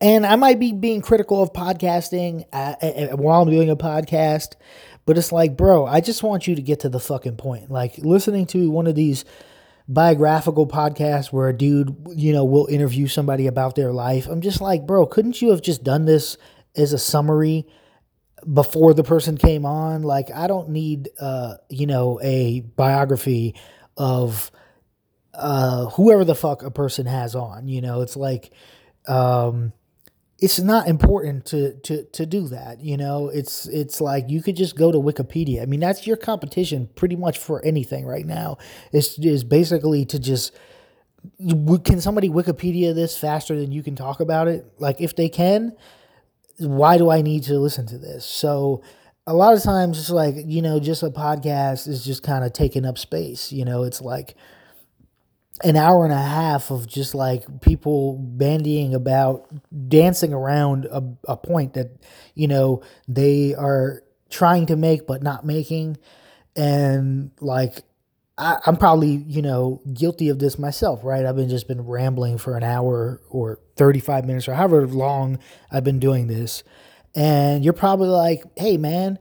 and 0.00 0.26
I 0.26 0.36
might 0.36 0.58
be 0.58 0.72
being 0.72 1.00
critical 1.00 1.42
of 1.42 1.52
podcasting 1.52 2.44
uh, 2.52 2.74
uh, 2.82 3.16
while 3.16 3.42
I'm 3.42 3.50
doing 3.50 3.70
a 3.70 3.76
podcast, 3.76 4.54
but 5.06 5.16
it's 5.16 5.32
like, 5.32 5.56
bro, 5.56 5.86
I 5.86 6.00
just 6.00 6.22
want 6.22 6.46
you 6.46 6.54
to 6.54 6.62
get 6.62 6.80
to 6.80 6.88
the 6.88 7.00
fucking 7.00 7.36
point. 7.36 7.70
Like 7.70 7.98
listening 7.98 8.46
to 8.48 8.70
one 8.70 8.86
of 8.86 8.94
these 8.94 9.24
biographical 9.88 10.66
podcasts 10.66 11.32
where 11.32 11.48
a 11.48 11.56
dude, 11.56 11.96
you 12.14 12.32
know, 12.32 12.44
will 12.44 12.66
interview 12.66 13.06
somebody 13.06 13.46
about 13.46 13.76
their 13.76 13.92
life. 13.92 14.26
I'm 14.26 14.40
just 14.40 14.60
like, 14.60 14.86
bro, 14.86 15.06
couldn't 15.06 15.40
you 15.40 15.50
have 15.50 15.62
just 15.62 15.84
done 15.84 16.04
this 16.04 16.36
as 16.74 16.92
a 16.92 16.98
summary 16.98 17.66
before 18.52 18.94
the 18.94 19.04
person 19.04 19.36
came 19.36 19.64
on? 19.66 20.02
Like, 20.02 20.30
I 20.30 20.46
don't 20.46 20.70
need, 20.70 21.10
uh, 21.18 21.54
you 21.68 21.86
know, 21.86 22.20
a 22.22 22.60
biography 22.60 23.54
of 23.96 24.50
uh, 25.34 25.86
whoever 25.90 26.24
the 26.24 26.34
fuck 26.34 26.62
a 26.62 26.70
person 26.70 27.06
has 27.06 27.34
on. 27.34 27.68
You 27.68 27.80
know, 27.80 28.02
it's 28.02 28.16
like, 28.16 28.52
um, 29.08 29.72
it's 30.38 30.60
not 30.60 30.86
important 30.86 31.46
to 31.46 31.74
to 31.80 32.04
to 32.04 32.26
do 32.26 32.48
that 32.48 32.80
you 32.80 32.96
know 32.96 33.28
it's 33.28 33.66
it's 33.68 34.00
like 34.00 34.28
you 34.28 34.42
could 34.42 34.56
just 34.56 34.76
go 34.76 34.92
to 34.92 34.98
wikipedia 34.98 35.62
i 35.62 35.66
mean 35.66 35.80
that's 35.80 36.06
your 36.06 36.16
competition 36.16 36.88
pretty 36.94 37.16
much 37.16 37.38
for 37.38 37.64
anything 37.64 38.04
right 38.04 38.26
now 38.26 38.58
is 38.92 39.18
is 39.18 39.44
basically 39.44 40.04
to 40.04 40.18
just 40.18 40.52
can 41.84 42.00
somebody 42.00 42.28
wikipedia 42.28 42.94
this 42.94 43.16
faster 43.16 43.58
than 43.58 43.72
you 43.72 43.82
can 43.82 43.96
talk 43.96 44.20
about 44.20 44.46
it 44.46 44.66
like 44.78 45.00
if 45.00 45.16
they 45.16 45.28
can 45.28 45.72
why 46.58 46.98
do 46.98 47.10
i 47.10 47.22
need 47.22 47.42
to 47.44 47.58
listen 47.58 47.86
to 47.86 47.98
this? 47.98 48.24
So 48.24 48.82
a 49.26 49.34
lot 49.34 49.54
of 49.54 49.62
times 49.62 49.98
it's 49.98 50.10
like 50.10 50.36
you 50.44 50.62
know 50.62 50.78
just 50.78 51.02
a 51.02 51.10
podcast 51.10 51.88
is 51.88 52.04
just 52.04 52.22
kind 52.22 52.44
of 52.44 52.52
taking 52.52 52.84
up 52.84 52.98
space 52.98 53.52
you 53.52 53.64
know? 53.64 53.82
It's 53.84 54.00
like 54.00 54.36
an 55.64 55.76
hour 55.76 56.04
and 56.04 56.12
a 56.12 56.22
half 56.22 56.70
of 56.70 56.86
just 56.86 57.14
like 57.14 57.62
people 57.62 58.18
bandying 58.36 58.94
about 58.94 59.48
dancing 59.88 60.32
around 60.32 60.84
a, 60.86 61.02
a 61.28 61.36
point 61.36 61.74
that 61.74 61.90
you 62.34 62.46
know 62.46 62.82
they 63.08 63.54
are 63.54 64.02
trying 64.30 64.66
to 64.66 64.76
make 64.76 65.06
but 65.06 65.22
not 65.22 65.44
making. 65.44 65.96
And 66.54 67.30
like 67.40 67.82
I, 68.38 68.58
i'm 68.66 68.76
probably 68.76 69.24
you 69.26 69.42
know 69.42 69.80
guilty 69.92 70.28
of 70.28 70.38
this 70.38 70.58
myself 70.58 71.00
right 71.02 71.24
i've 71.24 71.36
been 71.36 71.48
just 71.48 71.68
been 71.68 71.86
rambling 71.86 72.38
for 72.38 72.56
an 72.56 72.62
hour 72.62 73.20
or 73.30 73.58
35 73.76 74.24
minutes 74.24 74.48
or 74.48 74.54
however 74.54 74.86
long 74.86 75.38
i've 75.70 75.84
been 75.84 75.98
doing 75.98 76.26
this 76.26 76.62
and 77.14 77.64
you're 77.64 77.72
probably 77.72 78.08
like 78.08 78.42
hey 78.56 78.76
man 78.76 79.18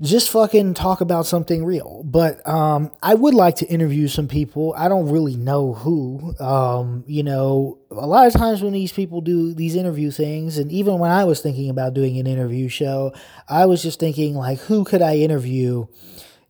just 0.00 0.28
fucking 0.30 0.74
talk 0.74 1.00
about 1.00 1.24
something 1.24 1.64
real. 1.64 2.02
But 2.04 2.46
um, 2.46 2.92
I 3.02 3.14
would 3.14 3.34
like 3.34 3.56
to 3.56 3.66
interview 3.66 4.08
some 4.08 4.28
people. 4.28 4.74
I 4.76 4.88
don't 4.88 5.08
really 5.10 5.36
know 5.36 5.72
who. 5.72 6.34
Um, 6.38 7.04
you 7.06 7.22
know, 7.22 7.78
a 7.90 8.06
lot 8.06 8.26
of 8.26 8.34
times 8.34 8.62
when 8.62 8.74
these 8.74 8.92
people 8.92 9.22
do 9.22 9.54
these 9.54 9.74
interview 9.74 10.10
things, 10.10 10.58
and 10.58 10.70
even 10.70 10.98
when 10.98 11.10
I 11.10 11.24
was 11.24 11.40
thinking 11.40 11.70
about 11.70 11.94
doing 11.94 12.18
an 12.18 12.26
interview 12.26 12.68
show, 12.68 13.14
I 13.48 13.64
was 13.66 13.82
just 13.82 13.98
thinking 13.98 14.34
like, 14.34 14.58
who 14.60 14.84
could 14.84 15.00
I 15.00 15.16
interview? 15.16 15.86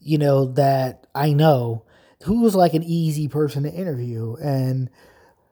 You 0.07 0.19
know 0.19 0.47
that 0.53 1.07
I 1.15 1.33
know 1.33 1.85
who 2.25 2.41
was 2.41 2.55
like 2.55 2.75
an 2.75 2.83
easy 2.83 3.29
person 3.29 3.65
to 3.65 3.73
interview, 3.73 4.37
and 4.37 4.91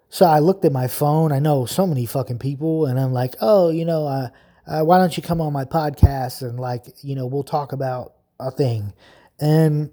so 0.08 0.26
I 0.26 0.38
looked 0.38 0.64
at 0.64 0.72
my 0.72 0.86
phone. 0.86 1.32
I 1.32 1.38
know 1.38 1.66
so 1.66 1.86
many 1.86 2.06
fucking 2.06 2.38
people, 2.38 2.86
and 2.86 2.98
I'm 2.98 3.12
like, 3.12 3.34
oh, 3.40 3.70
you 3.70 3.84
know, 3.84 4.06
I 4.06 4.30
uh, 4.66 4.82
why 4.82 4.98
don't 4.98 5.16
you 5.16 5.22
come 5.22 5.40
on 5.40 5.52
my 5.52 5.64
podcast 5.64 6.42
and 6.42 6.58
like 6.58 6.86
you 7.02 7.14
know 7.14 7.26
we'll 7.26 7.42
talk 7.42 7.72
about 7.72 8.14
a 8.40 8.50
thing? 8.50 8.92
And 9.40 9.90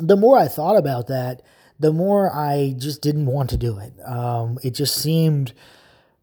the 0.00 0.16
more 0.16 0.38
i 0.38 0.46
thought 0.46 0.76
about 0.76 1.08
that 1.08 1.42
the 1.80 1.92
more 1.92 2.32
i 2.34 2.74
just 2.78 3.02
didn't 3.02 3.26
want 3.26 3.50
to 3.50 3.56
do 3.56 3.78
it. 3.78 3.92
Um, 4.06 4.58
it 4.62 4.74
just 4.74 4.96
seemed 4.96 5.52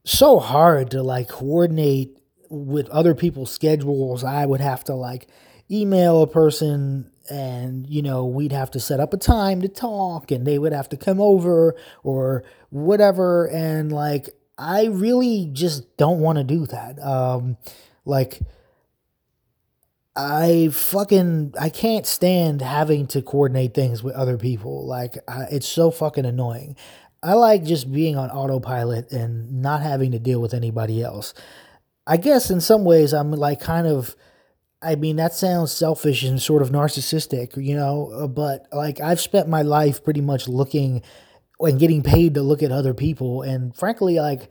so 0.03 0.39
hard 0.39 0.91
to 0.91 1.01
like 1.01 1.29
coordinate 1.29 2.17
with 2.49 2.87
other 2.89 3.15
people's 3.15 3.51
schedules. 3.51 4.23
I 4.23 4.45
would 4.45 4.61
have 4.61 4.83
to 4.85 4.93
like 4.93 5.27
email 5.69 6.21
a 6.21 6.27
person 6.27 7.11
and 7.29 7.87
you 7.87 8.01
know 8.01 8.25
we'd 8.25 8.51
have 8.51 8.71
to 8.71 8.79
set 8.79 8.99
up 8.99 9.13
a 9.13 9.17
time 9.17 9.61
to 9.61 9.67
talk 9.67 10.31
and 10.31 10.45
they 10.45 10.59
would 10.59 10.73
have 10.73 10.89
to 10.89 10.97
come 10.97 11.19
over 11.19 11.75
or 12.03 12.43
whatever 12.69 13.47
and 13.49 13.91
like 13.91 14.29
I 14.57 14.85
really 14.85 15.49
just 15.51 15.97
don't 15.97 16.19
want 16.19 16.37
to 16.37 16.43
do 16.43 16.65
that. 16.67 16.99
Um, 17.03 17.57
like, 18.05 18.39
I 20.15 20.69
fucking 20.71 21.55
I 21.59 21.69
can't 21.69 22.05
stand 22.05 22.61
having 22.61 23.07
to 23.07 23.21
coordinate 23.21 23.73
things 23.73 24.01
with 24.01 24.15
other 24.15 24.37
people. 24.37 24.85
Like, 24.85 25.17
I, 25.27 25.43
it's 25.51 25.67
so 25.67 25.91
fucking 25.91 26.25
annoying. 26.25 26.77
I 27.21 27.33
like 27.33 27.63
just 27.63 27.91
being 27.91 28.15
on 28.15 28.29
autopilot 28.29 29.11
and 29.11 29.61
not 29.61 29.81
having 29.81 30.11
to 30.11 30.19
deal 30.19 30.39
with 30.39 30.53
anybody 30.53 31.03
else. 31.03 31.33
I 32.07 32.17
guess 32.17 32.49
in 32.49 32.61
some 32.61 32.85
ways 32.85 33.13
I'm 33.13 33.31
like 33.31 33.59
kind 33.59 33.87
of. 33.87 34.15
I 34.85 34.95
mean, 34.95 35.15
that 35.15 35.33
sounds 35.33 35.71
selfish 35.71 36.23
and 36.23 36.41
sort 36.41 36.61
of 36.61 36.69
narcissistic, 36.69 37.57
you 37.57 37.75
know, 37.75 38.11
uh, 38.13 38.27
but 38.27 38.67
like 38.71 39.01
I've 39.01 39.19
spent 39.19 39.47
my 39.49 39.63
life 39.63 40.03
pretty 40.03 40.21
much 40.21 40.47
looking 40.47 41.01
and 41.59 41.79
getting 41.79 42.03
paid 42.03 42.35
to 42.35 42.41
look 42.41 42.61
at 42.61 42.71
other 42.71 42.93
people. 42.93 43.41
And 43.41 43.75
frankly, 43.75 44.19
like 44.19 44.49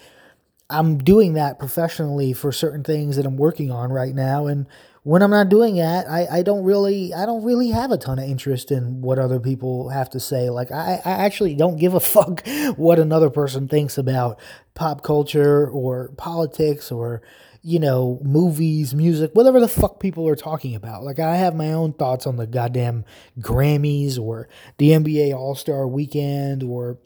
I'm 0.70 0.98
doing 0.98 1.34
that 1.34 1.58
professionally 1.58 2.32
for 2.32 2.50
certain 2.50 2.82
things 2.82 3.16
that 3.16 3.26
I'm 3.26 3.36
working 3.36 3.70
on 3.70 3.92
right 3.92 4.14
now. 4.14 4.46
And 4.46 4.66
when 5.02 5.22
I'm 5.22 5.30
not 5.30 5.50
doing 5.50 5.76
that, 5.76 6.08
I, 6.08 6.26
I 6.38 6.42
don't 6.42 6.64
really 6.64 7.12
I 7.12 7.26
don't 7.26 7.44
really 7.44 7.68
have 7.68 7.90
a 7.90 7.98
ton 7.98 8.18
of 8.18 8.28
interest 8.28 8.72
in 8.72 9.02
what 9.02 9.18
other 9.18 9.38
people 9.38 9.90
have 9.90 10.08
to 10.10 10.20
say. 10.20 10.48
Like 10.48 10.72
I, 10.72 11.00
I 11.04 11.10
actually 11.10 11.54
don't 11.54 11.76
give 11.76 11.94
a 11.94 12.00
fuck 12.14 12.42
what 12.76 12.98
another 12.98 13.30
person 13.30 13.68
thinks 13.68 13.98
about 13.98 14.40
pop 14.74 15.02
culture 15.02 15.68
or 15.68 16.08
politics 16.16 16.90
or 16.90 17.22
you 17.66 17.78
know, 17.78 18.20
movies, 18.22 18.94
music, 18.94 19.30
whatever 19.32 19.58
the 19.58 19.66
fuck 19.66 19.98
people 19.98 20.28
are 20.28 20.36
talking 20.36 20.74
about. 20.74 21.02
Like, 21.02 21.18
I 21.18 21.36
have 21.36 21.56
my 21.56 21.72
own 21.72 21.94
thoughts 21.94 22.26
on 22.26 22.36
the 22.36 22.46
goddamn 22.46 23.06
Grammys 23.40 24.18
or 24.18 24.50
the 24.76 24.90
NBA 24.90 25.34
All 25.34 25.54
Star 25.54 25.88
weekend 25.88 26.62
or 26.62 26.98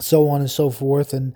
so 0.00 0.30
on 0.30 0.40
and 0.40 0.50
so 0.50 0.70
forth. 0.70 1.12
And 1.12 1.34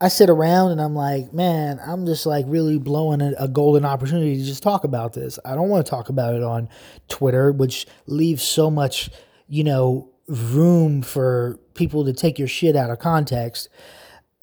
I 0.00 0.08
sit 0.08 0.30
around 0.30 0.72
and 0.72 0.80
I'm 0.80 0.94
like, 0.94 1.34
man, 1.34 1.80
I'm 1.84 2.06
just 2.06 2.24
like 2.24 2.46
really 2.48 2.78
blowing 2.78 3.20
a, 3.20 3.34
a 3.38 3.46
golden 3.46 3.84
opportunity 3.84 4.38
to 4.38 4.44
just 4.44 4.62
talk 4.62 4.84
about 4.84 5.12
this. 5.12 5.38
I 5.44 5.54
don't 5.54 5.68
want 5.68 5.84
to 5.84 5.90
talk 5.90 6.08
about 6.08 6.34
it 6.34 6.42
on 6.42 6.70
Twitter, 7.08 7.52
which 7.52 7.86
leaves 8.06 8.42
so 8.42 8.70
much, 8.70 9.10
you 9.48 9.64
know, 9.64 10.08
room 10.28 11.02
for 11.02 11.58
people 11.74 12.06
to 12.06 12.14
take 12.14 12.38
your 12.38 12.48
shit 12.48 12.74
out 12.74 12.90
of 12.90 13.00
context. 13.00 13.68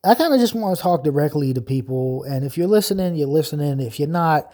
I 0.06 0.16
kind 0.16 0.34
of 0.34 0.40
just 0.40 0.54
want 0.54 0.76
to 0.78 0.82
talk 0.82 1.04
directly 1.04 1.54
to 1.54 1.62
people. 1.62 2.24
And 2.24 2.46
if 2.46 2.58
you're 2.58 2.68
listening, 2.68 3.16
you're 3.16 3.28
listening. 3.28 3.80
If 3.80 4.00
you're 4.00 4.08
not, 4.08 4.52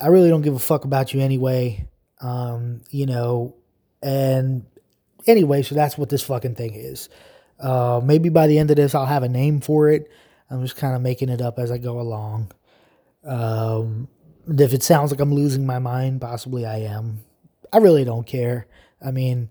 I 0.00 0.08
really 0.08 0.28
don't 0.28 0.42
give 0.42 0.54
a 0.54 0.58
fuck 0.58 0.84
about 0.84 1.14
you 1.14 1.20
anyway. 1.20 1.88
Um, 2.20 2.82
you 2.90 3.06
know, 3.06 3.54
and 4.02 4.66
anyway, 5.26 5.62
so 5.62 5.74
that's 5.74 5.96
what 5.96 6.08
this 6.08 6.22
fucking 6.22 6.56
thing 6.56 6.74
is. 6.74 7.08
Uh, 7.60 8.00
maybe 8.02 8.28
by 8.28 8.46
the 8.46 8.58
end 8.58 8.70
of 8.70 8.76
this, 8.76 8.94
I'll 8.94 9.06
have 9.06 9.22
a 9.22 9.28
name 9.28 9.60
for 9.60 9.88
it. 9.88 10.10
I'm 10.50 10.62
just 10.62 10.76
kind 10.76 10.96
of 10.96 11.02
making 11.02 11.28
it 11.28 11.40
up 11.40 11.58
as 11.58 11.70
I 11.70 11.78
go 11.78 12.00
along. 12.00 12.50
Um, 13.24 14.08
if 14.48 14.72
it 14.72 14.82
sounds 14.82 15.10
like 15.10 15.20
I'm 15.20 15.34
losing 15.34 15.66
my 15.66 15.78
mind, 15.78 16.20
possibly 16.20 16.64
I 16.64 16.78
am. 16.78 17.20
I 17.72 17.78
really 17.78 18.04
don't 18.04 18.26
care. 18.26 18.66
I 19.04 19.10
mean, 19.10 19.50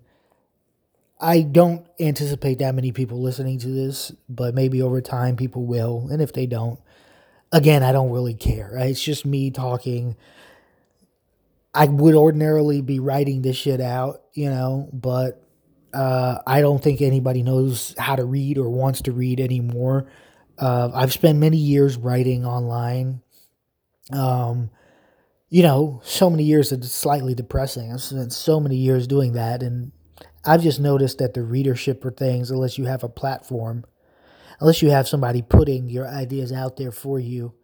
I 1.20 1.42
don't 1.42 1.86
anticipate 1.98 2.60
that 2.60 2.74
many 2.74 2.92
people 2.92 3.20
listening 3.20 3.58
to 3.60 3.68
this, 3.68 4.12
but 4.28 4.54
maybe 4.54 4.82
over 4.82 5.00
time 5.00 5.36
people 5.36 5.64
will. 5.64 6.08
And 6.10 6.22
if 6.22 6.32
they 6.32 6.46
don't, 6.46 6.78
again, 7.50 7.82
I 7.82 7.92
don't 7.92 8.10
really 8.10 8.34
care. 8.34 8.76
It's 8.78 9.02
just 9.02 9.26
me 9.26 9.50
talking. 9.50 10.16
I 11.74 11.86
would 11.86 12.14
ordinarily 12.14 12.82
be 12.82 13.00
writing 13.00 13.42
this 13.42 13.56
shit 13.56 13.80
out, 13.80 14.22
you 14.32 14.48
know, 14.48 14.88
but 14.92 15.42
uh, 15.92 16.38
I 16.46 16.60
don't 16.60 16.82
think 16.82 17.00
anybody 17.00 17.42
knows 17.42 17.94
how 17.98 18.14
to 18.16 18.24
read 18.24 18.58
or 18.58 18.68
wants 18.68 19.02
to 19.02 19.12
read 19.12 19.40
anymore. 19.40 20.08
Uh, 20.58 20.90
I've 20.94 21.12
spent 21.12 21.38
many 21.38 21.56
years 21.56 21.96
writing 21.96 22.44
online. 22.44 23.22
Um, 24.12 24.70
you 25.50 25.62
know, 25.62 26.00
so 26.04 26.28
many 26.30 26.44
years 26.44 26.72
it's 26.72 26.90
slightly 26.92 27.34
depressing. 27.34 27.92
I've 27.92 28.02
spent 28.02 28.32
so 28.32 28.60
many 28.60 28.76
years 28.76 29.06
doing 29.06 29.32
that, 29.32 29.62
and 29.62 29.92
I've 30.44 30.62
just 30.62 30.80
noticed 30.80 31.18
that 31.18 31.34
the 31.34 31.42
readership 31.42 32.02
for 32.02 32.10
things, 32.10 32.50
unless 32.50 32.78
you 32.78 32.86
have 32.86 33.04
a 33.04 33.08
platform, 33.08 33.84
unless 34.60 34.82
you 34.82 34.90
have 34.90 35.08
somebody 35.08 35.42
putting 35.42 35.88
your 35.88 36.06
ideas 36.06 36.52
out 36.52 36.76
there 36.76 36.92
for 36.92 37.18
you, 37.18 37.54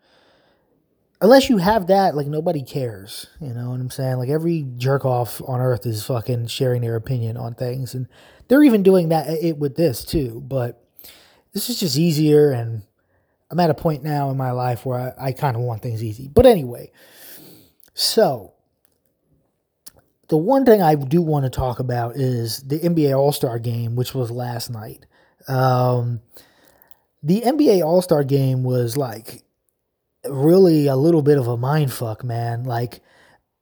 unless 1.21 1.49
you 1.49 1.59
have 1.59 1.87
that, 1.87 2.15
like 2.15 2.27
nobody 2.27 2.63
cares. 2.63 3.29
You 3.41 3.55
know 3.55 3.71
what 3.71 3.81
I'm 3.81 3.91
saying? 3.91 4.19
Like 4.19 4.29
every 4.29 4.67
jerk 4.77 5.05
off 5.05 5.41
on 5.47 5.61
earth 5.61 5.87
is 5.87 6.05
fucking 6.05 6.49
sharing 6.49 6.83
their 6.83 6.97
opinion 6.97 7.37
on 7.37 7.55
things, 7.55 7.95
and 7.95 8.09
they're 8.49 8.63
even 8.65 8.83
doing 8.83 9.09
that 9.09 9.29
uh, 9.29 9.37
it 9.41 9.59
with 9.59 9.77
this 9.77 10.05
too. 10.05 10.43
But 10.45 10.85
this 11.53 11.71
is 11.71 11.81
just 11.81 11.97
easier, 11.97 12.51
and 12.51 12.83
I'm 13.51 13.61
at 13.61 13.71
a 13.71 13.75
point 13.75 14.03
now 14.03 14.31
in 14.31 14.37
my 14.37 14.51
life 14.51 14.85
where 14.85 15.15
I, 15.19 15.29
I 15.29 15.33
kind 15.33 15.57
of 15.57 15.63
want 15.63 15.83
things 15.83 16.03
easy. 16.03 16.29
But 16.29 16.47
anyway, 16.47 16.91
so 17.95 18.54
the 20.29 20.37
one 20.37 20.65
thing 20.65 20.83
I 20.83 20.95
do 20.95 21.21
want 21.23 21.45
to 21.45 21.51
talk 21.51 21.79
about 21.79 22.17
is 22.17 22.61
the 22.61 22.79
NBA 22.79 23.17
All 23.17 23.33
Star 23.33 23.59
game, 23.59 23.97
which 23.97 24.15
was 24.15 24.31
last 24.31 24.71
night. 24.71 25.07
Um, 25.49 26.21
the 27.23 27.43
NBA 27.43 27.85
All 27.85 28.03
Star 28.03 28.25
game 28.25 28.63
was 28.63 28.97
like 28.97 29.43
really 30.29 30.87
a 30.87 30.97
little 30.97 31.23
bit 31.23 31.39
of 31.39 31.49
a 31.49 31.57
mind 31.57 31.93
fuck, 31.93 32.25
man. 32.25 32.65
Like, 32.65 33.01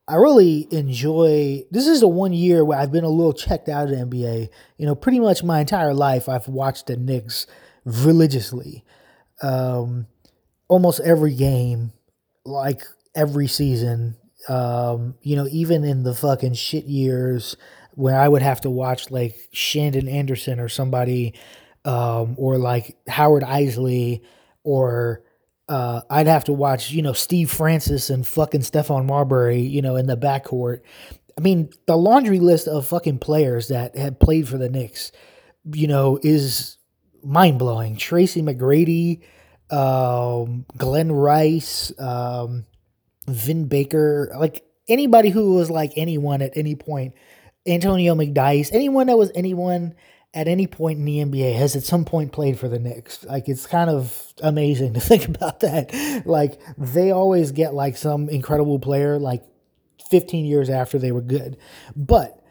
I 0.07 0.15
really 0.15 0.67
enjoy. 0.71 1.63
This 1.71 1.87
is 1.87 2.01
the 2.01 2.07
one 2.07 2.33
year 2.33 2.65
where 2.65 2.79
I've 2.79 2.91
been 2.91 3.03
a 3.03 3.09
little 3.09 3.33
checked 3.33 3.69
out 3.69 3.85
of 3.85 3.89
the 3.91 3.97
NBA. 3.97 4.49
You 4.77 4.85
know, 4.85 4.95
pretty 4.95 5.19
much 5.19 5.43
my 5.43 5.61
entire 5.61 5.93
life, 5.93 6.27
I've 6.27 6.47
watched 6.47 6.87
the 6.87 6.97
Knicks 6.97 7.47
religiously, 7.85 8.83
um, 9.41 10.07
almost 10.67 10.99
every 11.01 11.33
game, 11.35 11.93
like 12.45 12.83
every 13.15 13.47
season. 13.47 14.15
Um, 14.49 15.15
you 15.21 15.35
know, 15.35 15.47
even 15.51 15.83
in 15.83 16.03
the 16.03 16.13
fucking 16.13 16.53
shit 16.53 16.85
years 16.85 17.55
where 17.95 18.19
I 18.19 18.27
would 18.27 18.41
have 18.41 18.61
to 18.61 18.69
watch 18.69 19.11
like 19.11 19.35
Shandon 19.51 20.07
Anderson 20.07 20.59
or 20.59 20.67
somebody, 20.67 21.33
um, 21.85 22.35
or 22.37 22.57
like 22.57 22.97
Howard 23.07 23.43
Eisley 23.43 24.21
or 24.63 25.23
uh, 25.69 26.01
I'd 26.09 26.27
have 26.27 26.45
to 26.45 26.53
watch, 26.53 26.91
you 26.91 27.01
know, 27.01 27.13
Steve 27.13 27.49
Francis 27.49 28.09
and 28.09 28.25
fucking 28.25 28.61
Stephon 28.61 29.05
Marbury, 29.05 29.61
you 29.61 29.81
know, 29.81 29.95
in 29.95 30.07
the 30.07 30.17
backcourt. 30.17 30.81
I 31.37 31.41
mean, 31.41 31.69
the 31.87 31.97
laundry 31.97 32.39
list 32.39 32.67
of 32.67 32.85
fucking 32.85 33.19
players 33.19 33.69
that 33.69 33.97
had 33.97 34.19
played 34.19 34.47
for 34.47 34.57
the 34.57 34.69
Knicks, 34.69 35.11
you 35.73 35.87
know, 35.87 36.19
is 36.21 36.77
mind 37.23 37.59
blowing. 37.59 37.95
Tracy 37.95 38.41
McGrady, 38.41 39.21
um, 39.71 40.65
Glen 40.77 41.11
Rice, 41.11 41.91
um, 41.97 42.65
Vin 43.27 43.67
Baker, 43.67 44.31
like 44.37 44.63
anybody 44.87 45.29
who 45.29 45.53
was 45.53 45.69
like 45.69 45.93
anyone 45.95 46.41
at 46.41 46.51
any 46.55 46.75
point, 46.75 47.13
Antonio 47.65 48.15
McDyess, 48.15 48.69
anyone 48.73 49.07
that 49.07 49.17
was 49.17 49.31
anyone 49.35 49.95
at 50.33 50.47
any 50.47 50.65
point 50.65 50.97
in 50.97 51.05
the 51.05 51.19
NBA 51.19 51.55
has 51.55 51.75
at 51.75 51.83
some 51.83 52.05
point 52.05 52.31
played 52.31 52.57
for 52.57 52.67
the 52.67 52.79
Knicks. 52.79 53.23
Like 53.23 53.47
it's 53.47 53.67
kind 53.67 53.89
of 53.89 54.33
amazing 54.41 54.93
to 54.95 54.99
think 54.99 55.27
about 55.27 55.59
that. 55.61 56.23
Like 56.25 56.59
they 56.77 57.11
always 57.11 57.51
get 57.51 57.73
like 57.73 57.97
some 57.97 58.29
incredible 58.29 58.79
player 58.79 59.19
like 59.19 59.43
15 60.09 60.45
years 60.45 60.69
after 60.69 60.97
they 60.97 61.11
were 61.11 61.21
good. 61.21 61.57
But 61.95 62.43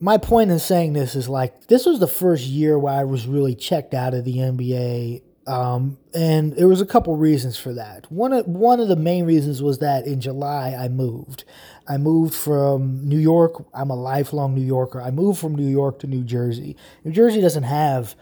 my 0.00 0.18
point 0.18 0.50
in 0.50 0.58
saying 0.58 0.92
this 0.92 1.14
is 1.14 1.28
like 1.28 1.68
this 1.68 1.86
was 1.86 1.98
the 1.98 2.08
first 2.08 2.44
year 2.44 2.78
where 2.78 2.92
I 2.92 3.04
was 3.04 3.26
really 3.26 3.54
checked 3.54 3.94
out 3.94 4.14
of 4.14 4.24
the 4.24 4.36
NBA 4.36 5.22
um, 5.46 5.98
and 6.14 6.52
there 6.54 6.68
was 6.68 6.80
a 6.80 6.86
couple 6.86 7.16
reasons 7.16 7.56
for 7.58 7.72
that. 7.72 8.10
One 8.12 8.32
of 8.32 8.46
one 8.46 8.78
of 8.80 8.88
the 8.88 8.96
main 8.96 9.24
reasons 9.24 9.60
was 9.62 9.78
that 9.78 10.06
in 10.06 10.20
July 10.20 10.76
I 10.78 10.88
moved. 10.88 11.44
I 11.88 11.96
moved 11.96 12.34
from 12.34 13.08
New 13.08 13.18
York. 13.18 13.64
I'm 13.74 13.90
a 13.90 13.96
lifelong 13.96 14.54
New 14.54 14.64
Yorker. 14.64 15.02
I 15.02 15.10
moved 15.10 15.40
from 15.40 15.56
New 15.56 15.68
York 15.68 15.98
to 16.00 16.06
New 16.06 16.22
Jersey. 16.22 16.76
New 17.04 17.12
Jersey 17.12 17.40
doesn't 17.40 17.64
have 17.64 18.14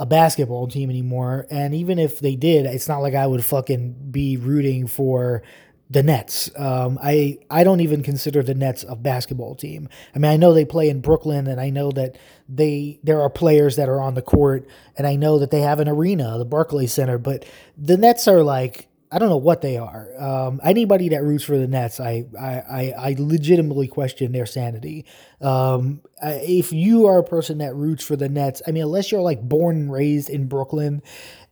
a 0.00 0.06
basketball 0.06 0.66
team 0.66 0.90
anymore, 0.90 1.46
and 1.50 1.74
even 1.74 2.00
if 2.00 2.18
they 2.18 2.34
did, 2.34 2.66
it's 2.66 2.88
not 2.88 2.98
like 2.98 3.14
I 3.14 3.28
would 3.28 3.44
fucking 3.44 4.10
be 4.10 4.36
rooting 4.36 4.88
for 4.88 5.42
the 5.90 6.02
Nets. 6.02 6.50
Um, 6.56 6.98
I 7.02 7.38
I 7.50 7.64
don't 7.64 7.80
even 7.80 8.02
consider 8.02 8.42
the 8.42 8.54
Nets 8.54 8.84
a 8.88 8.96
basketball 8.96 9.54
team. 9.54 9.88
I 10.14 10.18
mean, 10.18 10.30
I 10.30 10.36
know 10.36 10.52
they 10.52 10.64
play 10.64 10.88
in 10.88 11.00
Brooklyn, 11.00 11.46
and 11.46 11.60
I 11.60 11.70
know 11.70 11.90
that 11.92 12.16
they 12.48 12.98
there 13.02 13.20
are 13.20 13.30
players 13.30 13.76
that 13.76 13.88
are 13.88 14.00
on 14.00 14.14
the 14.14 14.22
court, 14.22 14.66
and 14.96 15.06
I 15.06 15.16
know 15.16 15.38
that 15.38 15.50
they 15.50 15.60
have 15.60 15.80
an 15.80 15.88
arena, 15.88 16.38
the 16.38 16.44
Barclays 16.44 16.92
Center. 16.92 17.18
But 17.18 17.44
the 17.76 17.96
Nets 17.96 18.26
are 18.26 18.42
like 18.42 18.88
I 19.12 19.18
don't 19.18 19.28
know 19.28 19.36
what 19.36 19.60
they 19.60 19.76
are. 19.76 20.10
Um, 20.18 20.60
anybody 20.64 21.10
that 21.10 21.22
roots 21.22 21.44
for 21.44 21.56
the 21.56 21.68
Nets, 21.68 22.00
I 22.00 22.24
I, 22.40 22.52
I, 22.52 22.94
I 22.98 23.16
legitimately 23.18 23.86
question 23.86 24.32
their 24.32 24.46
sanity. 24.46 25.04
Um, 25.40 26.00
if 26.20 26.72
you 26.72 27.06
are 27.06 27.18
a 27.18 27.24
person 27.24 27.58
that 27.58 27.76
roots 27.76 28.04
for 28.04 28.16
the 28.16 28.28
Nets, 28.28 28.62
I 28.66 28.72
mean, 28.72 28.82
unless 28.82 29.12
you're 29.12 29.20
like 29.20 29.40
born 29.40 29.76
and 29.76 29.92
raised 29.92 30.30
in 30.30 30.48
Brooklyn, 30.48 31.02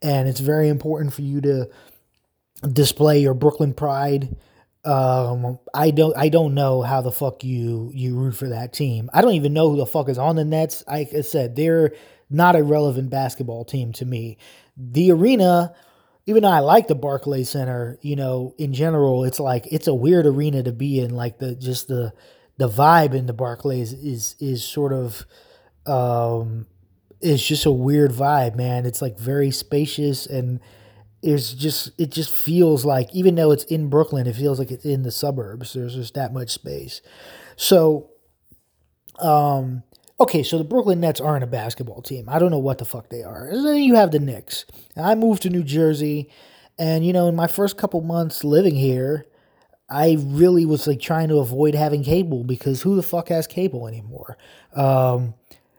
and 0.01 0.26
it's 0.28 0.41
very 0.41 0.68
important 0.68 1.12
for 1.12 1.22
you 1.22 1.41
to 1.43 1.68
display 2.70 3.20
your 3.20 3.34
Brooklyn 3.34 3.74
pride. 3.74 4.36
Um, 4.84 5.58
I 5.72 5.90
don't 5.92 6.16
I 6.16 6.28
don't 6.28 6.54
know 6.54 6.82
how 6.82 7.02
the 7.02 7.12
fuck 7.12 7.44
you 7.44 7.90
you 7.94 8.16
root 8.16 8.32
for 8.32 8.48
that 8.48 8.72
team. 8.72 9.10
I 9.12 9.20
don't 9.20 9.34
even 9.34 9.52
know 9.52 9.70
who 9.70 9.76
the 9.76 9.86
fuck 9.86 10.08
is 10.08 10.18
on 10.18 10.36
the 10.36 10.44
Nets. 10.44 10.82
Like 10.88 11.14
I 11.14 11.20
said, 11.20 11.54
they're 11.54 11.92
not 12.28 12.56
a 12.56 12.64
relevant 12.64 13.10
basketball 13.10 13.64
team 13.64 13.92
to 13.92 14.04
me. 14.04 14.38
The 14.76 15.12
arena, 15.12 15.74
even 16.26 16.42
though 16.42 16.50
I 16.50 16.60
like 16.60 16.88
the 16.88 16.94
Barclays 16.96 17.50
Center, 17.50 17.98
you 18.02 18.16
know, 18.16 18.54
in 18.58 18.72
general, 18.72 19.24
it's 19.24 19.38
like 19.38 19.66
it's 19.70 19.86
a 19.86 19.94
weird 19.94 20.26
arena 20.26 20.64
to 20.64 20.72
be 20.72 20.98
in. 20.98 21.14
Like 21.14 21.38
the 21.38 21.54
just 21.54 21.86
the 21.86 22.12
the 22.56 22.68
vibe 22.68 23.14
in 23.14 23.26
the 23.26 23.32
Barclays 23.32 23.92
is 23.92 24.34
is 24.40 24.64
sort 24.64 24.92
of 24.92 25.24
um 25.86 26.66
is 27.20 27.44
just 27.46 27.66
a 27.66 27.70
weird 27.70 28.10
vibe, 28.10 28.56
man. 28.56 28.84
It's 28.84 29.00
like 29.00 29.16
very 29.16 29.52
spacious 29.52 30.26
and 30.26 30.58
is 31.22 31.54
just 31.54 31.92
it 31.98 32.10
just 32.10 32.32
feels 32.32 32.84
like 32.84 33.08
even 33.14 33.34
though 33.34 33.52
it's 33.52 33.64
in 33.64 33.88
Brooklyn, 33.88 34.26
it 34.26 34.34
feels 34.34 34.58
like 34.58 34.70
it's 34.70 34.84
in 34.84 35.02
the 35.02 35.10
suburbs. 35.10 35.72
There's 35.72 35.94
just 35.94 36.14
that 36.14 36.32
much 36.32 36.50
space. 36.50 37.00
So, 37.56 38.10
um, 39.20 39.84
okay, 40.18 40.42
so 40.42 40.58
the 40.58 40.64
Brooklyn 40.64 41.00
Nets 41.00 41.20
aren't 41.20 41.44
a 41.44 41.48
basketball 41.48 42.02
team. 42.02 42.28
I 42.28 42.38
don't 42.38 42.50
know 42.50 42.58
what 42.58 42.78
the 42.78 42.84
fuck 42.84 43.08
they 43.08 43.22
are. 43.22 43.46
And 43.46 43.64
then 43.64 43.82
you 43.82 43.94
have 43.94 44.10
the 44.10 44.18
Knicks. 44.18 44.64
I 44.96 45.14
moved 45.14 45.42
to 45.42 45.50
New 45.50 45.62
Jersey, 45.62 46.28
and 46.78 47.06
you 47.06 47.12
know, 47.12 47.28
in 47.28 47.36
my 47.36 47.46
first 47.46 47.76
couple 47.76 48.00
months 48.00 48.42
living 48.42 48.74
here, 48.74 49.26
I 49.88 50.16
really 50.18 50.66
was 50.66 50.86
like 50.86 51.00
trying 51.00 51.28
to 51.28 51.38
avoid 51.38 51.74
having 51.74 52.02
cable 52.02 52.44
because 52.44 52.82
who 52.82 52.96
the 52.96 53.02
fuck 53.02 53.28
has 53.28 53.46
cable 53.46 53.86
anymore? 53.86 54.36
Um, 54.74 55.34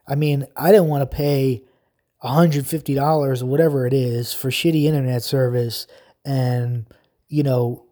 I 0.07 0.15
mean, 0.15 0.45
I 0.55 0.71
didn't 0.71 0.87
want 0.87 1.09
to 1.09 1.15
pay 1.15 1.63
$150 2.23 3.41
or 3.41 3.45
whatever 3.45 3.85
it 3.85 3.93
is 3.93 4.33
for 4.33 4.49
shitty 4.49 4.83
internet 4.85 5.23
service 5.23 5.87
and, 6.25 6.87
you 7.27 7.43
know, 7.43 7.85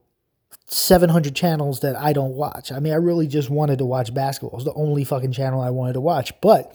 700 0.68 1.36
channels 1.36 1.82
that 1.82 1.98
I 1.98 2.14
don't 2.14 2.36
watch. 2.36 2.72
I 2.72 2.80
mean, 2.80 2.94
I 2.94 2.98
really 2.98 3.28
just 3.28 3.50
wanted 3.50 3.80
to 3.80 3.86
watch 3.86 4.14
basketball. 4.14 4.58
It's 4.58 4.66
the 4.66 4.74
only 4.74 5.04
fucking 5.04 5.34
channel 5.34 5.60
I 5.60 5.70
wanted 5.70 5.94
to 5.94 6.02
watch. 6.02 6.32
But 6.40 6.74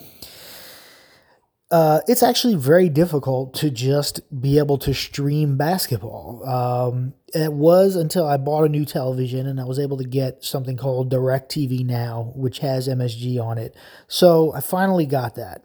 uh, 1.70 2.00
it's 2.06 2.22
actually 2.22 2.54
very 2.54 2.90
difficult 2.90 3.54
to 3.54 3.70
just 3.70 4.20
be 4.40 4.58
able 4.58 4.76
to 4.78 4.92
stream 4.92 5.56
basketball. 5.56 6.46
Um, 6.46 7.14
it 7.34 7.52
was 7.52 7.96
until 7.96 8.26
I 8.26 8.36
bought 8.36 8.64
a 8.64 8.68
new 8.68 8.84
television 8.84 9.46
and 9.46 9.58
I 9.58 9.64
was 9.64 9.78
able 9.78 9.96
to 9.96 10.04
get 10.04 10.44
something 10.44 10.76
called 10.76 11.10
DirecTV 11.10 11.84
Now, 11.84 12.32
which 12.36 12.58
has 12.58 12.88
MSG 12.88 13.42
on 13.42 13.56
it. 13.56 13.74
So 14.06 14.52
I 14.52 14.60
finally 14.60 15.06
got 15.06 15.36
that. 15.36 15.64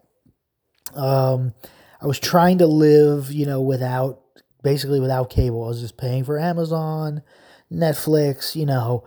Um, 0.94 1.54
I 2.02 2.06
was 2.06 2.18
trying 2.18 2.58
to 2.58 2.66
live, 2.66 3.30
you 3.30 3.46
know, 3.46 3.60
without 3.60 4.20
basically 4.62 4.98
without 4.98 5.30
cable. 5.30 5.64
I 5.64 5.68
was 5.68 5.80
just 5.80 5.96
paying 5.96 6.24
for 6.24 6.38
Amazon, 6.38 7.22
Netflix, 7.72 8.56
you 8.56 8.66
know, 8.66 9.04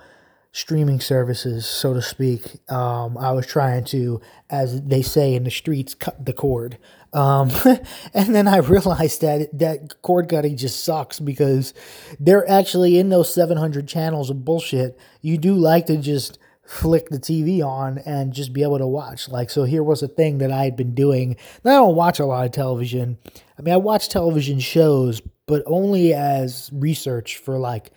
streaming 0.53 1.01
services, 1.01 1.65
so 1.65 1.93
to 1.93 2.01
speak. 2.01 2.43
Um, 2.71 3.17
I 3.17 3.33
was 3.33 3.45
trying 3.45 3.83
to, 3.85 4.21
as 4.49 4.81
they 4.81 5.01
say 5.01 5.35
in 5.35 5.43
the 5.43 5.51
streets, 5.51 5.93
cut 5.93 6.25
the 6.25 6.31
cord. 6.31 6.77
Um, 7.11 7.51
and 8.13 8.33
then 8.33 8.47
I 8.47 8.57
realized 8.57 9.19
that 9.21 9.49
that 9.59 10.01
cord 10.01 10.29
cutting 10.29 10.55
just 10.55 10.85
sucks 10.85 11.19
because 11.19 11.73
they're 12.17 12.49
actually 12.49 12.97
in 12.97 13.09
those 13.09 13.33
700 13.33 13.89
channels 13.89 14.29
of 14.29 14.45
bullshit. 14.45 14.97
You 15.21 15.37
do 15.37 15.55
like 15.55 15.87
to 15.87 15.97
just 15.97 16.39
flick 16.65 17.09
the 17.09 17.19
TV 17.19 17.63
on 17.63 17.99
and 17.99 18.33
just 18.33 18.53
be 18.53 18.63
able 18.63 18.79
to 18.79 18.87
watch. 18.87 19.29
Like, 19.29 19.49
so 19.49 19.63
here 19.63 19.83
was 19.83 20.01
a 20.01 20.07
thing 20.07 20.39
that 20.39 20.51
I 20.51 20.63
had 20.63 20.75
been 20.75 20.95
doing. 20.95 21.35
I 21.63 21.69
don't 21.69 21.95
watch 21.95 22.19
a 22.19 22.25
lot 22.25 22.45
of 22.45 22.51
television. 22.51 23.17
I 23.57 23.61
mean, 23.61 23.73
I 23.73 23.77
watch 23.77 24.09
television 24.09 24.59
shows, 24.59 25.21
but 25.45 25.63
only 25.65 26.13
as 26.13 26.69
research 26.73 27.37
for 27.37 27.57
like 27.59 27.91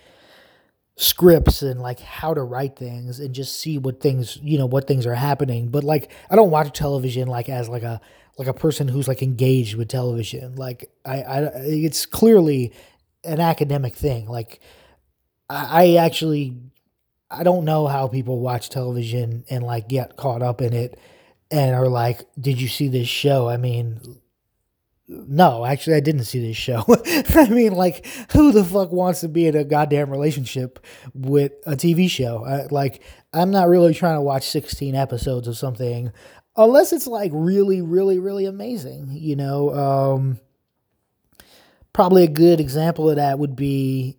scripts 0.97 1.63
and 1.63 1.81
like 1.81 2.01
how 2.01 2.35
to 2.35 2.43
write 2.43 2.77
things 2.77 3.21
and 3.21 3.35
just 3.35 3.61
see 3.61 3.79
what 3.79 4.01
things 4.01 4.37
you 4.43 4.59
know 4.59 4.67
what 4.67 4.89
things 4.89 5.07
are 5.07 5.15
happening 5.15 5.69
but 5.69 5.85
like 5.85 6.11
i 6.29 6.35
don't 6.35 6.51
watch 6.51 6.77
television 6.77 7.29
like 7.29 7.49
as 7.49 7.69
like 7.69 7.85
a 7.85 8.01
like 8.37 8.49
a 8.49 8.53
person 8.53 8.89
who's 8.89 9.07
like 9.07 9.23
engaged 9.23 9.77
with 9.77 9.87
television 9.87 10.57
like 10.57 10.91
i 11.05 11.23
i 11.23 11.39
it's 11.55 12.05
clearly 12.05 12.73
an 13.23 13.39
academic 13.39 13.95
thing 13.95 14.27
like 14.27 14.59
I 15.51 15.97
actually 15.97 16.57
i 17.31 17.43
don't 17.43 17.65
know 17.65 17.87
how 17.87 18.09
people 18.09 18.41
watch 18.41 18.69
television 18.71 19.45
and 19.51 19.63
like 19.63 19.89
get 19.89 20.17
caught 20.17 20.43
up 20.43 20.61
in 20.61 20.73
it 20.73 20.99
and 21.51 21.75
are 21.75 21.89
like 21.89 22.27
did 22.41 22.61
you 22.61 22.69
see 22.69 22.89
this 22.89 23.09
show 23.09 23.49
i 23.49 23.57
mean 23.57 24.01
no, 25.11 25.65
actually, 25.65 25.97
I 25.97 26.01
didn't 26.01 26.25
see 26.25 26.39
this 26.39 26.57
show. 26.57 26.85
I 27.35 27.49
mean, 27.49 27.73
like, 27.73 28.07
who 28.33 28.53
the 28.53 28.63
fuck 28.63 28.93
wants 28.93 29.21
to 29.21 29.29
be 29.29 29.47
in 29.47 29.57
a 29.57 29.65
goddamn 29.65 30.11
relationship 30.11 30.85
with 31.15 31.53
a 31.65 31.77
TV 31.77 32.11
show? 32.11 32.45
I, 32.45 32.67
like, 32.67 33.03
I'm 33.33 33.51
not 33.51 33.69
really 33.69 33.95
trying 33.95 34.17
to 34.17 34.21
watch 34.21 34.47
16 34.49 34.95
episodes 34.95 35.49
of 35.49 35.57
something 35.57 36.13
unless 36.57 36.93
it's 36.93 37.07
like 37.07 37.31
really, 37.35 37.81
really, 37.81 38.19
really 38.19 38.45
amazing. 38.45 39.09
You 39.13 39.37
know, 39.37 39.75
um, 39.75 40.41
probably 41.95 42.25
a 42.25 42.29
good 42.29 42.61
example 42.61 43.09
of 43.09 43.17
that 43.17 43.39
would 43.39 43.57
be, 43.57 44.19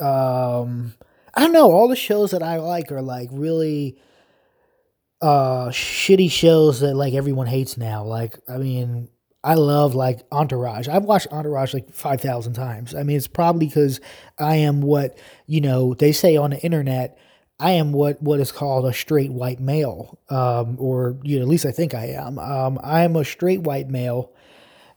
um, 0.00 0.94
I 1.36 1.40
don't 1.40 1.52
know, 1.52 1.70
all 1.70 1.88
the 1.88 1.96
shows 1.96 2.30
that 2.30 2.42
I 2.42 2.58
like 2.58 2.92
are 2.92 3.02
like 3.02 3.28
really 3.32 3.98
uh 5.20 5.68
shitty 5.68 6.30
shows 6.30 6.80
that 6.80 6.94
like 6.94 7.14
everyone 7.14 7.46
hates 7.46 7.76
now. 7.76 8.04
Like, 8.04 8.38
I 8.48 8.58
mean, 8.58 9.08
I 9.44 9.54
love 9.54 9.94
like 9.94 10.20
Entourage. 10.32 10.88
I've 10.88 11.04
watched 11.04 11.26
Entourage 11.30 11.74
like 11.74 11.92
5,000 11.92 12.54
times. 12.54 12.94
I 12.94 13.02
mean, 13.02 13.18
it's 13.18 13.26
probably 13.26 13.66
because 13.66 14.00
I 14.38 14.56
am 14.56 14.80
what, 14.80 15.18
you 15.46 15.60
know, 15.60 15.92
they 15.92 16.12
say 16.12 16.36
on 16.36 16.50
the 16.50 16.60
internet, 16.60 17.18
I 17.60 17.72
am 17.72 17.92
what, 17.92 18.20
what 18.22 18.40
is 18.40 18.50
called 18.50 18.86
a 18.86 18.92
straight 18.94 19.30
white 19.30 19.60
male. 19.60 20.18
Um, 20.30 20.76
or, 20.80 21.18
you 21.22 21.36
know, 21.36 21.42
at 21.42 21.48
least 21.48 21.66
I 21.66 21.72
think 21.72 21.92
I 21.94 22.06
am. 22.06 22.38
Um, 22.38 22.80
I 22.82 23.02
am 23.02 23.16
a 23.16 23.24
straight 23.24 23.60
white 23.60 23.88
male. 23.88 24.32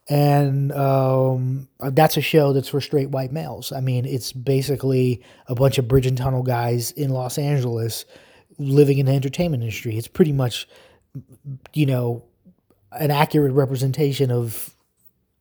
And 0.09 0.71
um, 0.71 1.67
that's 1.79 2.15
a 2.15 2.21
show 2.21 2.53
that's 2.53 2.69
for 2.69 2.79
straight 2.79 3.09
white 3.09 3.31
males. 3.31 3.73
I 3.73 3.81
mean, 3.81 4.05
it's 4.05 4.31
basically 4.31 5.21
a 5.47 5.55
bunch 5.55 5.77
of 5.77 5.87
bridge 5.87 6.05
and 6.05 6.17
tunnel 6.17 6.43
guys 6.43 6.91
in 6.91 7.09
Los 7.09 7.37
Angeles 7.37 8.05
living 8.57 8.99
in 8.99 9.05
the 9.05 9.11
entertainment 9.11 9.63
industry. 9.63 9.97
It's 9.97 10.07
pretty 10.07 10.31
much, 10.31 10.67
you 11.73 11.85
know, 11.85 12.23
an 12.91 13.11
accurate 13.11 13.51
representation 13.51 14.31
of 14.31 14.73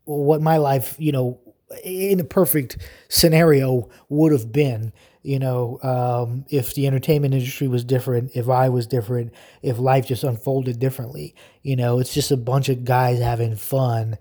what 0.04 0.42
my 0.42 0.56
life, 0.56 0.96
you 0.98 1.12
know, 1.12 1.40
in 1.84 2.20
a 2.20 2.24
perfect 2.24 2.78
scenario 3.08 3.88
would 4.08 4.32
have 4.32 4.52
been. 4.52 4.92
You 5.22 5.40
know, 5.40 5.80
um, 5.82 6.44
if 6.50 6.74
the 6.74 6.86
entertainment 6.86 7.34
industry 7.34 7.66
was 7.66 7.82
different, 7.82 8.30
if 8.34 8.48
I 8.48 8.68
was 8.68 8.86
different, 8.86 9.32
if 9.60 9.78
life 9.78 10.06
just 10.06 10.22
unfolded 10.22 10.78
differently. 10.78 11.34
You 11.62 11.74
know, 11.74 11.98
it's 11.98 12.14
just 12.14 12.30
a 12.30 12.36
bunch 12.36 12.68
of 12.68 12.84
guys 12.84 13.18
having 13.18 13.56
fun 13.56 14.18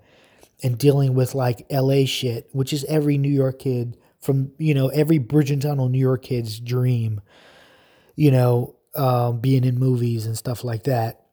and 0.62 0.78
dealing 0.78 1.14
with 1.14 1.34
like 1.34 1.66
LA 1.70 2.04
shit, 2.04 2.48
which 2.52 2.72
is 2.72 2.84
every 2.84 3.18
New 3.18 3.32
York 3.32 3.60
kid 3.60 3.96
from, 4.20 4.52
you 4.58 4.74
know, 4.74 4.88
every 4.88 5.18
Bridge 5.18 5.50
and 5.50 5.62
Tunnel 5.62 5.88
New 5.88 5.98
York 5.98 6.22
kid's 6.22 6.58
dream, 6.58 7.20
you 8.14 8.30
know, 8.30 8.76
um, 8.94 9.40
being 9.40 9.64
in 9.64 9.78
movies 9.78 10.26
and 10.26 10.36
stuff 10.36 10.64
like 10.64 10.84
that 10.84 11.26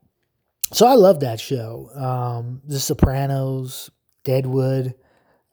so 0.73 0.87
I 0.87 0.95
love 0.95 1.19
that 1.19 1.39
show. 1.39 1.89
Um, 1.93 2.61
the 2.65 2.79
Sopranos, 2.79 3.91
Deadwood. 4.23 4.95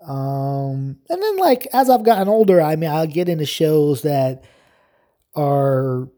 Um, 0.00 0.96
and 1.10 1.22
then 1.22 1.36
like 1.36 1.68
as 1.74 1.90
I've 1.90 2.04
gotten 2.04 2.28
older, 2.28 2.60
I 2.60 2.76
mean, 2.76 2.90
I'll 2.90 3.06
get 3.06 3.28
into 3.28 3.44
shows 3.44 4.02
that 4.02 4.44
are, 5.36 6.08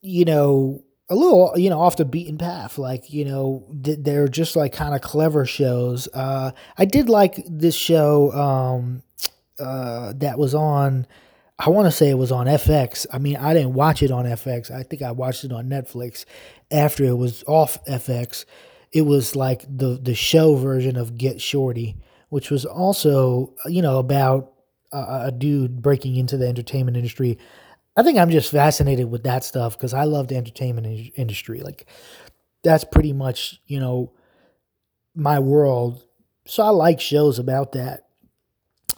you 0.00 0.24
know, 0.24 0.82
a 1.08 1.14
little, 1.14 1.52
you 1.56 1.70
know, 1.70 1.80
off 1.80 1.96
the 1.96 2.04
beaten 2.04 2.38
path. 2.38 2.78
Like, 2.78 3.12
you 3.12 3.24
know, 3.24 3.66
they're 3.70 4.28
just 4.28 4.56
like 4.56 4.72
kind 4.72 4.94
of 4.94 5.00
clever 5.00 5.46
shows. 5.46 6.08
Uh, 6.12 6.52
I 6.76 6.84
did 6.84 7.08
like 7.08 7.42
this 7.48 7.74
show, 7.74 8.32
um, 8.32 9.02
uh, 9.58 10.12
that 10.16 10.38
was 10.38 10.54
on, 10.54 11.06
I 11.58 11.70
want 11.70 11.86
to 11.86 11.92
say 11.92 12.10
it 12.10 12.18
was 12.18 12.32
on 12.32 12.46
FX. 12.46 13.06
I 13.12 13.18
mean, 13.18 13.36
I 13.36 13.54
didn't 13.54 13.74
watch 13.74 14.02
it 14.02 14.10
on 14.10 14.26
FX. 14.26 14.70
I 14.70 14.82
think 14.82 15.00
I 15.02 15.12
watched 15.12 15.44
it 15.44 15.52
on 15.52 15.68
Netflix 15.68 16.24
after 16.70 17.04
it 17.04 17.16
was 17.16 17.42
off 17.46 17.82
FX. 17.86 18.44
It 18.92 19.02
was 19.02 19.34
like 19.34 19.64
the 19.68 19.98
the 20.00 20.14
show 20.14 20.56
version 20.56 20.96
of 20.96 21.16
Get 21.16 21.40
Shorty, 21.40 21.96
which 22.28 22.50
was 22.50 22.64
also 22.64 23.54
you 23.66 23.80
know 23.80 23.98
about 23.98 24.52
a, 24.92 25.26
a 25.26 25.32
dude 25.32 25.82
breaking 25.82 26.16
into 26.16 26.36
the 26.36 26.46
entertainment 26.46 26.96
industry. 26.96 27.38
I 27.96 28.02
think 28.02 28.18
I'm 28.18 28.30
just 28.30 28.50
fascinated 28.50 29.10
with 29.10 29.24
that 29.24 29.44
stuff 29.44 29.76
because 29.76 29.94
I 29.94 30.04
love 30.04 30.28
the 30.28 30.36
entertainment 30.36 30.86
in- 30.86 31.12
industry. 31.16 31.60
Like 31.60 31.86
that's 32.62 32.84
pretty 32.84 33.12
much 33.12 33.60
you 33.66 33.80
know 33.80 34.12
my 35.14 35.38
world. 35.38 36.04
So 36.46 36.62
I 36.62 36.70
like 36.70 37.00
shows 37.00 37.38
about 37.38 37.72
that. 37.72 38.02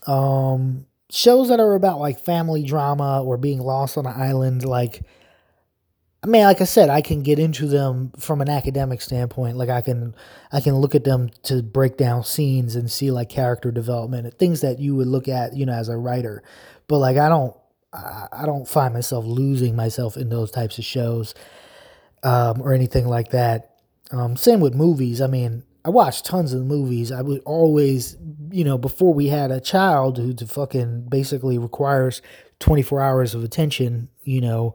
Um, 0.06 0.86
shows 1.10 1.48
that 1.48 1.60
are 1.60 1.74
about 1.74 2.00
like 2.00 2.20
family 2.20 2.62
drama 2.62 3.22
or 3.22 3.36
being 3.36 3.60
lost 3.60 3.96
on 3.96 4.06
an 4.06 4.20
island, 4.20 4.64
like 4.64 5.02
I 6.22 6.26
mean, 6.26 6.42
like 6.44 6.60
I 6.60 6.64
said, 6.64 6.90
I 6.90 7.00
can 7.00 7.22
get 7.22 7.38
into 7.38 7.66
them 7.66 8.10
from 8.18 8.40
an 8.40 8.48
academic 8.48 9.00
standpoint. 9.00 9.56
Like 9.56 9.68
I 9.68 9.80
can, 9.80 10.16
I 10.50 10.60
can 10.60 10.74
look 10.76 10.96
at 10.96 11.04
them 11.04 11.30
to 11.44 11.62
break 11.62 11.96
down 11.96 12.24
scenes 12.24 12.74
and 12.74 12.90
see 12.90 13.12
like 13.12 13.28
character 13.28 13.70
development, 13.70 14.36
things 14.36 14.60
that 14.62 14.80
you 14.80 14.96
would 14.96 15.06
look 15.06 15.28
at, 15.28 15.56
you 15.56 15.64
know, 15.64 15.74
as 15.74 15.88
a 15.88 15.96
writer. 15.96 16.42
But 16.88 16.98
like 16.98 17.16
I 17.18 17.28
don't, 17.28 17.54
I 17.92 18.44
don't 18.44 18.68
find 18.68 18.92
myself 18.92 19.24
losing 19.24 19.74
myself 19.74 20.16
in 20.16 20.28
those 20.28 20.50
types 20.50 20.78
of 20.78 20.84
shows 20.84 21.34
um, 22.22 22.60
or 22.60 22.72
anything 22.72 23.06
like 23.06 23.30
that. 23.30 23.76
Um, 24.10 24.36
same 24.36 24.60
with 24.60 24.74
movies. 24.74 25.20
I 25.20 25.26
mean, 25.26 25.64
I 25.84 25.90
watched 25.90 26.26
tons 26.26 26.52
of 26.52 26.66
movies. 26.66 27.10
I 27.10 27.22
would 27.22 27.40
always, 27.44 28.16
you 28.50 28.64
know, 28.64 28.76
before 28.76 29.14
we 29.14 29.28
had 29.28 29.50
a 29.50 29.60
child 29.60 30.18
who 30.18 30.34
to 30.34 30.46
fucking 30.46 31.08
basically 31.08 31.56
requires 31.58 32.20
24 32.60 33.00
hours 33.00 33.34
of 33.34 33.44
attention, 33.44 34.08
you 34.22 34.40
know, 34.40 34.74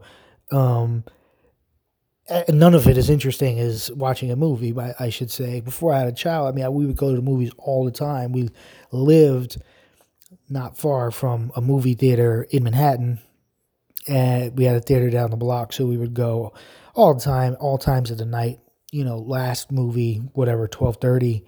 um, 0.50 1.04
none 2.48 2.74
of 2.74 2.86
it 2.88 2.96
is 2.96 3.10
interesting 3.10 3.58
as 3.60 3.92
watching 3.92 4.30
a 4.30 4.36
movie, 4.36 4.74
I 4.98 5.10
should 5.10 5.30
say. 5.30 5.60
Before 5.60 5.92
I 5.92 5.98
had 5.98 6.08
a 6.08 6.12
child, 6.12 6.48
I 6.48 6.52
mean, 6.52 6.72
we 6.72 6.86
would 6.86 6.96
go 6.96 7.10
to 7.10 7.16
the 7.16 7.22
movies 7.22 7.52
all 7.58 7.84
the 7.84 7.90
time. 7.90 8.32
We 8.32 8.48
lived 8.90 9.58
not 10.48 10.76
far 10.76 11.10
from 11.10 11.52
a 11.56 11.60
movie 11.60 11.94
theater 11.94 12.46
in 12.50 12.64
Manhattan, 12.64 13.20
and 14.06 14.56
we 14.56 14.64
had 14.64 14.76
a 14.76 14.80
theater 14.80 15.10
down 15.10 15.30
the 15.30 15.36
block, 15.36 15.72
so 15.72 15.86
we 15.86 15.96
would 15.96 16.14
go 16.14 16.52
all 16.94 17.14
the 17.14 17.20
time, 17.20 17.56
all 17.60 17.78
times 17.78 18.10
of 18.10 18.18
the 18.18 18.26
night. 18.26 18.60
You 18.92 19.04
know, 19.04 19.18
last 19.18 19.72
movie, 19.72 20.16
whatever, 20.34 20.68
twelve 20.68 20.98
thirty. 21.00 21.44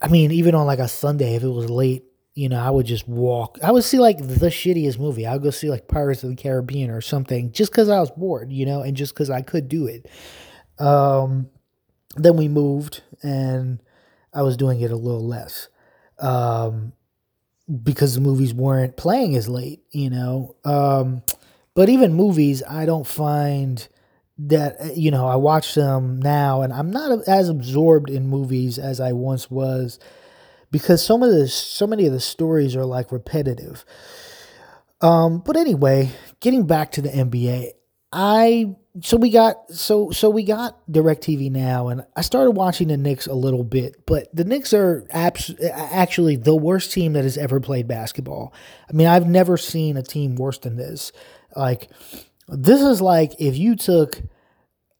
I 0.00 0.08
mean, 0.08 0.30
even 0.32 0.54
on 0.54 0.66
like 0.66 0.78
a 0.78 0.88
Sunday, 0.88 1.34
if 1.34 1.42
it 1.42 1.48
was 1.48 1.70
late, 1.70 2.04
you 2.34 2.48
know, 2.48 2.60
I 2.60 2.70
would 2.70 2.86
just 2.86 3.08
walk. 3.08 3.58
I 3.62 3.72
would 3.72 3.84
see 3.84 3.98
like 3.98 4.18
the 4.18 4.46
shittiest 4.46 4.98
movie. 4.98 5.26
I 5.26 5.32
would 5.32 5.42
go 5.42 5.50
see 5.50 5.70
like 5.70 5.88
Pirates 5.88 6.22
of 6.22 6.30
the 6.30 6.36
Caribbean 6.36 6.90
or 6.90 7.00
something 7.00 7.52
just 7.52 7.72
because 7.72 7.88
I 7.88 7.98
was 8.00 8.10
bored, 8.10 8.52
you 8.52 8.66
know, 8.66 8.82
and 8.82 8.96
just 8.96 9.14
because 9.14 9.30
I 9.30 9.42
could 9.42 9.68
do 9.68 9.86
it. 9.86 10.06
Um, 10.78 11.48
then 12.16 12.36
we 12.36 12.48
moved 12.48 13.02
and 13.22 13.82
I 14.32 14.42
was 14.42 14.56
doing 14.56 14.80
it 14.80 14.90
a 14.92 14.96
little 14.96 15.26
less 15.26 15.68
um, 16.20 16.92
because 17.82 18.14
the 18.14 18.20
movies 18.20 18.54
weren't 18.54 18.96
playing 18.96 19.36
as 19.36 19.48
late, 19.48 19.82
you 19.90 20.10
know. 20.10 20.56
Um, 20.64 21.22
but 21.74 21.88
even 21.88 22.14
movies, 22.14 22.62
I 22.68 22.86
don't 22.86 23.06
find 23.06 23.86
that, 24.38 24.96
you 24.96 25.10
know, 25.10 25.26
I 25.26 25.36
watch 25.36 25.74
them 25.74 26.20
now 26.20 26.62
and 26.62 26.72
I'm 26.72 26.90
not 26.90 27.26
as 27.28 27.48
absorbed 27.48 28.10
in 28.10 28.28
movies 28.28 28.78
as 28.78 29.00
I 29.00 29.12
once 29.12 29.50
was 29.50 29.98
because 30.70 31.04
some 31.04 31.22
of 31.22 31.30
the 31.30 31.48
so 31.48 31.86
many 31.86 32.06
of 32.06 32.12
the 32.12 32.20
stories 32.20 32.76
are 32.76 32.84
like 32.84 33.12
repetitive. 33.12 33.84
Um, 35.00 35.38
but 35.38 35.56
anyway, 35.56 36.10
getting 36.40 36.66
back 36.66 36.92
to 36.92 37.02
the 37.02 37.08
NBA, 37.08 37.72
I 38.12 38.74
so 39.02 39.16
we 39.16 39.30
got 39.30 39.70
so 39.70 40.10
so 40.10 40.30
we 40.30 40.42
got 40.44 40.80
DirecTV 40.90 41.50
now, 41.50 41.88
and 41.88 42.04
I 42.16 42.22
started 42.22 42.52
watching 42.52 42.88
the 42.88 42.96
Knicks 42.96 43.26
a 43.26 43.34
little 43.34 43.64
bit, 43.64 44.06
but 44.06 44.34
the 44.34 44.44
Knicks 44.44 44.72
are 44.72 45.06
abs- 45.10 45.54
actually 45.62 46.36
the 46.36 46.56
worst 46.56 46.92
team 46.92 47.12
that 47.12 47.24
has 47.24 47.36
ever 47.38 47.60
played 47.60 47.86
basketball. 47.86 48.52
I 48.88 48.92
mean, 48.94 49.06
I've 49.06 49.28
never 49.28 49.56
seen 49.56 49.96
a 49.96 50.02
team 50.02 50.36
worse 50.36 50.58
than 50.58 50.76
this. 50.76 51.12
Like 51.54 51.90
This 52.48 52.82
is 52.82 53.00
like 53.02 53.34
if 53.40 53.58
you 53.58 53.76
took, 53.76 54.20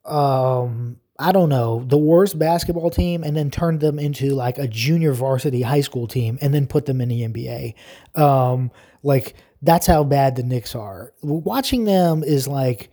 um, 0.05 0.99
I 1.19 1.33
don't 1.33 1.49
know, 1.49 1.85
the 1.87 1.99
worst 1.99 2.39
basketball 2.39 2.91
team 2.91 3.25
and 3.25 3.37
then 3.37 3.51
turned 3.51 3.81
them 3.81 3.99
into 3.99 4.35
like 4.35 4.59
a 4.59 4.69
junior 4.69 5.13
varsity 5.13 5.63
high 5.63 5.81
school 5.81 6.07
team 6.07 6.39
and 6.41 6.55
then 6.55 6.67
put 6.67 6.87
them 6.87 7.01
in 7.01 7.09
the 7.09 7.23
NBA. 7.23 7.75
Um, 8.21 8.71
like 9.03 9.35
that's 9.63 9.87
how 9.87 10.05
bad 10.05 10.37
the 10.37 10.43
Knicks 10.43 10.75
are. 10.75 11.13
Watching 11.23 11.85
them 11.85 12.23
is 12.23 12.47
like 12.47 12.91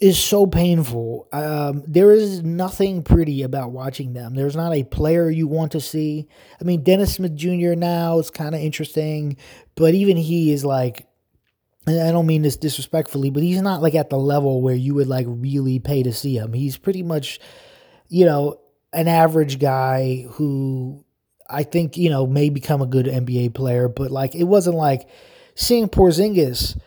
is 0.00 0.18
so 0.18 0.46
painful. 0.46 1.28
Um, 1.30 1.84
there 1.86 2.10
is 2.10 2.42
nothing 2.42 3.02
pretty 3.02 3.42
about 3.42 3.70
watching 3.70 4.14
them. 4.14 4.34
There's 4.34 4.56
not 4.56 4.74
a 4.74 4.82
player 4.82 5.28
you 5.30 5.46
want 5.46 5.72
to 5.72 5.80
see. 5.80 6.26
I 6.58 6.64
mean, 6.64 6.82
Dennis 6.82 7.14
Smith 7.14 7.36
Jr. 7.36 7.74
now 7.74 8.18
is 8.18 8.30
kind 8.30 8.54
of 8.54 8.62
interesting, 8.62 9.36
but 9.74 9.92
even 9.92 10.16
he 10.16 10.52
is 10.52 10.64
like, 10.64 11.06
I 11.86 12.10
don't 12.10 12.26
mean 12.26 12.42
this 12.42 12.56
disrespectfully, 12.56 13.28
but 13.30 13.42
he's 13.42 13.60
not 13.60 13.82
like 13.82 13.94
at 13.94 14.08
the 14.08 14.18
level 14.18 14.62
where 14.62 14.74
you 14.74 14.94
would 14.94 15.06
like 15.06 15.26
really 15.28 15.78
pay 15.78 16.02
to 16.02 16.12
see 16.12 16.36
him. 16.36 16.54
He's 16.54 16.78
pretty 16.78 17.02
much, 17.02 17.38
you 18.08 18.24
know, 18.24 18.58
an 18.92 19.06
average 19.06 19.58
guy 19.58 20.26
who 20.30 21.04
I 21.50 21.62
think, 21.64 21.96
you 21.96 22.10
know, 22.10 22.26
may 22.26 22.48
become 22.48 22.82
a 22.82 22.86
good 22.86 23.06
NBA 23.06 23.54
player, 23.54 23.88
but 23.88 24.10
like 24.10 24.34
it 24.34 24.44
wasn't 24.44 24.76
like 24.76 25.08
seeing 25.54 25.88
Porzingis 25.88 26.78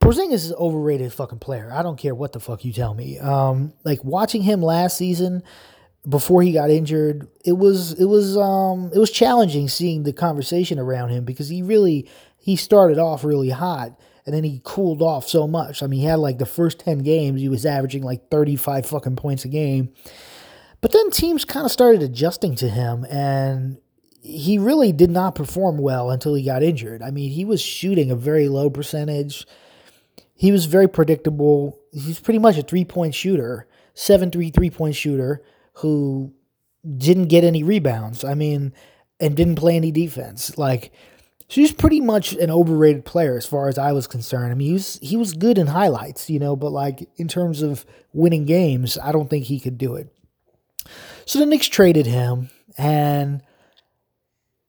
Porzingis 0.00 0.32
is 0.34 0.52
overrated 0.52 1.12
fucking 1.12 1.38
player. 1.38 1.70
I 1.72 1.82
don't 1.82 1.98
care 1.98 2.14
what 2.14 2.32
the 2.32 2.40
fuck 2.40 2.64
you 2.64 2.72
tell 2.72 2.94
me. 2.94 3.18
Um, 3.18 3.72
like 3.84 4.04
watching 4.04 4.42
him 4.42 4.62
last 4.62 4.96
season 4.96 5.42
before 6.08 6.42
he 6.42 6.52
got 6.52 6.70
injured, 6.70 7.26
it 7.44 7.54
was 7.54 7.92
it 7.94 8.04
was 8.04 8.36
um 8.36 8.90
it 8.94 8.98
was 8.98 9.10
challenging 9.10 9.68
seeing 9.68 10.02
the 10.02 10.12
conversation 10.12 10.78
around 10.78 11.08
him 11.08 11.24
because 11.24 11.48
he 11.48 11.62
really 11.62 12.08
he 12.38 12.56
started 12.56 12.98
off 12.98 13.24
really 13.24 13.50
hot 13.50 13.98
and 14.24 14.34
then 14.34 14.44
he 14.44 14.60
cooled 14.64 15.02
off 15.02 15.26
so 15.26 15.48
much. 15.48 15.82
I 15.82 15.86
mean, 15.86 16.00
he 16.00 16.06
had 16.06 16.18
like 16.18 16.38
the 16.38 16.46
first 16.46 16.80
10 16.80 16.98
games, 16.98 17.40
he 17.40 17.48
was 17.48 17.64
averaging 17.64 18.02
like 18.02 18.30
35 18.30 18.86
fucking 18.86 19.16
points 19.16 19.44
a 19.44 19.48
game. 19.48 19.92
But 20.80 20.92
then 20.92 21.10
teams 21.10 21.44
kind 21.44 21.64
of 21.64 21.72
started 21.72 22.02
adjusting 22.02 22.54
to 22.56 22.68
him 22.68 23.04
and 23.06 23.78
he 24.26 24.58
really 24.58 24.92
did 24.92 25.10
not 25.10 25.34
perform 25.34 25.78
well 25.78 26.10
until 26.10 26.34
he 26.34 26.42
got 26.42 26.62
injured. 26.62 27.02
I 27.02 27.10
mean, 27.10 27.30
he 27.30 27.44
was 27.44 27.60
shooting 27.60 28.10
a 28.10 28.16
very 28.16 28.48
low 28.48 28.70
percentage 28.70 29.46
he 30.36 30.52
was 30.52 30.66
very 30.66 30.86
predictable. 30.86 31.80
He's 31.92 32.20
pretty 32.20 32.38
much 32.38 32.58
a 32.58 32.62
three 32.62 32.84
point 32.84 33.14
shooter, 33.14 33.66
7 33.94 34.30
3 34.30 34.50
three 34.50 34.70
point 34.70 34.94
shooter 34.94 35.42
who 35.76 36.32
didn't 36.96 37.28
get 37.28 37.42
any 37.42 37.62
rebounds. 37.62 38.22
I 38.22 38.34
mean, 38.34 38.74
and 39.18 39.34
didn't 39.34 39.56
play 39.56 39.76
any 39.76 39.90
defense. 39.90 40.58
Like, 40.58 40.92
so 41.48 41.62
he's 41.62 41.72
pretty 41.72 42.02
much 42.02 42.34
an 42.34 42.50
overrated 42.50 43.06
player 43.06 43.36
as 43.36 43.46
far 43.46 43.68
as 43.68 43.78
I 43.78 43.92
was 43.92 44.06
concerned. 44.06 44.52
I 44.52 44.54
mean, 44.54 44.68
he 44.68 44.72
was, 44.74 44.98
he 45.00 45.16
was 45.16 45.32
good 45.32 45.56
in 45.56 45.68
highlights, 45.68 46.28
you 46.28 46.38
know, 46.38 46.54
but 46.54 46.70
like 46.70 47.08
in 47.16 47.28
terms 47.28 47.62
of 47.62 47.86
winning 48.12 48.44
games, 48.44 48.98
I 49.02 49.12
don't 49.12 49.30
think 49.30 49.46
he 49.46 49.58
could 49.58 49.78
do 49.78 49.94
it. 49.94 50.12
So 51.24 51.38
the 51.38 51.46
Knicks 51.46 51.68
traded 51.68 52.06
him, 52.06 52.50
and 52.76 53.42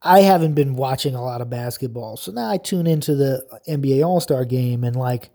I 0.02 0.22
haven't 0.22 0.54
been 0.54 0.76
watching 0.76 1.16
a 1.16 1.24
lot 1.24 1.42
of 1.42 1.50
basketball. 1.50 2.18
So 2.18 2.32
now 2.32 2.50
I 2.50 2.58
tune 2.58 2.88
into 2.88 3.16
the 3.16 3.46
NBA 3.68 4.06
All 4.06 4.20
Star 4.20 4.46
game, 4.46 4.84
and 4.84 4.96
like, 4.96 5.30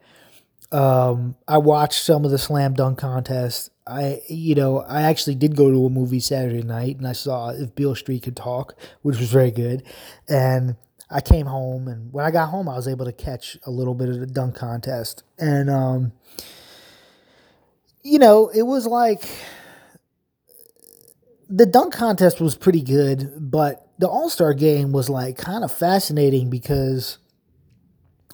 um, 0.72 1.36
I 1.46 1.58
watched 1.58 2.02
some 2.02 2.24
of 2.24 2.30
the 2.30 2.38
slam 2.38 2.74
dunk 2.74 2.98
contest. 2.98 3.70
I, 3.86 4.22
you 4.28 4.54
know, 4.54 4.78
I 4.80 5.02
actually 5.02 5.34
did 5.34 5.56
go 5.56 5.70
to 5.70 5.86
a 5.86 5.90
movie 5.90 6.20
Saturday 6.20 6.62
night 6.62 6.96
and 6.96 7.06
I 7.06 7.12
saw 7.12 7.50
If 7.50 7.74
Beale 7.74 7.94
Street 7.94 8.22
Could 8.22 8.36
Talk, 8.36 8.74
which 9.02 9.18
was 9.18 9.30
very 9.30 9.50
good. 9.50 9.82
And 10.28 10.76
I 11.10 11.20
came 11.20 11.46
home 11.46 11.88
and 11.88 12.12
when 12.12 12.24
I 12.24 12.30
got 12.30 12.48
home, 12.48 12.68
I 12.68 12.76
was 12.76 12.88
able 12.88 13.04
to 13.04 13.12
catch 13.12 13.58
a 13.66 13.70
little 13.70 13.94
bit 13.94 14.08
of 14.08 14.20
the 14.20 14.26
dunk 14.26 14.54
contest. 14.54 15.24
And, 15.38 15.68
um, 15.68 16.12
you 18.02 18.18
know, 18.18 18.48
it 18.48 18.62
was 18.62 18.86
like 18.86 19.28
the 21.48 21.66
dunk 21.66 21.92
contest 21.92 22.40
was 22.40 22.54
pretty 22.54 22.82
good, 22.82 23.34
but 23.38 23.81
the 23.98 24.08
All 24.08 24.28
Star 24.28 24.54
game 24.54 24.92
was 24.92 25.08
like 25.08 25.36
kind 25.36 25.64
of 25.64 25.72
fascinating 25.72 26.50
because 26.50 27.18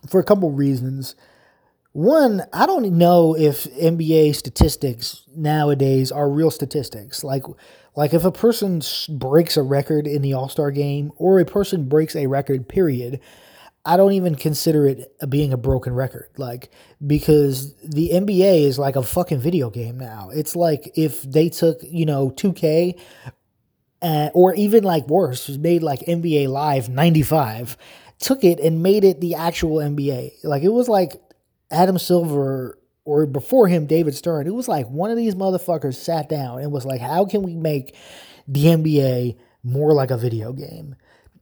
for 0.08 0.20
a 0.20 0.24
couple 0.24 0.50
reasons 0.50 1.14
one, 1.92 2.44
I 2.52 2.66
don't 2.66 2.96
know 2.96 3.34
if 3.36 3.64
NBA 3.64 4.34
statistics 4.36 5.22
nowadays 5.34 6.12
are 6.12 6.30
real 6.30 6.50
statistics. 6.50 7.24
Like, 7.24 7.42
like 7.96 8.14
if 8.14 8.24
a 8.24 8.30
person 8.30 8.82
breaks 9.08 9.56
a 9.56 9.62
record 9.62 10.06
in 10.06 10.22
the 10.22 10.34
All 10.34 10.48
Star 10.48 10.70
game 10.70 11.10
or 11.16 11.40
a 11.40 11.44
person 11.44 11.88
breaks 11.88 12.14
a 12.14 12.28
record, 12.28 12.68
period, 12.68 13.18
I 13.84 13.96
don't 13.96 14.12
even 14.12 14.34
consider 14.34 14.86
it 14.86 15.12
being 15.28 15.52
a 15.52 15.56
broken 15.56 15.92
record. 15.94 16.28
Like, 16.36 16.70
because 17.04 17.74
the 17.82 18.10
NBA 18.12 18.62
is 18.62 18.78
like 18.78 18.94
a 18.94 19.02
fucking 19.02 19.40
video 19.40 19.70
game 19.70 19.98
now. 19.98 20.30
It's 20.32 20.54
like 20.54 20.92
if 20.94 21.22
they 21.22 21.48
took, 21.48 21.78
you 21.82 22.06
know, 22.06 22.30
2K 22.30 23.00
uh, 24.02 24.30
or 24.34 24.54
even 24.54 24.84
like 24.84 25.08
worse, 25.08 25.48
was 25.48 25.58
made 25.58 25.82
like 25.82 26.00
NBA 26.00 26.48
Live 26.48 26.88
95, 26.88 27.76
took 28.18 28.44
it 28.44 28.60
and 28.60 28.82
made 28.82 29.04
it 29.04 29.20
the 29.20 29.34
actual 29.34 29.76
NBA. 29.76 30.44
Like, 30.44 30.62
it 30.62 30.72
was 30.72 30.88
like 30.88 31.20
Adam 31.70 31.98
Silver 31.98 32.78
or 33.08 33.24
before 33.24 33.68
him, 33.68 33.86
David 33.86 34.14
Stern, 34.14 34.46
it 34.46 34.54
was 34.54 34.68
like 34.68 34.86
one 34.88 35.10
of 35.10 35.16
these 35.16 35.34
motherfuckers 35.34 35.94
sat 35.94 36.28
down 36.28 36.60
and 36.60 36.70
was 36.70 36.84
like, 36.84 37.00
how 37.00 37.24
can 37.24 37.42
we 37.42 37.54
make 37.54 37.96
the 38.46 38.64
NBA 38.64 39.38
more 39.64 39.94
like 39.94 40.10
a 40.10 40.18
video 40.18 40.52
game? 40.52 40.94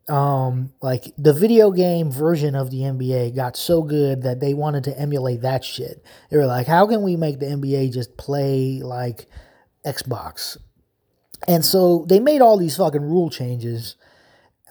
Um, 0.08 0.72
like 0.80 1.12
the 1.18 1.32
video 1.32 1.72
game 1.72 2.12
version 2.12 2.54
of 2.54 2.70
the 2.70 2.82
NBA 2.82 3.34
got 3.34 3.56
so 3.56 3.82
good 3.82 4.22
that 4.22 4.38
they 4.38 4.54
wanted 4.54 4.84
to 4.84 4.96
emulate 4.96 5.40
that 5.42 5.64
shit. 5.64 6.04
They 6.30 6.36
were 6.36 6.46
like, 6.46 6.68
how 6.68 6.86
can 6.86 7.02
we 7.02 7.16
make 7.16 7.40
the 7.40 7.46
NBA 7.46 7.92
just 7.92 8.16
play 8.16 8.80
like 8.80 9.26
Xbox? 9.84 10.58
And 11.48 11.64
so 11.64 12.04
they 12.08 12.20
made 12.20 12.40
all 12.40 12.56
these 12.56 12.76
fucking 12.76 13.02
rule 13.02 13.30
changes. 13.30 13.96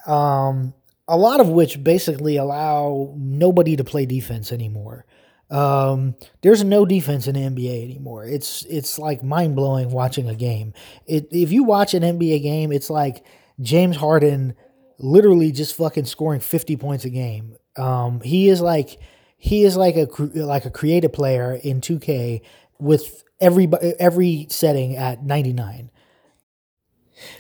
Um, 0.07 0.73
a 1.07 1.17
lot 1.17 1.39
of 1.39 1.49
which 1.49 1.83
basically 1.83 2.37
allow 2.37 3.13
nobody 3.17 3.75
to 3.75 3.83
play 3.83 4.05
defense 4.05 4.51
anymore. 4.51 5.05
Um, 5.51 6.15
there's 6.41 6.63
no 6.63 6.85
defense 6.85 7.27
in 7.27 7.35
the 7.35 7.41
NBA 7.41 7.83
anymore. 7.83 8.25
It's 8.25 8.65
it's 8.65 8.97
like 8.97 9.23
mind 9.23 9.55
blowing 9.55 9.91
watching 9.91 10.27
a 10.27 10.35
game. 10.35 10.73
It, 11.05 11.27
if 11.31 11.51
you 11.51 11.63
watch 11.63 11.93
an 11.93 12.01
NBA 12.01 12.41
game, 12.41 12.71
it's 12.71 12.89
like 12.89 13.23
James 13.61 13.97
Harden 13.97 14.55
literally 14.97 15.51
just 15.51 15.75
fucking 15.75 16.05
scoring 16.05 16.39
50 16.39 16.77
points 16.77 17.05
a 17.05 17.09
game. 17.09 17.55
Um, 17.77 18.21
he 18.21 18.49
is 18.49 18.59
like 18.61 18.99
he 19.37 19.63
is 19.63 19.77
like 19.77 19.95
a 19.95 20.07
like 20.33 20.65
a 20.65 20.71
creative 20.71 21.13
player 21.13 21.53
in 21.53 21.79
2K 21.79 22.41
with 22.79 23.23
every 23.39 23.69
every 23.99 24.47
setting 24.49 24.95
at 24.95 25.23
99. 25.23 25.91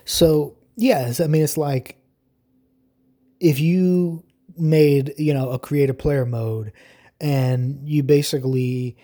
So 0.05 0.55
yes, 0.75 1.19
I 1.19 1.27
mean 1.27 1.43
it's 1.43 1.57
like 1.57 1.97
if 3.39 3.59
you 3.59 4.23
made 4.57 5.13
you 5.17 5.33
know 5.33 5.49
a 5.49 5.59
creative 5.59 5.97
player 5.97 6.25
mode 6.25 6.71
and 7.19 7.87
you 7.87 8.03
basically 8.03 8.97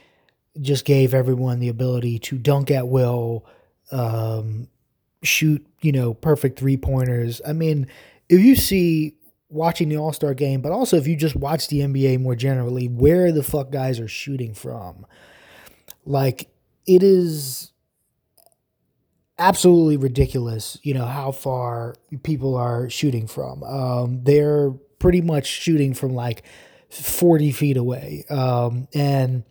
just 0.59 0.85
gave 0.85 1.13
everyone 1.13 1.59
the 1.59 1.69
ability 1.69 2.19
to 2.19 2.37
dunk 2.37 2.71
at 2.71 2.87
will, 2.87 3.45
um, 3.91 4.67
shoot, 5.23 5.65
you 5.81 5.91
know, 5.91 6.13
perfect 6.13 6.59
three 6.59 6.77
pointers. 6.77 7.41
I 7.47 7.53
mean, 7.53 7.87
if 8.27 8.41
you 8.41 8.55
see 8.55 9.15
watching 9.49 9.89
the 9.89 9.97
All 9.97 10.13
Star 10.13 10.33
game, 10.33 10.61
but 10.61 10.71
also 10.71 10.97
if 10.97 11.07
you 11.07 11.15
just 11.15 11.35
watch 11.35 11.67
the 11.67 11.79
NBA 11.79 12.19
more 12.19 12.35
generally, 12.35 12.87
where 12.87 13.31
the 13.31 13.43
fuck 13.43 13.71
guys 13.71 13.99
are 13.99 14.07
shooting 14.07 14.53
from, 14.53 15.05
like 16.05 16.49
it 16.85 17.03
is 17.03 17.71
absolutely 19.41 19.97
ridiculous, 19.97 20.77
you 20.83 20.93
know, 20.93 21.05
how 21.05 21.31
far 21.31 21.95
people 22.23 22.55
are 22.55 22.89
shooting 22.89 23.27
from. 23.27 23.63
Um, 23.63 24.23
they're 24.23 24.71
pretty 24.99 25.21
much 25.21 25.47
shooting 25.47 25.93
from 25.93 26.13
like 26.13 26.43
40 26.89 27.51
feet 27.51 27.77
away. 27.77 28.23
Um, 28.29 28.87
and 28.93 29.43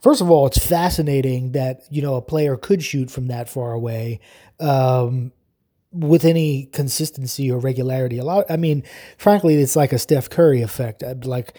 first 0.00 0.20
of 0.20 0.30
all, 0.30 0.46
it's 0.46 0.64
fascinating 0.64 1.52
that, 1.52 1.82
you 1.90 2.02
know, 2.02 2.14
a 2.14 2.22
player 2.22 2.56
could 2.56 2.82
shoot 2.82 3.10
from 3.10 3.26
that 3.28 3.48
far 3.48 3.72
away. 3.72 4.20
Um, 4.60 5.32
with 5.92 6.24
any 6.24 6.66
consistency 6.72 7.50
or 7.50 7.60
regularity. 7.60 8.18
A 8.18 8.24
lot, 8.24 8.46
I 8.50 8.56
mean, 8.56 8.82
frankly, 9.16 9.54
it's 9.54 9.76
like 9.76 9.92
a 9.92 9.98
Steph 9.98 10.28
Curry 10.28 10.60
effect. 10.60 11.04
Like, 11.24 11.56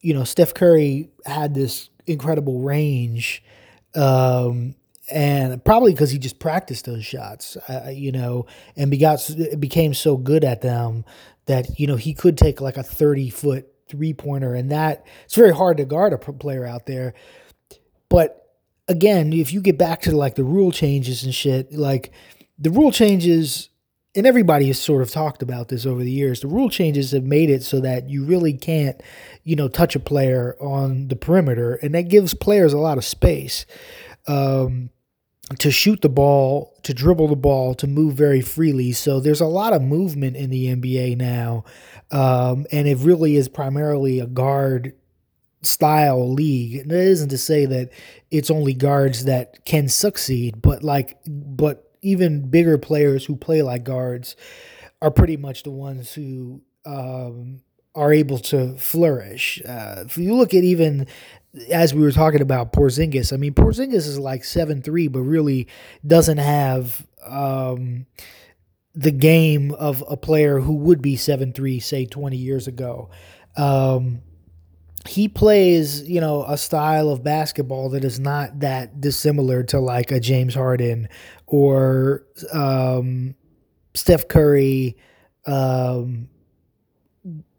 you 0.00 0.12
know, 0.12 0.24
Steph 0.24 0.54
Curry 0.54 1.10
had 1.24 1.54
this 1.54 1.88
incredible 2.06 2.60
range, 2.62 3.44
um, 3.94 4.74
and 5.10 5.64
probably 5.64 5.92
because 5.92 6.10
he 6.10 6.18
just 6.18 6.38
practiced 6.38 6.84
those 6.84 7.04
shots, 7.04 7.56
uh, 7.68 7.90
you 7.92 8.12
know, 8.12 8.46
and 8.76 8.90
begot 8.90 9.28
became 9.58 9.94
so 9.94 10.16
good 10.16 10.44
at 10.44 10.62
them 10.62 11.04
that 11.46 11.78
you 11.78 11.86
know 11.86 11.96
he 11.96 12.12
could 12.12 12.36
take 12.36 12.60
like 12.60 12.76
a 12.76 12.82
thirty 12.82 13.30
foot 13.30 13.68
three 13.88 14.12
pointer, 14.12 14.54
and 14.54 14.70
that 14.70 15.06
it's 15.24 15.34
very 15.34 15.54
hard 15.54 15.76
to 15.76 15.84
guard 15.84 16.12
a 16.12 16.18
player 16.18 16.64
out 16.64 16.86
there. 16.86 17.14
But 18.08 18.50
again, 18.88 19.32
if 19.32 19.52
you 19.52 19.60
get 19.60 19.78
back 19.78 20.02
to 20.02 20.16
like 20.16 20.34
the 20.34 20.44
rule 20.44 20.72
changes 20.72 21.24
and 21.24 21.34
shit, 21.34 21.72
like 21.72 22.12
the 22.58 22.70
rule 22.70 22.90
changes 22.90 23.68
and 24.16 24.26
everybody 24.26 24.68
has 24.68 24.80
sort 24.80 25.02
of 25.02 25.10
talked 25.10 25.42
about 25.42 25.68
this 25.68 25.84
over 25.84 26.02
the 26.02 26.10
years. 26.10 26.40
The 26.40 26.48
rule 26.48 26.70
changes 26.70 27.10
have 27.10 27.22
made 27.22 27.50
it 27.50 27.62
so 27.62 27.80
that 27.80 28.08
you 28.08 28.24
really 28.24 28.54
can't, 28.54 28.98
you 29.44 29.56
know, 29.56 29.68
touch 29.68 29.94
a 29.94 30.00
player 30.00 30.56
on 30.58 31.08
the 31.08 31.16
perimeter, 31.16 31.74
and 31.74 31.94
that 31.94 32.08
gives 32.08 32.32
players 32.32 32.72
a 32.72 32.78
lot 32.78 32.96
of 32.96 33.04
space 33.04 33.66
um, 34.26 34.90
to 35.58 35.70
shoot 35.70 36.00
the 36.00 36.08
ball, 36.08 36.76
to 36.82 36.92
dribble 36.92 37.28
the 37.28 37.36
ball, 37.36 37.74
to 37.74 37.86
move 37.86 38.14
very 38.14 38.40
freely. 38.40 38.92
So 38.92 39.20
there's 39.20 39.40
a 39.40 39.46
lot 39.46 39.72
of 39.72 39.82
movement 39.82 40.36
in 40.36 40.50
the 40.50 40.66
NBA 40.74 41.16
now, 41.16 41.64
um, 42.10 42.66
and 42.72 42.88
it 42.88 42.98
really 42.98 43.36
is 43.36 43.48
primarily 43.48 44.18
a 44.18 44.26
guard 44.26 44.94
style 45.62 46.32
league. 46.32 46.76
And 46.76 46.90
that 46.90 46.98
isn't 46.98 47.28
to 47.28 47.38
say 47.38 47.66
that 47.66 47.90
it's 48.30 48.50
only 48.50 48.74
guards 48.74 49.24
that 49.24 49.64
can 49.64 49.88
succeed, 49.88 50.60
but 50.60 50.82
like, 50.82 51.16
but 51.26 51.92
even 52.02 52.50
bigger 52.50 52.78
players 52.78 53.24
who 53.24 53.36
play 53.36 53.62
like 53.62 53.84
guards 53.84 54.36
are 55.00 55.10
pretty 55.10 55.36
much 55.36 55.62
the 55.62 55.70
ones 55.70 56.12
who 56.14 56.62
um, 56.84 57.60
are 57.94 58.12
able 58.12 58.38
to 58.38 58.76
flourish. 58.76 59.60
Uh, 59.66 60.04
if 60.06 60.18
you 60.18 60.34
look 60.34 60.54
at 60.54 60.64
even 60.64 61.06
as 61.70 61.94
we 61.94 62.02
were 62.02 62.12
talking 62.12 62.40
about 62.40 62.72
Porzingis, 62.72 63.32
I 63.32 63.36
mean 63.36 63.54
Porzingis 63.54 64.06
is 64.06 64.18
like 64.18 64.44
seven 64.44 64.82
three, 64.82 65.08
but 65.08 65.20
really 65.20 65.68
doesn't 66.06 66.38
have 66.38 67.06
um, 67.26 68.06
the 68.94 69.10
game 69.10 69.72
of 69.72 70.04
a 70.08 70.16
player 70.16 70.60
who 70.60 70.74
would 70.74 71.02
be 71.02 71.16
seven 71.16 71.52
three, 71.52 71.80
say 71.80 72.06
twenty 72.06 72.36
years 72.36 72.66
ago. 72.66 73.10
Um, 73.56 74.22
he 75.08 75.28
plays, 75.28 76.02
you 76.02 76.20
know, 76.20 76.44
a 76.44 76.58
style 76.58 77.10
of 77.10 77.22
basketball 77.22 77.90
that 77.90 78.04
is 78.04 78.18
not 78.18 78.60
that 78.60 79.00
dissimilar 79.00 79.62
to 79.64 79.78
like 79.78 80.10
a 80.10 80.20
James 80.20 80.54
Harden 80.54 81.08
or 81.46 82.26
um, 82.52 83.34
Steph 83.94 84.28
Curry. 84.28 84.96
Um, 85.46 86.28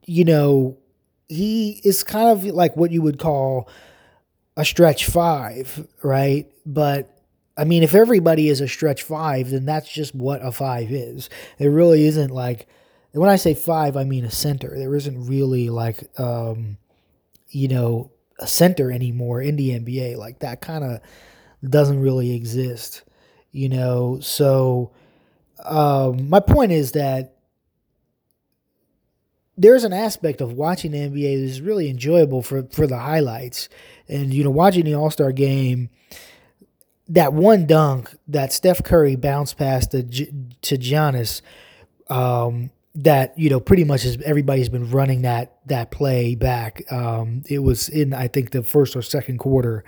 you 0.05 0.25
know, 0.25 0.77
he 1.27 1.81
is 1.83 2.03
kind 2.03 2.29
of 2.29 2.43
like 2.45 2.75
what 2.77 2.91
you 2.91 3.01
would 3.01 3.19
call 3.19 3.69
a 4.55 4.65
stretch 4.65 5.05
five, 5.05 5.87
right? 6.03 6.47
But 6.65 7.17
I 7.57 7.63
mean, 7.63 7.83
if 7.83 7.95
everybody 7.95 8.49
is 8.49 8.61
a 8.61 8.67
stretch 8.67 9.03
five, 9.03 9.49
then 9.49 9.65
that's 9.65 9.89
just 9.89 10.13
what 10.13 10.45
a 10.45 10.51
five 10.51 10.91
is. 10.91 11.29
It 11.57 11.67
really 11.67 12.05
isn't 12.05 12.31
like, 12.31 12.67
when 13.11 13.29
I 13.29 13.35
say 13.35 13.55
five, 13.55 13.97
I 13.97 14.03
mean 14.03 14.25
a 14.25 14.31
center. 14.31 14.77
There 14.77 14.95
isn't 14.95 15.27
really 15.27 15.69
like, 15.69 16.07
um, 16.19 16.77
you 17.49 17.67
know, 17.67 18.11
a 18.39 18.47
center 18.47 18.91
anymore 18.91 19.41
in 19.41 19.55
the 19.55 19.71
NBA. 19.71 20.17
Like 20.17 20.39
that 20.39 20.61
kind 20.61 20.83
of 20.83 20.99
doesn't 21.67 21.99
really 21.99 22.33
exist, 22.35 23.01
you 23.51 23.69
know. 23.69 24.19
So 24.21 24.91
um, 25.65 26.29
my 26.29 26.39
point 26.39 26.71
is 26.71 26.91
that 26.91 27.36
there's 29.57 29.83
an 29.83 29.93
aspect 29.93 30.39
of 30.39 30.53
watching 30.53 30.91
the 30.91 30.99
NBA 30.99 31.37
that 31.37 31.43
is 31.43 31.61
really 31.61 31.89
enjoyable 31.89 32.41
for 32.41 32.63
for 32.71 32.85
the 32.85 32.97
highlights, 32.97 33.69
and 34.07 34.33
you 34.33 34.43
know, 34.43 34.51
watching 34.51 34.85
the 34.85 34.95
All 34.95 35.09
Star 35.09 35.31
game. 35.31 35.89
That 37.09 37.31
one 37.31 37.65
dunk 37.65 38.13
that 38.27 38.51
Steph 38.51 38.83
Curry 38.83 39.15
bounced 39.15 39.57
past 39.57 39.91
to 39.91 40.03
to 40.03 40.77
Giannis, 40.77 41.41
um, 42.09 42.69
that 42.95 43.37
you 43.37 43.49
know 43.49 43.59
pretty 43.59 43.85
much 43.85 44.05
is 44.05 44.21
everybody's 44.23 44.69
been 44.69 44.91
running 44.91 45.21
that 45.21 45.57
that 45.67 45.89
play 45.89 46.35
back. 46.35 46.83
Um, 46.91 47.43
it 47.49 47.59
was 47.59 47.89
in 47.89 48.13
I 48.13 48.27
think 48.27 48.51
the 48.51 48.61
first 48.61 48.95
or 48.95 49.01
second 49.01 49.37
quarter, 49.37 49.85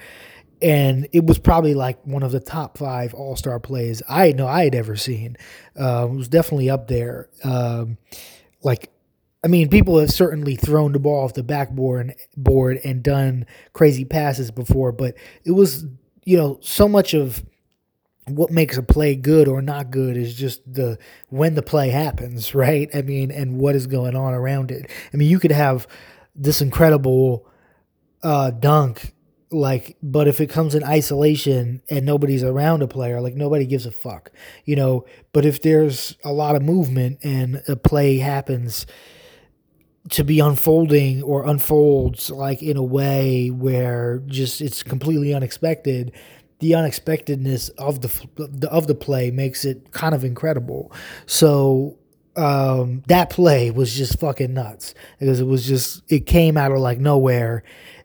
and 0.62 1.08
it 1.12 1.26
was 1.26 1.40
probably 1.40 1.74
like 1.74 2.00
one 2.06 2.24
of 2.24 2.32
the 2.32 2.40
top 2.40 2.78
five 2.78 3.14
All 3.14 3.36
Star 3.36 3.60
plays 3.60 4.02
I 4.08 4.32
know 4.32 4.48
I 4.48 4.64
had 4.64 4.76
ever 4.76 4.96
seen. 4.96 5.36
Uh, 5.80 6.08
it 6.10 6.16
was 6.16 6.28
definitely 6.30 6.70
up 6.70 6.88
there. 6.88 7.28
Um, 7.44 7.98
like, 8.62 8.92
I 9.44 9.48
mean, 9.48 9.70
people 9.70 9.98
have 10.00 10.12
certainly 10.12 10.56
thrown 10.56 10.92
the 10.92 11.00
ball 11.00 11.24
off 11.24 11.34
the 11.34 11.44
backboard 11.44 12.16
board 12.36 12.80
and 12.84 13.02
done 13.02 13.46
crazy 13.74 14.04
passes 14.04 14.52
before, 14.52 14.92
but 14.92 15.16
it 15.46 15.52
was 15.52 15.86
you 16.26 16.38
know 16.38 16.60
so 16.62 16.88
much 16.88 17.14
of 17.14 17.44
what 18.28 18.52
makes 18.52 18.78
a 18.78 18.84
play 18.84 19.16
good 19.16 19.48
or 19.48 19.62
not 19.62 19.92
good 19.92 20.16
is 20.16 20.36
just 20.36 20.62
the 20.72 20.98
when 21.30 21.56
the 21.56 21.62
play 21.62 21.90
happens, 21.90 22.54
right? 22.56 22.90
I 22.94 23.02
mean, 23.02 23.32
and 23.32 23.60
what 23.60 23.76
is 23.76 23.88
going 23.88 24.16
on 24.16 24.34
around 24.34 24.72
it. 24.72 24.90
I 25.14 25.18
mean, 25.18 25.30
you 25.30 25.40
could 25.40 25.52
have 25.52 25.88
this 26.36 26.62
incredible 26.62 27.48
uh, 28.24 28.52
dunk, 28.52 29.14
like, 29.52 29.98
but 30.04 30.28
if 30.28 30.40
it 30.42 30.48
comes 30.48 30.76
in 30.76 30.84
isolation 30.84 31.82
and 31.90 32.06
nobody's 32.06 32.44
around 32.44 32.82
a 32.82 32.88
player, 32.88 33.20
like 33.22 33.36
nobody 33.36 33.66
gives 33.66 33.86
a 33.86 33.92
fuck, 33.92 34.32
you 34.66 34.76
know. 34.76 35.06
But 35.32 35.46
if 35.46 35.62
there's 35.62 36.18
a 36.24 36.32
lot 36.34 36.56
of 36.56 36.62
movement 36.62 37.20
and 37.24 37.62
a 37.68 37.76
play 37.76 38.18
happens 38.18 38.86
to 40.10 40.24
be 40.24 40.40
unfolding 40.40 41.22
or 41.24 41.46
unfolds 41.46 42.30
like 42.30 42.64
in 42.64 42.78
a 42.78 42.84
way 42.84 43.50
where 43.50 44.24
just 44.28 44.62
it's 44.62 44.82
completely 44.82 45.34
unexpected 45.34 46.14
the 46.60 46.76
unexpectedness 46.76 47.70
of 47.70 48.02
the 48.02 48.68
of 48.70 48.88
the 48.88 48.96
play 48.96 49.32
makes 49.32 49.66
it 49.66 49.92
kind 49.92 50.14
of 50.14 50.24
incredible. 50.24 50.92
So 51.26 51.98
um, 52.36 53.04
that 53.08 53.30
play 53.30 53.72
was 53.72 53.96
just 53.96 54.20
fucking 54.20 54.54
nuts 54.54 54.94
because 55.20 55.40
it 55.40 55.46
was 55.46 55.66
just 55.66 56.04
it 56.12 56.26
came 56.26 56.58
out 56.58 56.72
of 56.72 56.80
like 56.80 57.00
nowhere, 57.00 57.64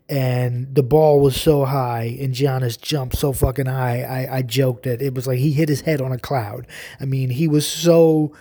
and 0.08 0.72
the 0.72 0.82
ball 0.84 1.20
was 1.20 1.40
so 1.40 1.64
high 1.64 2.16
and 2.20 2.32
Giannis 2.32 2.80
jumped 2.80 3.16
so 3.16 3.32
fucking 3.32 3.66
high. 3.66 4.02
I, 4.02 4.36
I 4.36 4.42
joked 4.42 4.84
that 4.84 5.02
it 5.02 5.14
was 5.14 5.26
like 5.26 5.38
he 5.38 5.52
hit 5.52 5.68
his 5.68 5.80
head 5.80 6.00
on 6.00 6.12
a 6.12 6.18
cloud. 6.18 6.66
I 7.00 7.06
mean, 7.06 7.30
he 7.30 7.48
was 7.48 7.66
so 7.66 8.32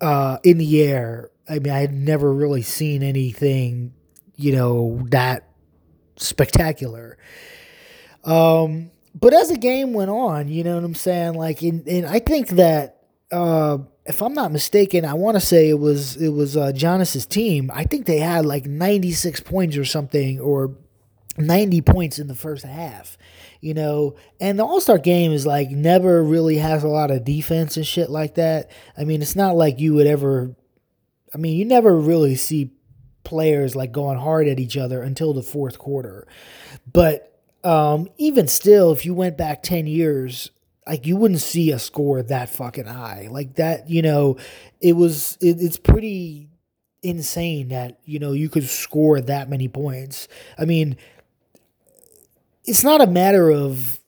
uh, 0.00 0.38
in 0.42 0.58
the 0.58 0.82
air. 0.82 1.30
I 1.48 1.58
mean, 1.58 1.72
I 1.72 1.80
had 1.80 1.92
never 1.92 2.32
really 2.32 2.62
seen 2.62 3.02
anything, 3.02 3.92
you 4.36 4.52
know, 4.52 5.04
that 5.10 5.48
spectacular. 6.16 7.18
Um, 8.24 8.90
but 9.14 9.32
as 9.34 9.48
the 9.48 9.58
game 9.58 9.92
went 9.92 10.10
on, 10.10 10.48
you 10.48 10.64
know 10.64 10.74
what 10.76 10.84
I'm 10.84 10.94
saying? 10.94 11.34
Like, 11.34 11.62
in, 11.62 11.84
and 11.86 12.06
I 12.06 12.18
think 12.18 12.48
that 12.50 13.02
uh, 13.30 13.78
if 14.06 14.22
I'm 14.22 14.34
not 14.34 14.52
mistaken, 14.52 15.04
I 15.04 15.14
want 15.14 15.36
to 15.36 15.40
say 15.40 15.68
it 15.68 15.78
was 15.78 16.16
it 16.16 16.28
was 16.30 16.56
uh, 16.56 16.72
Giannis's 16.72 17.26
team. 17.26 17.70
I 17.72 17.84
think 17.84 18.06
they 18.06 18.18
had 18.18 18.44
like 18.44 18.66
96 18.66 19.40
points 19.40 19.76
or 19.76 19.84
something, 19.84 20.40
or 20.40 20.76
90 21.36 21.80
points 21.82 22.18
in 22.18 22.26
the 22.26 22.34
first 22.34 22.64
half. 22.64 23.16
You 23.60 23.72
know, 23.72 24.16
and 24.40 24.58
the 24.58 24.64
All 24.64 24.80
Star 24.80 24.98
game 24.98 25.32
is 25.32 25.46
like 25.46 25.70
never 25.70 26.22
really 26.22 26.58
has 26.58 26.84
a 26.84 26.88
lot 26.88 27.10
of 27.10 27.24
defense 27.24 27.76
and 27.76 27.86
shit 27.86 28.10
like 28.10 28.34
that. 28.34 28.70
I 28.96 29.04
mean, 29.04 29.22
it's 29.22 29.36
not 29.36 29.56
like 29.56 29.80
you 29.80 29.94
would 29.94 30.06
ever. 30.06 30.54
I 31.34 31.38
mean, 31.38 31.58
you 31.58 31.64
never 31.64 31.96
really 31.96 32.36
see 32.36 32.70
players 33.24 33.74
like 33.74 33.90
going 33.90 34.18
hard 34.18 34.46
at 34.46 34.60
each 34.60 34.76
other 34.76 35.02
until 35.02 35.32
the 35.32 35.42
fourth 35.42 35.78
quarter, 35.78 36.26
but 36.90 37.30
um, 37.64 38.08
even 38.18 38.46
still, 38.46 38.92
if 38.92 39.06
you 39.06 39.14
went 39.14 39.38
back 39.38 39.62
10 39.62 39.86
years, 39.86 40.50
like 40.86 41.06
you 41.06 41.16
wouldn't 41.16 41.40
see 41.40 41.70
a 41.72 41.78
score 41.78 42.22
that 42.22 42.50
fucking 42.50 42.84
high. 42.84 43.28
Like 43.30 43.54
that, 43.54 43.88
you 43.88 44.02
know, 44.02 44.36
it 44.80 44.92
was, 44.92 45.38
it, 45.40 45.56
it's 45.60 45.78
pretty 45.78 46.50
insane 47.02 47.68
that, 47.68 47.98
you 48.04 48.18
know, 48.18 48.32
you 48.32 48.50
could 48.50 48.68
score 48.68 49.20
that 49.20 49.48
many 49.48 49.66
points. 49.66 50.28
I 50.58 50.66
mean, 50.66 50.98
it's 52.64 52.84
not 52.84 53.00
a 53.00 53.06
matter 53.06 53.50
of 53.50 53.98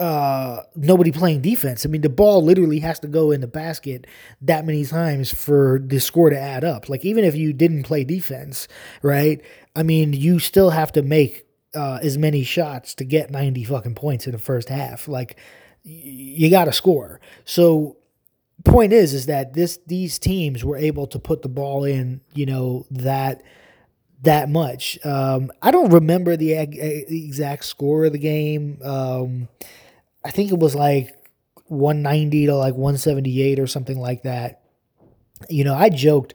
uh, 0.00 0.62
nobody 0.74 1.12
playing 1.12 1.42
defense. 1.42 1.84
I 1.84 1.88
mean, 1.88 2.00
the 2.00 2.08
ball 2.08 2.42
literally 2.42 2.80
has 2.80 2.98
to 3.00 3.06
go 3.06 3.30
in 3.30 3.40
the 3.40 3.46
basket 3.46 4.06
that 4.40 4.64
many 4.64 4.84
times 4.84 5.32
for 5.32 5.80
the 5.84 6.00
score 6.00 6.30
to 6.30 6.38
add 6.38 6.64
up. 6.64 6.88
Like, 6.88 7.04
even 7.04 7.24
if 7.24 7.36
you 7.36 7.52
didn't 7.52 7.82
play 7.82 8.02
defense, 8.02 8.66
right? 9.02 9.40
I 9.76 9.82
mean, 9.82 10.12
you 10.12 10.38
still 10.38 10.70
have 10.70 10.90
to 10.92 11.02
make 11.02 11.46
uh, 11.74 11.98
as 12.02 12.18
many 12.18 12.42
shots 12.42 12.94
to 12.94 13.04
get 13.04 13.30
90 13.30 13.64
fucking 13.64 13.94
points 13.94 14.26
in 14.26 14.32
the 14.32 14.38
first 14.38 14.68
half. 14.68 15.06
Like 15.08 15.36
you 15.82 16.50
got 16.50 16.64
to 16.64 16.72
score. 16.72 17.20
So 17.44 17.96
point 18.64 18.92
is 18.92 19.14
is 19.14 19.26
that 19.26 19.54
this 19.54 19.78
these 19.86 20.18
teams 20.18 20.64
were 20.64 20.76
able 20.76 21.06
to 21.08 21.18
put 21.18 21.42
the 21.42 21.48
ball 21.48 21.84
in, 21.84 22.20
you 22.34 22.46
know, 22.46 22.86
that 22.90 23.42
that 24.22 24.50
much. 24.50 24.98
Um, 25.04 25.50
I 25.62 25.70
don't 25.70 25.90
remember 25.92 26.36
the 26.36 26.52
exact 26.54 27.64
score 27.64 28.04
of 28.04 28.12
the 28.12 28.18
game. 28.18 28.78
Um, 28.82 29.48
I 30.24 30.30
think 30.30 30.50
it 30.52 30.58
was 30.58 30.74
like 30.74 31.14
190 31.66 32.46
to 32.46 32.54
like 32.56 32.74
178 32.74 33.58
or 33.58 33.66
something 33.66 33.98
like 33.98 34.22
that. 34.24 34.62
You 35.48 35.64
know, 35.64 35.74
I 35.74 35.88
joked 35.88 36.34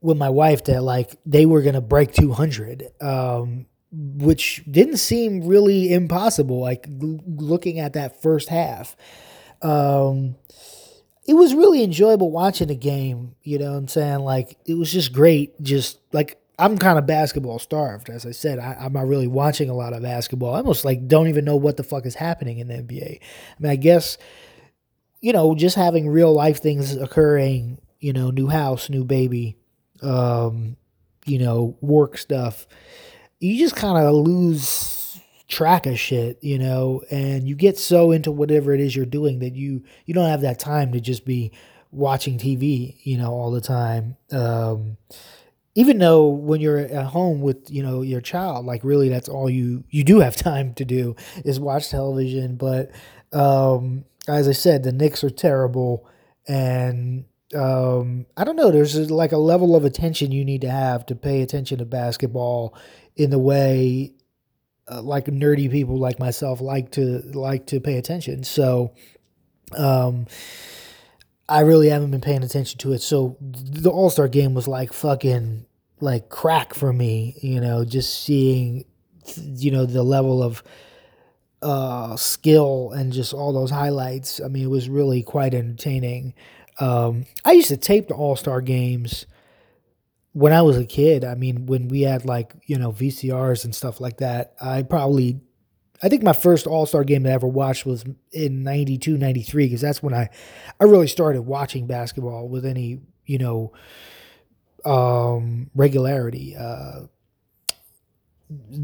with 0.00 0.18
my 0.18 0.28
wife 0.28 0.64
that 0.64 0.82
like 0.82 1.16
they 1.24 1.46
were 1.46 1.62
to 1.62 1.80
break 1.80 2.12
200. 2.12 2.88
Um, 3.00 3.66
which 3.96 4.62
didn't 4.68 4.96
seem 4.96 5.46
really 5.46 5.92
impossible. 5.92 6.60
Like 6.60 6.86
looking 6.88 7.78
at 7.78 7.92
that 7.92 8.20
first 8.22 8.48
half, 8.48 8.96
um, 9.62 10.36
it 11.26 11.34
was 11.34 11.54
really 11.54 11.82
enjoyable 11.82 12.30
watching 12.30 12.68
the 12.68 12.74
game. 12.74 13.34
You 13.42 13.58
know 13.58 13.72
what 13.72 13.78
I'm 13.78 13.88
saying? 13.88 14.20
Like 14.20 14.58
it 14.66 14.74
was 14.74 14.90
just 14.92 15.12
great. 15.12 15.60
Just 15.62 16.00
like 16.12 16.38
I'm 16.58 16.78
kind 16.78 16.98
of 16.98 17.06
basketball 17.06 17.58
starved, 17.58 18.08
as 18.08 18.24
I 18.24 18.30
said. 18.30 18.58
I, 18.58 18.86
am 18.86 18.92
not 18.92 19.08
really 19.08 19.26
watching 19.26 19.68
a 19.68 19.74
lot 19.74 19.92
of 19.92 20.02
basketball. 20.02 20.54
I 20.54 20.58
almost 20.58 20.84
like 20.84 21.08
don't 21.08 21.28
even 21.28 21.44
know 21.44 21.56
what 21.56 21.76
the 21.76 21.82
fuck 21.82 22.06
is 22.06 22.14
happening 22.14 22.58
in 22.58 22.68
the 22.68 22.74
NBA. 22.74 23.18
I 23.20 23.54
mean, 23.58 23.72
I 23.72 23.76
guess 23.76 24.18
you 25.24 25.32
know, 25.32 25.54
just 25.54 25.74
having 25.74 26.06
real 26.06 26.34
life 26.34 26.60
things 26.60 26.94
occurring, 26.94 27.78
you 27.98 28.12
know, 28.12 28.30
new 28.30 28.46
house, 28.46 28.90
new 28.90 29.04
baby, 29.04 29.56
um, 30.02 30.76
you 31.24 31.38
know, 31.38 31.78
work 31.80 32.18
stuff, 32.18 32.66
you 33.40 33.58
just 33.58 33.74
kind 33.74 33.96
of 33.96 34.14
lose 34.14 35.18
track 35.48 35.86
of 35.86 35.98
shit, 35.98 36.38
you 36.42 36.58
know, 36.58 37.02
and 37.10 37.48
you 37.48 37.54
get 37.54 37.78
so 37.78 38.10
into 38.10 38.30
whatever 38.30 38.74
it 38.74 38.80
is 38.80 38.94
you're 38.94 39.06
doing 39.06 39.38
that 39.38 39.54
you 39.54 39.82
you 40.04 40.12
don't 40.12 40.28
have 40.28 40.42
that 40.42 40.58
time 40.58 40.92
to 40.92 41.00
just 41.00 41.24
be 41.24 41.52
watching 41.90 42.36
TV, 42.36 42.98
you 43.02 43.16
know, 43.16 43.32
all 43.32 43.50
the 43.50 43.62
time. 43.62 44.18
Um, 44.30 44.98
even 45.74 45.98
though 45.98 46.28
when 46.28 46.60
you're 46.60 46.78
at 46.78 47.06
home 47.06 47.40
with 47.40 47.70
you 47.70 47.82
know 47.82 48.02
your 48.02 48.20
child, 48.20 48.66
like 48.66 48.84
really, 48.84 49.08
that's 49.08 49.28
all 49.28 49.50
you 49.50 49.84
you 49.90 50.04
do 50.04 50.20
have 50.20 50.36
time 50.50 50.74
to 50.74 50.84
do 50.84 51.16
is 51.44 51.58
watch 51.60 51.90
television. 51.90 52.56
But 52.56 52.90
um, 53.32 54.04
as 54.28 54.48
I 54.48 54.52
said, 54.52 54.82
the 54.82 54.92
Knicks 54.92 55.24
are 55.24 55.30
terrible, 55.30 56.08
and 56.46 57.24
um, 57.54 58.26
I 58.36 58.44
don't 58.44 58.56
know. 58.56 58.70
There's 58.70 59.10
like 59.10 59.32
a 59.32 59.38
level 59.38 59.76
of 59.76 59.84
attention 59.84 60.32
you 60.32 60.44
need 60.44 60.62
to 60.62 60.70
have 60.70 61.06
to 61.06 61.14
pay 61.14 61.42
attention 61.42 61.78
to 61.78 61.84
basketball 61.84 62.76
in 63.16 63.30
the 63.30 63.38
way 63.38 64.12
uh, 64.88 65.02
like 65.02 65.26
nerdy 65.26 65.70
people 65.70 65.98
like 65.98 66.18
myself 66.18 66.60
like 66.60 66.90
to 66.92 67.20
like 67.32 67.66
to 67.66 67.80
pay 67.80 67.96
attention. 67.96 68.44
So, 68.44 68.92
um, 69.76 70.26
I 71.48 71.60
really 71.60 71.88
haven't 71.88 72.10
been 72.10 72.20
paying 72.20 72.42
attention 72.42 72.78
to 72.78 72.92
it. 72.92 73.02
So 73.02 73.36
the 73.40 73.90
All 73.90 74.10
Star 74.10 74.28
game 74.28 74.54
was 74.54 74.66
like 74.66 74.92
fucking 74.92 75.66
like 76.00 76.28
crack 76.28 76.74
for 76.74 76.92
me. 76.92 77.36
You 77.40 77.60
know, 77.60 77.84
just 77.84 78.24
seeing 78.24 78.84
you 79.36 79.70
know 79.70 79.86
the 79.86 80.02
level 80.02 80.42
of 80.42 80.62
uh, 81.62 82.16
skill 82.16 82.92
and 82.92 83.12
just 83.12 83.34
all 83.34 83.52
those 83.52 83.70
highlights. 83.70 84.40
I 84.40 84.48
mean, 84.48 84.64
it 84.64 84.70
was 84.70 84.88
really 84.88 85.22
quite 85.22 85.54
entertaining. 85.54 86.34
Um, 86.78 87.24
I 87.44 87.52
used 87.52 87.68
to 87.68 87.76
tape 87.76 88.08
the 88.08 88.14
All 88.14 88.36
Star 88.36 88.60
games 88.60 89.26
when 90.32 90.52
I 90.52 90.62
was 90.62 90.76
a 90.76 90.84
kid. 90.84 91.24
I 91.24 91.34
mean, 91.34 91.66
when 91.66 91.88
we 91.88 92.02
had 92.02 92.24
like 92.24 92.52
you 92.66 92.78
know 92.78 92.92
VCRs 92.92 93.64
and 93.64 93.74
stuff 93.74 94.00
like 94.00 94.18
that. 94.18 94.54
I 94.60 94.82
probably, 94.82 95.40
I 96.04 96.08
think 96.08 96.22
my 96.22 96.34
first 96.34 96.66
All 96.66 96.86
Star 96.86 97.02
game 97.02 97.22
that 97.22 97.30
I 97.30 97.34
ever 97.34 97.48
watched 97.48 97.86
was 97.86 98.04
in 98.30 98.62
92, 98.62 99.16
93, 99.16 99.66
because 99.66 99.80
that's 99.80 100.02
when 100.02 100.12
I, 100.12 100.28
I 100.78 100.84
really 100.84 101.08
started 101.08 101.42
watching 101.42 101.86
basketball 101.86 102.48
with 102.48 102.66
any 102.66 103.00
you 103.26 103.38
know, 103.38 103.72
um, 104.84 105.70
regularity. 105.74 106.56
Uh, 106.56 107.06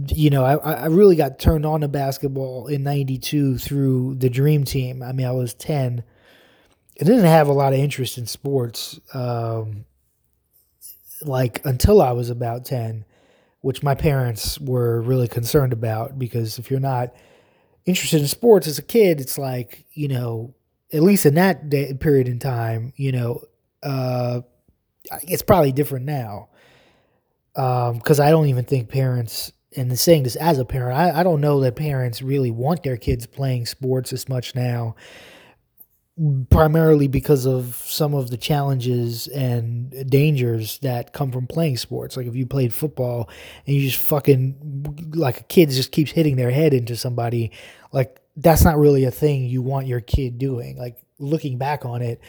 you 0.09 0.31
know, 0.31 0.45
I, 0.45 0.55
I 0.57 0.87
really 0.87 1.17
got 1.17 1.39
turned 1.39 1.67
on 1.67 1.83
to 1.83 1.89
basketball 1.89 2.67
in 2.67 2.83
92 2.83 3.59
through 3.59 4.15
the 4.17 4.31
Dream 4.31 4.65
Team. 4.65 5.03
I 5.03 5.13
mean, 5.13 5.27
I 5.27 5.33
was 5.33 5.55
10 5.55 6.03
I 7.01 7.05
didn't 7.05 7.25
have 7.25 7.49
a 7.49 7.53
lot 7.53 7.73
of 7.73 7.79
interest 7.79 8.19
in 8.19 8.27
sports, 8.27 9.01
um, 9.15 9.87
like 11.23 11.65
until 11.65 12.03
I 12.03 12.13
was 12.13 12.29
about 12.29 12.67
10, 12.67 13.07
which 13.61 13.83
my 13.83 13.95
parents 13.95 14.59
were 14.59 15.01
really 15.03 15.29
concerned 15.29 15.73
about 15.73 16.19
because 16.19 16.59
if 16.59 16.71
you're 16.71 16.81
not 16.81 17.15
interested 17.85 18.21
in 18.21 18.27
sports 18.27 18.67
as 18.67 18.79
a 18.79 18.83
kid, 18.83 19.21
it's 19.21 19.39
like, 19.39 19.85
you 19.93 20.09
know, 20.09 20.55
at 20.93 21.03
least 21.03 21.27
in 21.27 21.35
that 21.35 21.69
day, 21.69 21.93
period 21.95 22.29
in 22.29 22.39
time, 22.39 22.93
you 22.97 23.13
know, 23.13 23.43
uh, 23.83 24.41
it's 25.23 25.43
probably 25.43 25.73
different 25.73 26.05
now. 26.05 26.49
Because 27.55 28.21
um, 28.21 28.27
I 28.27 28.31
don't 28.31 28.47
even 28.47 28.65
think 28.65 28.89
parents, 28.89 29.53
and 29.77 29.97
saying 29.99 30.23
this 30.23 30.37
as 30.37 30.59
a 30.59 30.65
parent, 30.65 30.97
I, 30.97 31.21
I 31.21 31.23
don't 31.23 31.41
know 31.41 31.61
that 31.61 31.77
parents 31.77 32.23
really 32.23 32.51
want 32.51 32.83
their 32.83 32.97
kids 32.97 33.27
playing 33.27 33.67
sports 33.67 34.13
as 34.13 34.29
much 34.29 34.55
now 34.55 34.95
primarily 36.51 37.09
because 37.09 37.47
of 37.47 37.77
some 37.87 38.15
of 38.15 38.31
the 38.31 38.37
challenges 38.37 39.27
and 39.29 40.11
dangers 40.11 40.79
that 40.79 41.13
come 41.13 41.33
from 41.33 41.47
playing 41.47 41.79
sports. 41.79 42.17
Like 42.17 42.27
if 42.27 42.35
you 42.35 42.47
played 42.47 42.75
football 42.75 43.31
and 43.67 43.77
you 43.77 43.89
just 43.89 44.03
fucking 44.03 45.13
like 45.15 45.41
a 45.41 45.45
kid 45.45 45.71
just 45.71 45.93
keeps 45.93 46.11
hitting 46.11 46.37
their 46.37 46.51
head 46.51 46.75
into 46.75 46.97
somebody, 46.97 47.53
like 47.93 48.21
that's 48.37 48.65
not 48.65 48.79
really 48.79 49.05
a 49.05 49.11
thing 49.11 49.45
you 49.45 49.63
want 49.63 49.87
your 49.87 50.01
kid 50.01 50.39
doing. 50.39 50.77
Like 50.77 50.97
looking 51.19 51.57
back 51.57 51.85
on 51.85 52.03
it, 52.03 52.21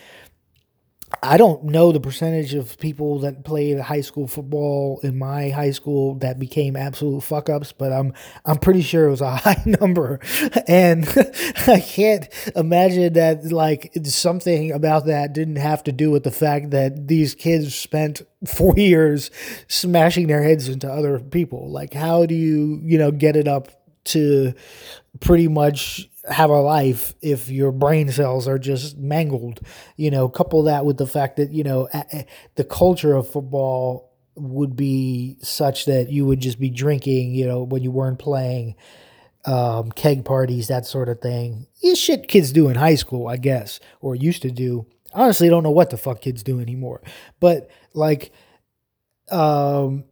I 1.23 1.37
don't 1.37 1.65
know 1.65 1.91
the 1.91 1.99
percentage 1.99 2.53
of 2.53 2.77
people 2.79 3.19
that 3.19 3.43
played 3.43 3.79
high 3.79 4.01
school 4.01 4.27
football 4.27 4.99
in 5.03 5.19
my 5.19 5.49
high 5.49 5.71
school 5.71 6.15
that 6.15 6.39
became 6.39 6.75
absolute 6.75 7.21
fuck 7.21 7.49
ups, 7.49 7.71
but 7.73 7.91
I'm 7.91 8.13
I'm 8.45 8.57
pretty 8.57 8.81
sure 8.81 9.07
it 9.07 9.11
was 9.11 9.21
a 9.21 9.35
high 9.35 9.61
number, 9.65 10.19
and 10.67 11.07
I 11.67 11.79
can't 11.79 12.27
imagine 12.55 13.13
that 13.13 13.51
like 13.51 13.91
something 14.03 14.71
about 14.71 15.05
that 15.05 15.33
didn't 15.33 15.57
have 15.57 15.83
to 15.83 15.91
do 15.91 16.11
with 16.11 16.23
the 16.23 16.31
fact 16.31 16.71
that 16.71 17.07
these 17.07 17.35
kids 17.35 17.75
spent 17.75 18.21
four 18.47 18.73
years 18.77 19.31
smashing 19.67 20.27
their 20.27 20.43
heads 20.43 20.69
into 20.69 20.91
other 20.91 21.19
people. 21.19 21.69
Like, 21.69 21.93
how 21.93 22.25
do 22.25 22.35
you 22.35 22.79
you 22.83 22.97
know 22.97 23.11
get 23.11 23.35
it 23.35 23.47
up 23.47 23.69
to 24.03 24.53
pretty 25.19 25.47
much 25.47 26.09
have 26.29 26.49
a 26.49 26.61
life 26.61 27.13
if 27.21 27.49
your 27.49 27.71
brain 27.71 28.11
cells 28.11 28.47
are 28.47 28.59
just 28.59 28.97
mangled. 28.97 29.59
You 29.97 30.11
know, 30.11 30.29
couple 30.29 30.63
that 30.63 30.85
with 30.85 30.97
the 30.97 31.07
fact 31.07 31.37
that, 31.37 31.51
you 31.51 31.63
know, 31.63 31.87
the 32.55 32.63
culture 32.63 33.15
of 33.15 33.29
football 33.29 34.11
would 34.35 34.75
be 34.75 35.37
such 35.41 35.85
that 35.85 36.09
you 36.09 36.25
would 36.25 36.39
just 36.39 36.59
be 36.59 36.69
drinking, 36.69 37.33
you 37.33 37.45
know, 37.45 37.63
when 37.63 37.83
you 37.83 37.91
weren't 37.91 38.19
playing, 38.19 38.75
um, 39.45 39.91
keg 39.91 40.23
parties, 40.23 40.67
that 40.67 40.85
sort 40.85 41.09
of 41.09 41.19
thing. 41.19 41.67
It's 41.81 41.99
shit 41.99 42.27
kids 42.27 42.51
do 42.51 42.69
in 42.69 42.75
high 42.75 42.95
school, 42.95 43.27
I 43.27 43.37
guess, 43.37 43.79
or 43.99 44.15
used 44.15 44.43
to 44.43 44.51
do. 44.51 44.85
Honestly, 45.13 45.49
don't 45.49 45.63
know 45.63 45.71
what 45.71 45.89
the 45.89 45.97
fuck 45.97 46.21
kids 46.21 46.43
do 46.43 46.59
anymore. 46.59 47.01
But 47.39 47.69
like, 47.93 48.31
um, 49.29 50.05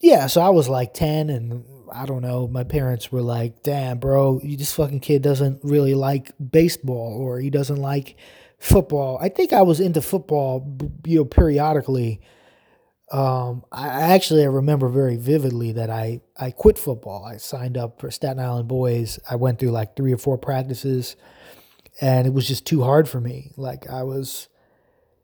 yeah, 0.00 0.26
so 0.26 0.42
I 0.42 0.50
was 0.50 0.68
like 0.68 0.92
10 0.92 1.30
and 1.30 1.64
I 1.94 2.06
don't 2.06 2.22
know, 2.22 2.48
my 2.48 2.64
parents 2.64 3.12
were 3.12 3.22
like, 3.22 3.62
damn, 3.62 3.98
bro, 3.98 4.40
this 4.40 4.74
fucking 4.74 5.00
kid 5.00 5.22
doesn't 5.22 5.60
really 5.62 5.94
like 5.94 6.32
baseball 6.50 7.16
or 7.18 7.38
he 7.38 7.50
doesn't 7.50 7.76
like 7.76 8.16
football. 8.58 9.18
I 9.20 9.28
think 9.28 9.52
I 9.52 9.62
was 9.62 9.80
into 9.80 10.00
football, 10.00 10.76
you 11.04 11.18
know, 11.18 11.24
periodically. 11.24 12.20
Um, 13.12 13.64
I 13.70 14.14
actually 14.14 14.42
I 14.42 14.46
remember 14.46 14.88
very 14.88 15.16
vividly 15.16 15.72
that 15.72 15.90
I, 15.90 16.22
I 16.38 16.50
quit 16.50 16.78
football. 16.78 17.24
I 17.24 17.36
signed 17.36 17.76
up 17.76 18.00
for 18.00 18.10
Staten 18.10 18.42
Island 18.42 18.66
Boys. 18.66 19.20
I 19.30 19.36
went 19.36 19.58
through 19.58 19.70
like 19.70 19.94
three 19.94 20.12
or 20.12 20.18
four 20.18 20.36
practices 20.36 21.14
and 22.00 22.26
it 22.26 22.32
was 22.32 22.48
just 22.48 22.66
too 22.66 22.82
hard 22.82 23.08
for 23.08 23.20
me. 23.20 23.52
Like 23.56 23.88
I 23.88 24.02
was, 24.02 24.48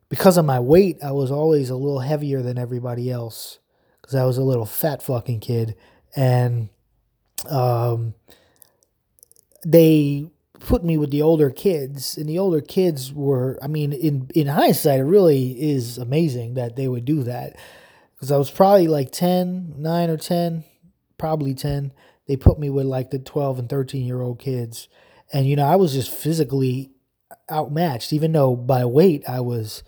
because 0.09 0.37
of 0.37 0.45
my 0.45 0.61
weight, 0.61 0.99
I 1.03 1.13
was 1.13 1.31
always 1.31 1.71
a 1.71 1.77
little 1.77 2.01
heavier 2.01 2.43
than 2.43 2.59
everybody 2.59 3.11
else 3.11 3.59
because 4.01 4.15
I 4.15 4.25
was 4.25 4.39
a 4.39 4.45
little 4.45 4.67
fat 4.67 5.03
fucking 5.03 5.41
kid 5.41 5.75
and 6.17 6.69
um, 7.49 8.15
they 9.65 10.31
put 10.61 10.85
me 10.85 10.99
with 10.99 11.11
the 11.11 11.23
older 11.23 11.51
kids 11.51 12.19
and 12.19 12.29
the 12.29 12.39
older 12.39 12.61
kids 12.61 13.13
were 13.15 13.59
i 13.63 13.67
mean 13.67 13.93
in 13.93 14.31
in 14.35 14.47
hindsight 14.47 15.01
it 15.01 15.05
really 15.05 15.53
is 15.53 15.97
amazing 15.97 16.55
that 16.55 16.77
they 16.77 16.87
would 16.87 17.05
do 17.05 17.23
that. 17.23 17.57
Because 18.15 18.31
i 18.31 18.37
was 18.37 18.51
probably 18.51 18.87
like 18.87 19.11
10 19.11 19.75
9 19.79 20.11
or 20.11 20.17
10 20.19 20.65
probably 21.19 21.55
10 21.55 21.93
they 22.29 22.37
put 22.37 22.59
me 22.59 22.69
with 22.71 22.87
like 22.87 23.11
the 23.11 23.19
12 23.19 23.61
and 23.61 23.69
13 23.69 24.07
year 24.07 24.21
old 24.21 24.39
kids. 24.39 24.89
And 25.33 25.47
you 25.47 25.57
know 25.57 25.67
i 25.67 25.77
was 25.77 25.95
just 25.95 26.11
physically 26.11 26.91
outmatched 27.51 28.13
even 28.13 28.33
though 28.33 28.55
by 28.55 28.85
weight 28.85 29.25
i 29.27 29.41
was 29.41 29.83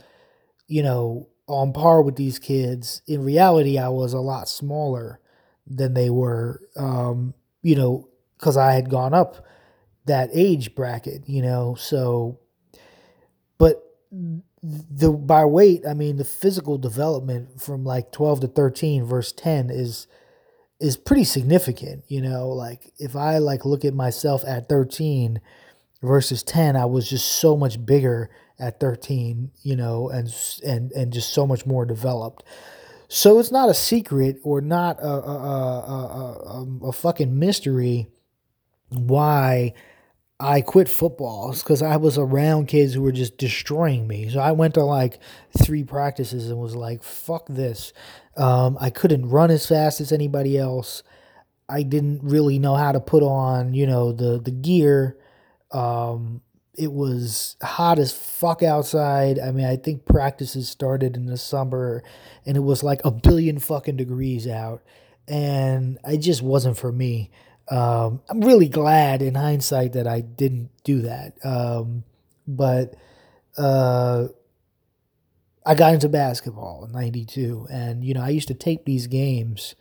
you 0.66 0.83
know 0.83 1.29
on 1.49 1.73
par 1.75 2.01
with 2.01 2.16
these 2.16 2.39
kids. 2.39 3.03
In 3.07 3.23
reality 3.23 3.79
i 3.79 3.89
was 3.89 4.14
a 4.14 4.20
lot 4.20 4.49
smaller 4.49 5.20
than 5.67 5.95
they 5.95 6.11
were, 6.11 6.61
um, 6.77 7.35
you 7.63 7.77
know, 7.77 8.09
because 8.39 8.57
I 8.57 8.73
had 8.73 8.91
gone 8.91 9.15
up 9.15 9.45
that 10.07 10.31
age 10.33 10.75
bracket, 10.75 11.29
you 11.29 11.43
know. 11.43 11.75
So, 11.77 12.41
but 13.59 13.83
the 14.13 15.11
by 15.11 15.45
weight, 15.45 15.83
I 15.89 15.95
mean, 15.95 16.17
the 16.17 16.25
physical 16.25 16.79
development 16.79 17.61
from 17.61 17.85
like 17.85 18.13
12 18.13 18.41
to 18.41 18.47
13 18.49 19.05
verse 19.05 19.33
10 19.33 19.71
is 19.71 20.07
is 20.81 20.97
pretty 20.97 21.25
significant, 21.25 22.05
you 22.09 22.21
know. 22.21 22.49
Like 22.49 22.93
if 22.99 23.17
I 23.17 23.39
like 23.39 23.65
look 23.65 23.85
at 23.85 23.95
myself 23.95 24.43
at 24.47 24.69
13 24.69 25.41
versus 26.03 26.43
10, 26.43 26.77
I 26.77 26.85
was 26.85 27.09
just 27.09 27.31
so 27.33 27.57
much 27.57 27.85
bigger 27.85 28.31
at 28.59 28.81
13, 28.81 29.53
you 29.63 29.77
know, 29.77 30.09
and 30.09 30.35
and 30.65 30.93
and 30.93 31.13
just 31.13 31.33
so 31.33 31.47
much 31.47 31.67
more 31.67 31.85
developed. 31.85 32.45
So 33.15 33.39
it's 33.39 33.53
not 33.53 33.69
a 33.69 33.75
secret 33.75 34.39
or 34.43 34.63
not 34.63 34.99
a, 34.99 35.07
a, 35.07 35.37
a, 35.37 36.67
a, 36.83 36.87
a 36.87 36.93
fucking 36.93 37.39
mystery 37.39 38.07
why 38.89 39.75
I 40.41 40.63
quit 40.63 40.89
football 40.89 41.53
because 41.53 41.83
I 41.83 41.97
was 41.97 42.17
around 42.17 42.69
kids 42.69 42.95
who 42.95 43.03
were 43.03 43.13
just 43.13 43.37
destroying 43.37 44.09
me. 44.09 44.31
So 44.31 44.41
I 44.41 44.53
went 44.53 44.73
to 44.75 44.85
like 44.85 45.19
three 45.63 45.85
practices 45.85 46.49
and 46.49 46.59
was 46.59 46.75
like, 46.75 47.03
fuck 47.03 47.45
this. 47.51 47.93
Um, 48.39 48.79
I 48.81 48.89
couldn't 48.89 49.29
run 49.29 49.51
as 49.51 49.67
fast 49.67 50.01
as 50.01 50.11
anybody 50.11 50.57
else. 50.57 51.03
I 51.69 51.83
didn't 51.83 52.23
really 52.23 52.59
know 52.59 52.77
how 52.77 52.93
to 52.93 53.01
put 53.01 53.23
on, 53.23 53.75
you 53.75 53.87
know, 53.87 54.13
the, 54.13 54.41
the 54.41 54.51
gear. 54.51 55.19
Um, 55.71 56.41
it 56.75 56.93
was 56.93 57.57
hot 57.62 57.99
as 57.99 58.12
fuck 58.12 58.62
outside. 58.62 59.39
I 59.39 59.51
mean, 59.51 59.66
I 59.66 59.77
think 59.77 60.07
practices 60.07 60.68
started 60.68 61.16
in 61.16 61.27
the 61.27 61.37
summer 61.37 62.03
and 62.47 62.57
it 62.57 62.61
was 62.61 62.83
like 62.83 63.01
a 63.05 63.11
billion 63.11 63.59
fucking 63.59 63.97
degrees 63.97 64.47
out. 64.47 64.83
And 65.29 65.99
it 66.05 66.18
just 66.18 66.43
wasn't 66.43 66.79
for 66.79 66.91
me. 66.91 67.31
Um, 67.70 68.23
I'm 68.29 68.41
really 68.41 68.68
glad 68.68 69.23
in 69.23 69.35
hindsight 69.35 69.93
that 69.93 70.07
I 70.07 70.20
didn't 70.20 70.70
do 70.83 71.03
that. 71.03 71.35
Um, 71.45 72.05
but 72.49 72.95
uh, 73.57 74.29
I 75.64 75.75
got 75.75 75.95
into 75.95 76.09
basketball 76.09 76.85
in 76.87 76.93
92. 76.93 77.68
And, 77.70 78.03
you 78.03 78.14
know, 78.14 78.23
I 78.23 78.31
used 78.31 78.49
to 78.49 78.55
tape 78.55 78.85
these 78.85 79.07
games. 79.07 79.75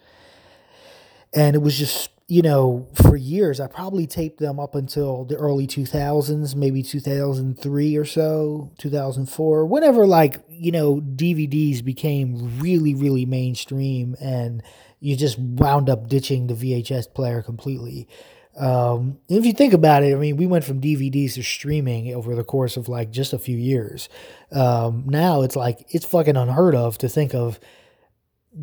And 1.33 1.55
it 1.55 1.59
was 1.59 1.77
just 1.77 2.09
you 2.31 2.41
know, 2.41 2.87
for 2.93 3.17
years, 3.17 3.59
I 3.59 3.67
probably 3.67 4.07
taped 4.07 4.39
them 4.39 4.57
up 4.57 4.73
until 4.73 5.25
the 5.25 5.35
early 5.35 5.67
2000s, 5.67 6.55
maybe 6.55 6.81
2003 6.81 7.97
or 7.97 8.05
so, 8.05 8.71
2004, 8.77 9.65
whenever, 9.65 10.07
like, 10.07 10.37
you 10.47 10.71
know, 10.71 11.01
DVDs 11.01 11.83
became 11.83 12.57
really, 12.57 12.95
really 12.95 13.25
mainstream 13.25 14.15
and 14.21 14.63
you 15.01 15.17
just 15.17 15.37
wound 15.39 15.89
up 15.89 16.07
ditching 16.07 16.47
the 16.47 16.53
VHS 16.53 17.13
player 17.13 17.41
completely. 17.41 18.07
Um, 18.55 19.19
if 19.27 19.45
you 19.45 19.51
think 19.51 19.73
about 19.73 20.03
it, 20.03 20.15
I 20.15 20.17
mean, 20.17 20.37
we 20.37 20.47
went 20.47 20.63
from 20.63 20.79
DVDs 20.79 21.33
to 21.33 21.43
streaming 21.43 22.15
over 22.15 22.33
the 22.33 22.45
course 22.45 22.77
of 22.77 22.87
like 22.87 23.11
just 23.11 23.33
a 23.33 23.39
few 23.39 23.57
years. 23.57 24.07
Um, 24.53 25.03
now 25.05 25.41
it's 25.41 25.57
like, 25.57 25.85
it's 25.89 26.05
fucking 26.05 26.37
unheard 26.37 26.75
of 26.75 26.97
to 26.99 27.09
think 27.09 27.35
of 27.35 27.59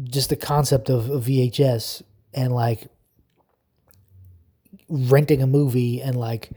just 0.04 0.30
the 0.30 0.36
concept 0.36 0.88
of, 0.88 1.10
of 1.10 1.24
VHS 1.24 2.00
and 2.32 2.54
like 2.54 2.88
renting 4.88 5.42
a 5.42 5.46
movie 5.46 6.00
and 6.00 6.16
like 6.16 6.50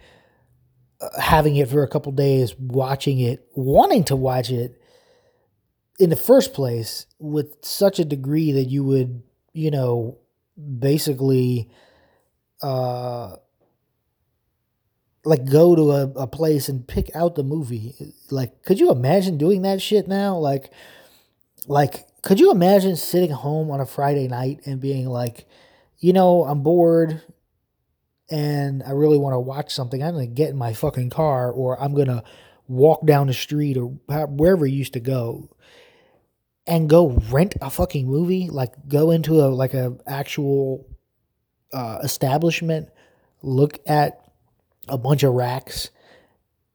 having 1.20 1.56
it 1.56 1.70
for 1.70 1.84
a 1.84 1.88
couple 1.88 2.12
days, 2.12 2.56
watching 2.58 3.20
it, 3.20 3.46
wanting 3.56 4.04
to 4.06 4.16
watch 4.16 4.50
it 4.50 4.80
in 6.00 6.10
the 6.10 6.16
first 6.16 6.54
place 6.54 7.06
with 7.20 7.56
such 7.62 8.00
a 8.00 8.06
degree 8.06 8.52
that 8.52 8.66
you 8.66 8.84
would, 8.84 9.24
you 9.54 9.72
know, 9.72 10.18
basically 10.80 11.70
uh 12.62 13.36
like 15.24 15.46
go 15.46 15.76
to 15.76 15.92
a, 15.92 16.04
a 16.24 16.28
place 16.28 16.68
and 16.70 16.88
pick 16.88 17.16
out 17.16 17.36
the 17.36 17.44
movie. 17.44 18.14
Like 18.30 18.64
could 18.64 18.80
you 18.80 18.92
imagine 18.92 19.38
doing 19.38 19.64
that 19.64 19.82
shit 19.82 20.08
now? 20.08 20.38
Like 20.38 20.72
like 21.68 22.08
could 22.22 22.40
you 22.40 22.52
imagine 22.52 22.96
sitting 22.96 23.32
home 23.32 23.72
on 23.72 23.82
a 23.82 23.86
Friday 23.86 24.28
night 24.28 24.62
and 24.66 24.80
being 24.80 25.08
like, 25.08 25.48
you 26.00 26.14
know, 26.14 26.44
I'm 26.44 26.62
bored 26.62 27.22
and 28.32 28.82
I 28.84 28.92
really 28.92 29.18
want 29.18 29.34
to 29.34 29.40
watch 29.40 29.74
something, 29.74 30.02
I'm 30.02 30.14
going 30.14 30.30
to 30.30 30.34
get 30.34 30.50
in 30.50 30.58
my 30.58 30.74
fucking 30.74 31.10
car 31.10 31.52
or 31.52 31.80
I'm 31.80 31.94
going 31.94 32.08
to 32.08 32.24
walk 32.68 33.06
down 33.06 33.28
the 33.28 33.34
street 33.34 33.78
or 33.78 33.88
wherever 34.08 34.66
you 34.66 34.78
used 34.78 34.94
to 34.94 35.02
go 35.02 35.50
and 36.66 36.90
go 36.90 37.10
rent 37.30 37.56
a 37.62 37.70
fucking 37.70 38.08
movie, 38.08 38.50
like 38.50 38.72
go 38.88 39.12
into 39.12 39.42
a 39.42 39.48
like 39.48 39.74
a 39.74 39.98
actual 40.08 40.88
uh, 41.74 42.00
establishment, 42.04 42.90
look 43.42 43.80
at 43.86 44.32
a 44.88 44.98
bunch 44.98 45.24
of 45.24 45.34
racks, 45.34 45.90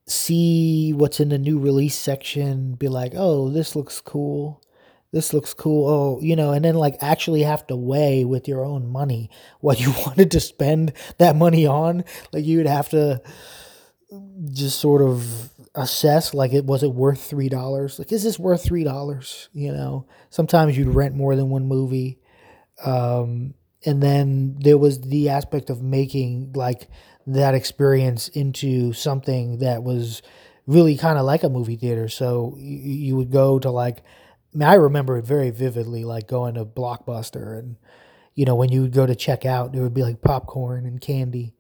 see 0.07 0.93
what's 0.93 1.21
in 1.21 1.31
the 1.31 1.39
new 1.39 1.59
release 1.59 1.97
section, 1.97 2.75
be 2.75 2.89
like, 2.89 3.13
"Oh, 3.17 3.49
this 3.49 3.75
looks 3.75 4.01
cool." 4.01 4.63
This 5.17 5.33
looks 5.33 5.55
cool. 5.55 5.89
Oh, 5.89 6.21
you 6.21 6.37
know, 6.37 6.53
and 6.53 6.63
then 6.63 6.75
like 6.75 6.99
actually 7.01 7.43
have 7.43 7.67
to 7.69 7.75
weigh 7.75 8.27
with 8.27 8.47
your 8.47 8.63
own 8.63 8.87
money 8.87 9.31
what 9.61 9.81
you 9.81 9.91
wanted 10.07 10.31
to 10.33 10.41
spend 10.41 10.93
that 11.17 11.35
money 11.35 11.67
on. 11.67 12.05
Like 12.33 12.45
you 12.45 12.59
would 12.59 12.67
have 12.67 12.91
to 12.91 13.23
just 14.53 14.79
sort 14.79 15.01
of 15.01 15.51
assess 15.75 16.35
like 16.35 16.53
it 16.53 16.67
was 16.67 16.83
it 16.83 16.93
worth 16.93 17.23
three 17.23 17.49
dollars 17.49 17.99
like 17.99 18.11
is 18.13 18.23
this 18.23 18.39
worth 18.39 18.63
three 18.63 18.85
dollars 18.85 19.51
you 19.53 19.71
know 19.71 20.07
sometimes 20.31 20.79
you'd 20.79 20.89
rent 20.89 21.15
more 21.15 21.37
than 21.37 21.51
one 21.51 21.67
movie 21.67 22.19
um 22.85 23.53
and 23.85 24.03
then 24.03 24.57
there 24.61 24.79
was 24.79 25.03
the 25.03 25.29
aspect 25.29 25.69
of 25.69 25.83
making 25.83 26.51
like 26.55 26.89
that 27.27 27.55
experience 27.55 28.29
into 28.29 28.93
something 28.95 29.59
that 29.59 29.83
was 29.83 30.23
really 30.67 30.97
kind 30.97 31.19
of 31.19 31.27
like 31.27 31.43
a 31.43 31.51
movie 31.51 31.77
theater 31.77 32.09
so 32.09 32.55
you, 32.57 32.95
you 32.95 33.17
would 33.17 33.31
go 33.31 33.59
to 33.59 33.71
like 33.71 34.03
I 34.57 34.59
mean, 34.59 34.69
I 34.69 34.75
remember 34.77 35.19
it 35.19 35.27
very 35.27 35.51
vividly, 35.51 36.07
like 36.07 36.29
going 36.29 36.55
to 36.55 36.65
Blockbuster 36.65 37.59
and, 37.59 37.77
you 38.35 38.47
know, 38.47 38.55
when 38.55 38.73
you 38.73 38.81
would 38.81 38.93
go 38.93 39.05
to 39.05 39.15
check 39.15 39.45
out, 39.45 39.75
there 39.75 39.83
would 39.83 39.93
be 39.93 40.03
like 40.03 40.23
popcorn 40.23 40.87
and 40.87 40.99
candy. 40.99 41.53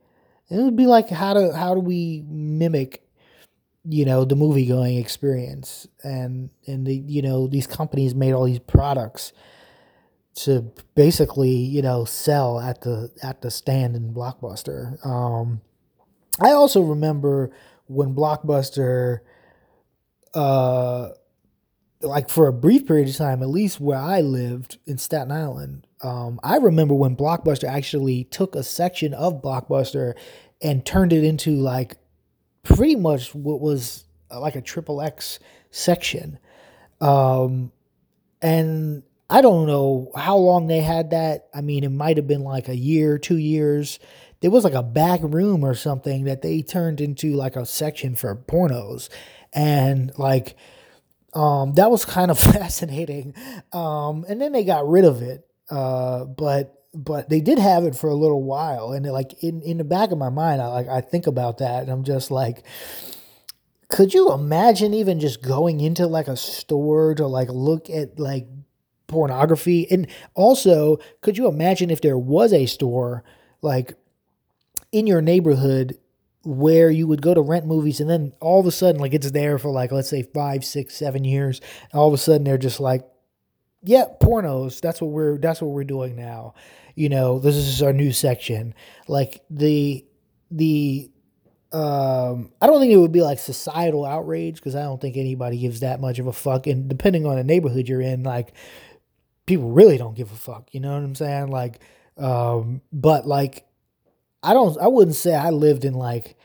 And 0.48 0.60
it 0.60 0.62
would 0.62 0.76
be 0.76 0.86
like, 0.86 1.10
how 1.10 1.34
do, 1.34 1.52
how 1.52 1.74
do 1.74 1.80
we 1.80 2.24
mimic, 2.26 3.02
you 3.84 4.06
know, 4.06 4.24
the 4.24 4.34
movie 4.34 4.64
going 4.64 4.96
experience? 4.96 5.86
And, 6.02 6.48
and 6.66 6.86
the, 6.86 6.94
you 6.94 7.20
know, 7.20 7.46
these 7.46 7.66
companies 7.66 8.14
made 8.14 8.32
all 8.32 8.46
these 8.46 8.60
products 8.60 9.34
to 10.36 10.72
basically, 10.94 11.50
you 11.50 11.82
know, 11.82 12.06
sell 12.06 12.58
at 12.58 12.80
the, 12.80 13.10
at 13.22 13.42
the 13.42 13.50
stand 13.50 13.94
in 13.94 14.14
Blockbuster. 14.14 15.04
Um, 15.04 15.60
I 16.40 16.52
also 16.52 16.80
remember 16.80 17.50
when 17.88 18.14
Blockbuster, 18.14 19.18
uh, 20.32 21.10
like 22.06 22.28
for 22.28 22.48
a 22.48 22.52
brief 22.52 22.86
period 22.86 23.08
of 23.08 23.16
time, 23.16 23.42
at 23.42 23.48
least 23.48 23.80
where 23.80 23.98
I 23.98 24.20
lived 24.20 24.78
in 24.86 24.98
Staten 24.98 25.32
Island, 25.32 25.86
um, 26.02 26.40
I 26.42 26.56
remember 26.56 26.94
when 26.94 27.16
Blockbuster 27.16 27.68
actually 27.68 28.24
took 28.24 28.54
a 28.54 28.62
section 28.62 29.14
of 29.14 29.42
Blockbuster 29.42 30.14
and 30.62 30.84
turned 30.84 31.12
it 31.12 31.24
into 31.24 31.52
like 31.56 31.96
pretty 32.62 32.96
much 32.96 33.34
what 33.34 33.60
was 33.60 34.04
uh, 34.30 34.40
like 34.40 34.56
a 34.56 34.60
triple 34.60 35.00
X 35.00 35.38
section. 35.70 36.38
Um, 37.00 37.72
and 38.42 39.02
I 39.28 39.40
don't 39.40 39.66
know 39.66 40.12
how 40.14 40.36
long 40.36 40.66
they 40.66 40.80
had 40.80 41.10
that. 41.10 41.48
I 41.54 41.60
mean, 41.60 41.84
it 41.84 41.90
might 41.90 42.16
have 42.16 42.26
been 42.26 42.44
like 42.44 42.68
a 42.68 42.76
year, 42.76 43.18
two 43.18 43.38
years. 43.38 43.98
There 44.40 44.50
was 44.50 44.64
like 44.64 44.74
a 44.74 44.82
back 44.82 45.20
room 45.22 45.64
or 45.64 45.74
something 45.74 46.24
that 46.24 46.42
they 46.42 46.62
turned 46.62 47.00
into 47.00 47.34
like 47.34 47.56
a 47.56 47.66
section 47.66 48.14
for 48.14 48.34
pornos. 48.36 49.08
And 49.52 50.12
like, 50.18 50.56
um, 51.36 51.74
that 51.74 51.90
was 51.90 52.04
kind 52.04 52.30
of 52.30 52.38
fascinating. 52.54 53.34
Um, 53.72 54.24
and 54.28 54.40
then 54.40 54.52
they 54.52 54.64
got 54.64 54.88
rid 54.88 55.04
of 55.04 55.22
it. 55.22 55.46
Uh, 55.70 56.24
but 56.24 56.72
but 56.94 57.28
they 57.28 57.40
did 57.40 57.58
have 57.58 57.84
it 57.84 57.94
for 57.94 58.08
a 58.08 58.14
little 58.14 58.42
while, 58.42 58.92
and 58.92 59.04
like 59.06 59.42
in 59.42 59.60
in 59.62 59.76
the 59.76 59.84
back 59.84 60.12
of 60.12 60.18
my 60.18 60.30
mind, 60.30 60.62
I 60.62 60.68
like 60.68 60.88
I 60.88 61.00
think 61.00 61.26
about 61.26 61.58
that, 61.58 61.82
and 61.82 61.90
I'm 61.90 62.04
just 62.04 62.30
like, 62.30 62.64
could 63.88 64.14
you 64.14 64.32
imagine 64.32 64.94
even 64.94 65.20
just 65.20 65.42
going 65.42 65.80
into 65.80 66.06
like 66.06 66.28
a 66.28 66.36
store 66.36 67.14
to 67.16 67.26
like 67.26 67.48
look 67.50 67.90
at 67.90 68.18
like 68.18 68.46
pornography, 69.08 69.86
and 69.90 70.06
also 70.34 70.98
could 71.20 71.36
you 71.36 71.48
imagine 71.48 71.90
if 71.90 72.00
there 72.00 72.16
was 72.16 72.52
a 72.52 72.64
store 72.66 73.24
like 73.60 73.94
in 74.92 75.06
your 75.06 75.20
neighborhood 75.20 75.98
where 76.46 76.90
you 76.90 77.06
would 77.06 77.20
go 77.20 77.34
to 77.34 77.40
rent 77.40 77.66
movies 77.66 78.00
and 78.00 78.08
then 78.08 78.32
all 78.40 78.60
of 78.60 78.66
a 78.66 78.70
sudden 78.70 79.00
like 79.00 79.12
it's 79.12 79.30
there 79.32 79.58
for 79.58 79.70
like 79.70 79.92
let's 79.92 80.08
say 80.08 80.22
five 80.22 80.64
six 80.64 80.94
seven 80.94 81.24
years 81.24 81.60
all 81.92 82.08
of 82.08 82.14
a 82.14 82.18
sudden 82.18 82.44
they're 82.44 82.56
just 82.56 82.80
like 82.80 83.04
yeah 83.82 84.04
pornos 84.22 84.80
that's 84.80 85.00
what 85.00 85.10
we're 85.10 85.38
that's 85.38 85.60
what 85.60 85.70
we're 85.70 85.84
doing 85.84 86.16
now. 86.16 86.54
You 86.94 87.08
know 87.08 87.38
this 87.38 87.56
is 87.56 87.82
our 87.82 87.92
new 87.92 88.12
section. 88.12 88.74
Like 89.08 89.42
the 89.50 90.04
the 90.50 91.10
um 91.72 92.52
i 92.62 92.66
don't 92.66 92.78
think 92.78 92.92
it 92.92 92.96
would 92.96 93.10
be 93.10 93.22
like 93.22 93.40
societal 93.40 94.06
outrage 94.06 94.54
because 94.54 94.76
i 94.76 94.82
don't 94.82 95.00
think 95.00 95.16
anybody 95.16 95.58
gives 95.58 95.80
that 95.80 96.00
much 96.00 96.20
of 96.20 96.28
a 96.28 96.32
fuck 96.32 96.68
and 96.68 96.88
depending 96.88 97.26
on 97.26 97.34
the 97.34 97.42
neighborhood 97.42 97.88
you're 97.88 98.00
in 98.00 98.22
like 98.22 98.52
people 99.46 99.72
really 99.72 99.98
don't 99.98 100.14
give 100.14 100.30
a 100.30 100.36
fuck 100.36 100.68
you 100.72 100.78
know 100.78 100.92
what 100.92 101.02
i'm 101.02 101.14
saying? 101.16 101.48
Like 101.48 101.80
um 102.18 102.80
but 102.92 103.26
like 103.26 103.65
I 104.42 104.52
don't 104.54 104.78
I 104.80 104.88
wouldn't 104.88 105.16
say 105.16 105.34
I 105.34 105.50
lived 105.50 105.84
in 105.84 105.94
like 105.94 106.36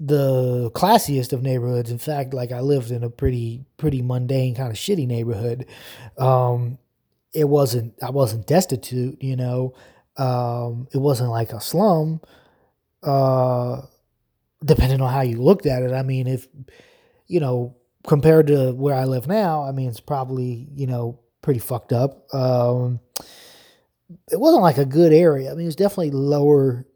the 0.00 0.70
classiest 0.74 1.32
of 1.32 1.42
neighborhoods. 1.42 1.90
In 1.90 1.98
fact, 1.98 2.32
like 2.32 2.52
I 2.52 2.60
lived 2.60 2.90
in 2.90 3.02
a 3.02 3.10
pretty 3.10 3.64
pretty 3.76 4.02
mundane 4.02 4.54
kind 4.54 4.70
of 4.70 4.76
shitty 4.76 5.06
neighborhood. 5.06 5.66
Um, 6.16 6.78
it 7.32 7.48
wasn't 7.48 7.94
I 8.02 8.10
wasn't 8.10 8.46
destitute, 8.46 9.22
you 9.22 9.36
know. 9.36 9.74
Um, 10.16 10.88
it 10.92 10.98
wasn't 10.98 11.30
like 11.30 11.52
a 11.52 11.60
slum. 11.60 12.20
Uh, 13.02 13.82
depending 14.64 15.00
on 15.00 15.12
how 15.12 15.20
you 15.20 15.40
looked 15.40 15.66
at 15.66 15.82
it, 15.82 15.92
I 15.92 16.02
mean, 16.02 16.26
if 16.26 16.48
you 17.26 17.40
know, 17.40 17.76
compared 18.06 18.48
to 18.48 18.72
where 18.72 18.94
I 18.94 19.04
live 19.04 19.26
now, 19.26 19.62
I 19.62 19.72
mean, 19.72 19.88
it's 19.88 20.00
probably 20.00 20.68
you 20.74 20.86
know 20.86 21.20
pretty 21.42 21.60
fucked 21.60 21.92
up. 21.92 22.32
Um, 22.34 23.00
it 24.30 24.40
wasn't 24.40 24.62
like 24.62 24.78
a 24.78 24.86
good 24.86 25.12
area. 25.12 25.50
I 25.50 25.54
mean, 25.54 25.64
it 25.64 25.66
was 25.66 25.76
definitely 25.76 26.10
lower 26.10 26.86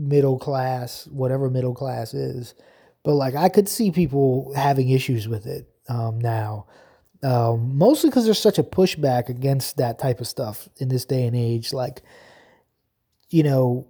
middle 0.00 0.38
class, 0.38 1.06
whatever 1.08 1.50
middle 1.50 1.74
class 1.74 2.14
is. 2.14 2.54
But 3.02 3.14
like 3.14 3.34
I 3.34 3.48
could 3.48 3.68
see 3.68 3.90
people 3.90 4.52
having 4.56 4.88
issues 4.88 5.28
with 5.28 5.46
it 5.46 5.68
um, 5.88 6.18
now, 6.18 6.66
um, 7.22 7.76
mostly 7.76 8.10
because 8.10 8.24
there's 8.24 8.38
such 8.38 8.58
a 8.58 8.64
pushback 8.64 9.28
against 9.28 9.76
that 9.76 9.98
type 9.98 10.20
of 10.20 10.26
stuff 10.26 10.68
in 10.78 10.88
this 10.88 11.04
day 11.04 11.26
and 11.26 11.36
age. 11.36 11.72
Like, 11.72 12.02
you 13.28 13.42
know, 13.42 13.86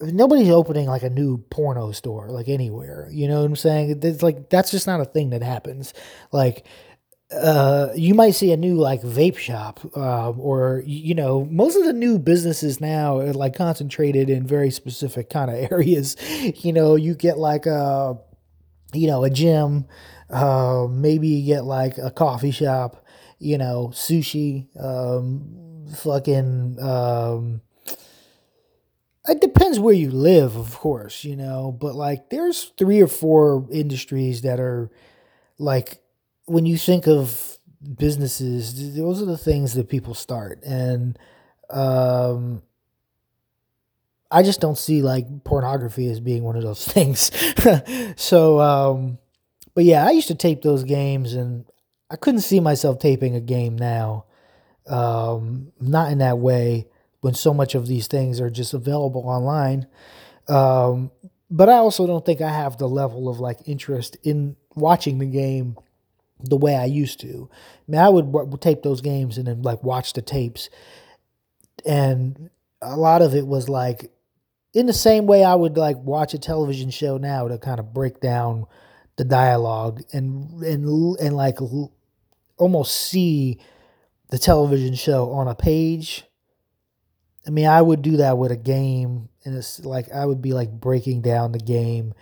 nobody's 0.00 0.50
opening 0.50 0.86
like 0.86 1.02
a 1.02 1.10
new 1.10 1.38
porno 1.50 1.92
store 1.92 2.30
like 2.30 2.48
anywhere. 2.48 3.08
You 3.12 3.28
know 3.28 3.40
what 3.40 3.46
I'm 3.46 3.56
saying? 3.56 4.00
It's 4.02 4.22
like 4.22 4.48
that's 4.48 4.70
just 4.70 4.86
not 4.86 5.00
a 5.00 5.04
thing 5.04 5.30
that 5.30 5.42
happens. 5.42 5.92
Like 6.30 6.64
uh, 7.32 7.88
you 7.94 8.14
might 8.14 8.32
see 8.32 8.52
a 8.52 8.56
new 8.56 8.76
like 8.76 9.02
vape 9.02 9.38
shop, 9.38 9.80
uh, 9.96 10.30
or 10.30 10.82
you 10.86 11.14
know, 11.14 11.46
most 11.50 11.76
of 11.76 11.84
the 11.84 11.92
new 11.92 12.18
businesses 12.18 12.80
now 12.80 13.18
are 13.18 13.32
like 13.32 13.54
concentrated 13.54 14.28
in 14.28 14.46
very 14.46 14.70
specific 14.70 15.30
kind 15.30 15.50
of 15.50 15.56
areas. 15.72 16.16
You 16.64 16.72
know, 16.72 16.96
you 16.96 17.14
get 17.14 17.38
like 17.38 17.66
a, 17.66 18.18
you 18.92 19.06
know, 19.06 19.24
a 19.24 19.30
gym, 19.30 19.86
uh, 20.30 20.86
maybe 20.90 21.28
you 21.28 21.46
get 21.46 21.64
like 21.64 21.98
a 21.98 22.10
coffee 22.10 22.50
shop, 22.50 23.04
you 23.38 23.58
know, 23.58 23.88
sushi, 23.92 24.66
um, 24.82 25.86
fucking, 25.96 26.80
um, 26.82 27.62
it 29.28 29.40
depends 29.40 29.78
where 29.78 29.94
you 29.94 30.10
live, 30.10 30.56
of 30.56 30.78
course, 30.78 31.22
you 31.22 31.36
know, 31.36 31.76
but 31.80 31.94
like 31.94 32.30
there's 32.30 32.72
three 32.76 33.00
or 33.00 33.06
four 33.06 33.68
industries 33.70 34.42
that 34.42 34.58
are 34.58 34.90
like 35.58 36.01
when 36.52 36.66
you 36.66 36.76
think 36.76 37.08
of 37.08 37.58
businesses, 37.96 38.94
those 38.94 39.22
are 39.22 39.26
the 39.26 39.38
things 39.38 39.72
that 39.72 39.88
people 39.88 40.12
start. 40.12 40.62
And 40.62 41.18
um, 41.70 42.62
I 44.30 44.42
just 44.42 44.60
don't 44.60 44.76
see 44.76 45.00
like 45.00 45.44
pornography 45.44 46.10
as 46.10 46.20
being 46.20 46.42
one 46.42 46.56
of 46.56 46.62
those 46.62 46.86
things. 46.92 47.30
so, 48.16 48.60
um, 48.60 49.18
but 49.74 49.84
yeah, 49.84 50.06
I 50.06 50.10
used 50.10 50.28
to 50.28 50.34
tape 50.34 50.60
those 50.60 50.84
games 50.84 51.32
and 51.32 51.64
I 52.10 52.16
couldn't 52.16 52.42
see 52.42 52.60
myself 52.60 52.98
taping 52.98 53.34
a 53.34 53.40
game 53.40 53.76
now. 53.76 54.26
Um, 54.86 55.72
not 55.80 56.12
in 56.12 56.18
that 56.18 56.38
way 56.38 56.86
when 57.22 57.32
so 57.32 57.54
much 57.54 57.74
of 57.74 57.86
these 57.86 58.08
things 58.08 58.40
are 58.40 58.50
just 58.50 58.74
available 58.74 59.22
online. 59.26 59.86
Um, 60.48 61.12
but 61.50 61.70
I 61.70 61.74
also 61.74 62.06
don't 62.06 62.26
think 62.26 62.42
I 62.42 62.50
have 62.50 62.76
the 62.76 62.88
level 62.88 63.30
of 63.30 63.40
like 63.40 63.60
interest 63.64 64.18
in 64.22 64.56
watching 64.74 65.18
the 65.18 65.26
game 65.26 65.76
the 66.44 66.56
way 66.56 66.76
I 66.76 66.84
used 66.84 67.20
to. 67.20 67.48
I 67.52 67.90
mean, 67.90 68.00
I 68.00 68.08
would, 68.08 68.26
would 68.32 68.60
tape 68.60 68.82
those 68.82 69.00
games 69.00 69.38
and 69.38 69.46
then 69.46 69.62
like 69.62 69.82
watch 69.82 70.12
the 70.12 70.22
tapes, 70.22 70.68
and 71.86 72.50
a 72.80 72.96
lot 72.96 73.22
of 73.22 73.34
it 73.34 73.46
was 73.46 73.68
like 73.68 74.10
in 74.74 74.86
the 74.86 74.92
same 74.92 75.26
way 75.26 75.44
I 75.44 75.54
would 75.54 75.76
like 75.76 75.98
watch 75.98 76.34
a 76.34 76.38
television 76.38 76.90
show 76.90 77.16
now 77.16 77.48
to 77.48 77.58
kind 77.58 77.80
of 77.80 77.92
break 77.92 78.20
down 78.20 78.66
the 79.16 79.24
dialogue 79.24 80.02
and 80.12 80.62
and 80.62 81.18
and 81.18 81.36
like 81.36 81.58
almost 82.56 82.96
see 82.96 83.58
the 84.30 84.38
television 84.38 84.94
show 84.94 85.30
on 85.32 85.48
a 85.48 85.54
page 85.54 86.24
I 87.46 87.50
mean, 87.50 87.66
I 87.66 87.82
would 87.82 88.02
do 88.02 88.18
that 88.18 88.38
with 88.38 88.52
a 88.52 88.56
game, 88.56 89.28
and 89.44 89.56
it's 89.56 89.84
like 89.84 90.12
I 90.12 90.24
would 90.24 90.40
be 90.40 90.52
like 90.52 90.70
breaking 90.70 91.22
down 91.22 91.52
the 91.52 91.58
game, 91.58 92.14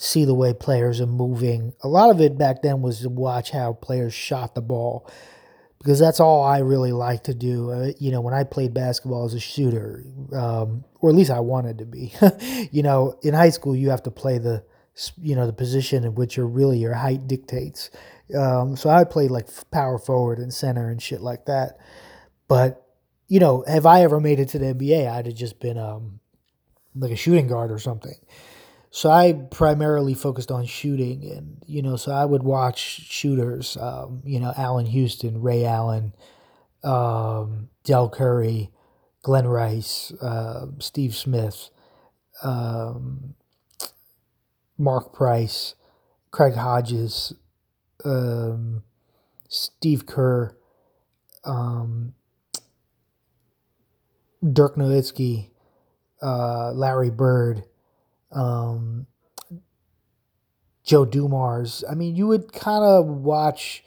see 0.00 0.24
the 0.24 0.34
way 0.34 0.54
players 0.54 0.98
are 0.98 1.06
moving. 1.06 1.74
A 1.82 1.88
lot 1.88 2.08
of 2.08 2.22
it 2.22 2.38
back 2.38 2.62
then 2.62 2.80
was 2.80 3.00
to 3.00 3.10
watch 3.10 3.50
how 3.50 3.74
players 3.74 4.14
shot 4.14 4.54
the 4.54 4.62
ball, 4.62 5.06
because 5.78 5.98
that's 5.98 6.20
all 6.20 6.42
I 6.42 6.60
really 6.60 6.92
like 6.92 7.24
to 7.24 7.34
do. 7.34 7.70
Uh, 7.70 7.92
you 7.98 8.10
know, 8.10 8.22
when 8.22 8.32
I 8.32 8.44
played 8.44 8.72
basketball 8.72 9.26
as 9.26 9.34
a 9.34 9.40
shooter, 9.40 10.02
um, 10.32 10.84
or 11.00 11.10
at 11.10 11.16
least 11.16 11.30
I 11.30 11.40
wanted 11.40 11.78
to 11.78 11.84
be. 11.84 12.14
you 12.72 12.82
know, 12.82 13.18
in 13.22 13.34
high 13.34 13.50
school, 13.50 13.76
you 13.76 13.90
have 13.90 14.02
to 14.04 14.10
play 14.10 14.38
the, 14.38 14.64
you 15.20 15.36
know, 15.36 15.46
the 15.46 15.52
position 15.52 16.04
in 16.04 16.14
which 16.14 16.34
your 16.34 16.46
really 16.46 16.78
your 16.78 16.94
height 16.94 17.28
dictates. 17.28 17.90
Um, 18.34 18.76
so 18.76 18.88
I 18.88 19.04
played 19.04 19.30
like 19.30 19.48
power 19.70 19.98
forward 19.98 20.38
and 20.38 20.52
center 20.52 20.88
and 20.88 21.02
shit 21.02 21.20
like 21.20 21.44
that, 21.44 21.76
but 22.48 22.86
you 23.28 23.38
know, 23.38 23.64
have 23.66 23.84
I 23.84 24.02
ever 24.02 24.18
made 24.18 24.40
it 24.40 24.48
to 24.50 24.58
the 24.58 24.74
NBA, 24.74 25.10
I'd 25.10 25.26
have 25.26 25.34
just 25.34 25.60
been 25.60 25.76
um, 25.76 26.20
like 26.94 27.12
a 27.12 27.16
shooting 27.16 27.48
guard 27.48 27.70
or 27.70 27.78
something. 27.78 28.16
So 28.90 29.08
I 29.08 29.32
primarily 29.50 30.14
focused 30.14 30.50
on 30.50 30.66
shooting, 30.66 31.24
and 31.24 31.62
you 31.66 31.80
know, 31.80 31.94
so 31.96 32.10
I 32.10 32.24
would 32.24 32.42
watch 32.42 32.78
shooters, 32.78 33.76
um, 33.76 34.20
you 34.24 34.40
know, 34.40 34.52
Allan 34.56 34.86
Houston, 34.86 35.40
Ray 35.40 35.64
Allen, 35.64 36.12
um, 36.82 37.68
Dell 37.84 38.08
Curry, 38.08 38.70
Glen 39.22 39.46
Rice, 39.46 40.12
uh, 40.20 40.66
Steve 40.80 41.14
Smith, 41.14 41.70
um, 42.42 43.34
Mark 44.76 45.12
Price, 45.12 45.76
Craig 46.32 46.54
Hodges, 46.54 47.32
um, 48.04 48.82
Steve 49.48 50.04
Kerr, 50.04 50.56
um, 51.44 52.14
Dirk 54.52 54.74
Nowitzki, 54.76 55.50
uh, 56.22 56.72
Larry 56.72 57.10
Bird, 57.10 57.64
um, 58.32 59.06
Joe 60.84 61.04
Dumars. 61.04 61.84
I 61.90 61.94
mean, 61.94 62.16
you 62.16 62.26
would 62.26 62.52
kind 62.52 62.84
of 62.84 63.06
watch 63.06 63.84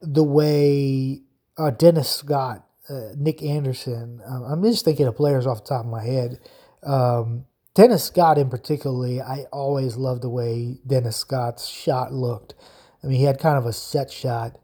the 0.00 0.24
way 0.24 1.22
uh, 1.56 1.70
Dennis 1.70 2.10
Scott, 2.10 2.66
uh, 2.88 3.12
Nick 3.16 3.42
Anderson. 3.42 4.20
Um, 4.26 4.44
I'm 4.44 4.62
just 4.62 4.84
thinking 4.84 5.06
of 5.06 5.16
players 5.16 5.46
off 5.46 5.64
the 5.64 5.68
top 5.68 5.84
of 5.84 5.90
my 5.90 6.04
head. 6.04 6.38
Um, 6.82 7.46
Dennis 7.74 8.04
Scott, 8.04 8.38
in 8.38 8.50
particularly, 8.50 9.20
I 9.20 9.46
always 9.52 9.96
loved 9.96 10.22
the 10.22 10.28
way 10.28 10.78
Dennis 10.86 11.16
Scott's 11.16 11.66
shot 11.66 12.12
looked. 12.12 12.54
I 13.02 13.08
mean, 13.08 13.18
he 13.18 13.24
had 13.24 13.40
kind 13.40 13.58
of 13.58 13.66
a 13.66 13.72
set 13.72 14.10
shot, 14.10 14.58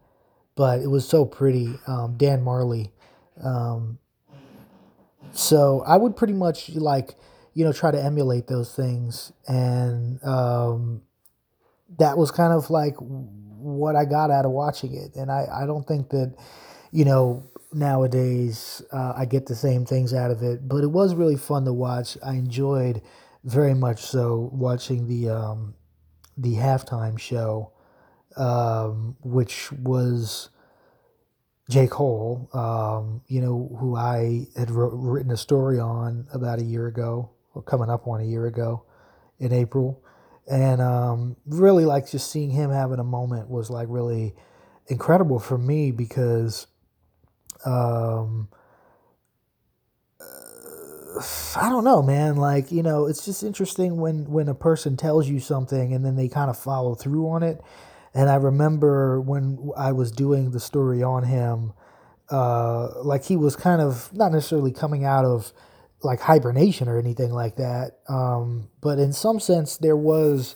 but 0.55 0.79
it 0.79 0.87
was 0.87 1.07
so 1.07 1.25
pretty. 1.25 1.77
Um, 1.87 2.15
Dan 2.17 2.43
Majerle. 2.43 2.91
Um, 3.43 3.99
so 5.33 5.83
I 5.85 5.97
would 5.97 6.15
pretty 6.15 6.33
much 6.33 6.69
like, 6.69 7.15
you 7.53 7.65
know, 7.65 7.73
try 7.73 7.91
to 7.91 8.01
emulate 8.01 8.47
those 8.47 8.73
things. 8.73 9.31
And 9.47 10.23
um, 10.23 11.01
that 11.99 12.17
was 12.17 12.31
kind 12.31 12.53
of 12.53 12.69
like 12.69 12.95
what 12.97 13.95
I 13.95 14.05
got 14.05 14.31
out 14.31 14.45
of 14.45 14.51
watching 14.51 14.93
it. 14.95 15.15
And 15.15 15.31
I, 15.31 15.47
I 15.51 15.65
don't 15.65 15.87
think 15.87 16.09
that, 16.09 16.35
you 16.91 17.05
know, 17.05 17.49
nowadays 17.73 18.81
uh, 18.91 19.13
I 19.15 19.25
get 19.25 19.45
the 19.45 19.55
same 19.55 19.85
things 19.85 20.13
out 20.13 20.31
of 20.31 20.43
it, 20.43 20.67
but 20.67 20.83
it 20.83 20.91
was 20.91 21.15
really 21.15 21.37
fun 21.37 21.65
to 21.65 21.73
watch. 21.73 22.17
I 22.23 22.33
enjoyed 22.33 23.01
very 23.43 23.73
much 23.73 24.01
so 24.01 24.49
watching 24.53 25.07
the, 25.07 25.29
um, 25.29 25.75
the 26.37 26.55
halftime 26.55 27.19
show, 27.19 27.71
um, 28.37 29.15
which 29.21 29.71
was 29.73 30.49
J. 31.69 31.87
Cole, 31.87 32.49
um, 32.53 33.21
you 33.27 33.41
know, 33.41 33.75
who 33.79 33.95
I 33.95 34.47
had 34.57 34.69
written 34.71 35.31
a 35.31 35.37
story 35.37 35.79
on 35.79 36.27
about 36.33 36.59
a 36.59 36.63
year 36.63 36.87
ago, 36.87 37.31
or 37.53 37.61
coming 37.61 37.89
up 37.89 38.07
on 38.07 38.21
a 38.21 38.25
year 38.25 38.45
ago 38.45 38.83
in 39.39 39.51
April. 39.51 40.03
And 40.49 40.81
um, 40.81 41.37
really, 41.45 41.85
like, 41.85 42.09
just 42.09 42.31
seeing 42.31 42.49
him 42.49 42.71
having 42.71 42.99
a 42.99 43.03
moment 43.03 43.49
was 43.49 43.69
like 43.69 43.87
really 43.89 44.33
incredible 44.87 45.39
for 45.39 45.57
me 45.57 45.91
because 45.91 46.67
um, 47.65 48.49
I 51.55 51.69
don't 51.69 51.83
know, 51.83 52.01
man. 52.01 52.37
Like, 52.37 52.71
you 52.71 52.83
know, 52.83 53.05
it's 53.05 53.25
just 53.25 53.43
interesting 53.43 53.97
when 53.97 54.25
when 54.29 54.47
a 54.47 54.55
person 54.55 54.97
tells 54.97 55.27
you 55.27 55.39
something 55.39 55.93
and 55.93 56.05
then 56.05 56.15
they 56.15 56.27
kind 56.27 56.49
of 56.49 56.57
follow 56.57 56.95
through 56.95 57.29
on 57.29 57.43
it. 57.43 57.61
And 58.13 58.29
I 58.29 58.35
remember 58.35 59.21
when 59.21 59.71
I 59.77 59.91
was 59.91 60.11
doing 60.11 60.51
the 60.51 60.59
story 60.59 61.01
on 61.03 61.23
him, 61.23 61.73
uh, 62.29 63.01
like 63.03 63.25
he 63.25 63.37
was 63.37 63.55
kind 63.55 63.81
of 63.81 64.09
not 64.13 64.31
necessarily 64.31 64.71
coming 64.71 65.05
out 65.05 65.25
of 65.25 65.53
like 66.03 66.19
hibernation 66.19 66.87
or 66.87 66.97
anything 66.97 67.31
like 67.31 67.57
that. 67.57 67.99
Um, 68.09 68.69
but 68.81 68.99
in 68.99 69.13
some 69.13 69.39
sense, 69.39 69.77
there 69.77 69.97
was 69.97 70.55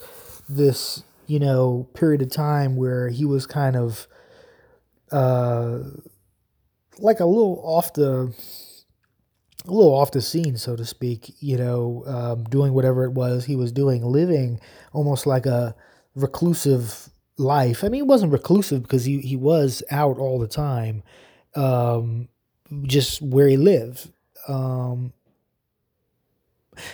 this, 0.49 1.03
you 1.27 1.39
know, 1.39 1.87
period 1.93 2.21
of 2.21 2.31
time 2.31 2.75
where 2.75 3.09
he 3.09 3.25
was 3.25 3.45
kind 3.45 3.75
of 3.75 4.07
uh, 5.11 5.79
like 6.99 7.19
a 7.19 7.25
little 7.25 7.61
off 7.63 7.93
the 7.93 8.33
a 9.67 9.71
little 9.71 9.95
off 9.95 10.11
the 10.11 10.21
scene, 10.21 10.57
so 10.57 10.75
to 10.75 10.85
speak, 10.85 11.33
you 11.39 11.57
know, 11.57 12.03
um, 12.05 12.43
doing 12.43 12.73
whatever 12.73 13.03
it 13.03 13.11
was 13.11 13.45
he 13.45 13.55
was 13.55 13.71
doing, 13.71 14.05
living 14.05 14.59
almost 14.93 15.25
like 15.25 15.45
a 15.45 15.75
reclusive 16.15 17.09
life. 17.37 17.83
I 17.83 17.87
mean, 17.87 17.99
he 17.99 18.03
wasn't 18.03 18.31
reclusive 18.31 18.83
because 18.83 19.05
he, 19.05 19.19
he 19.19 19.35
was 19.35 19.83
out 19.91 20.17
all 20.17 20.39
the 20.39 20.47
time, 20.47 21.03
um, 21.55 22.29
just 22.83 23.21
where 23.21 23.47
he 23.47 23.57
lived. 23.57 24.11
Um, 24.47 25.13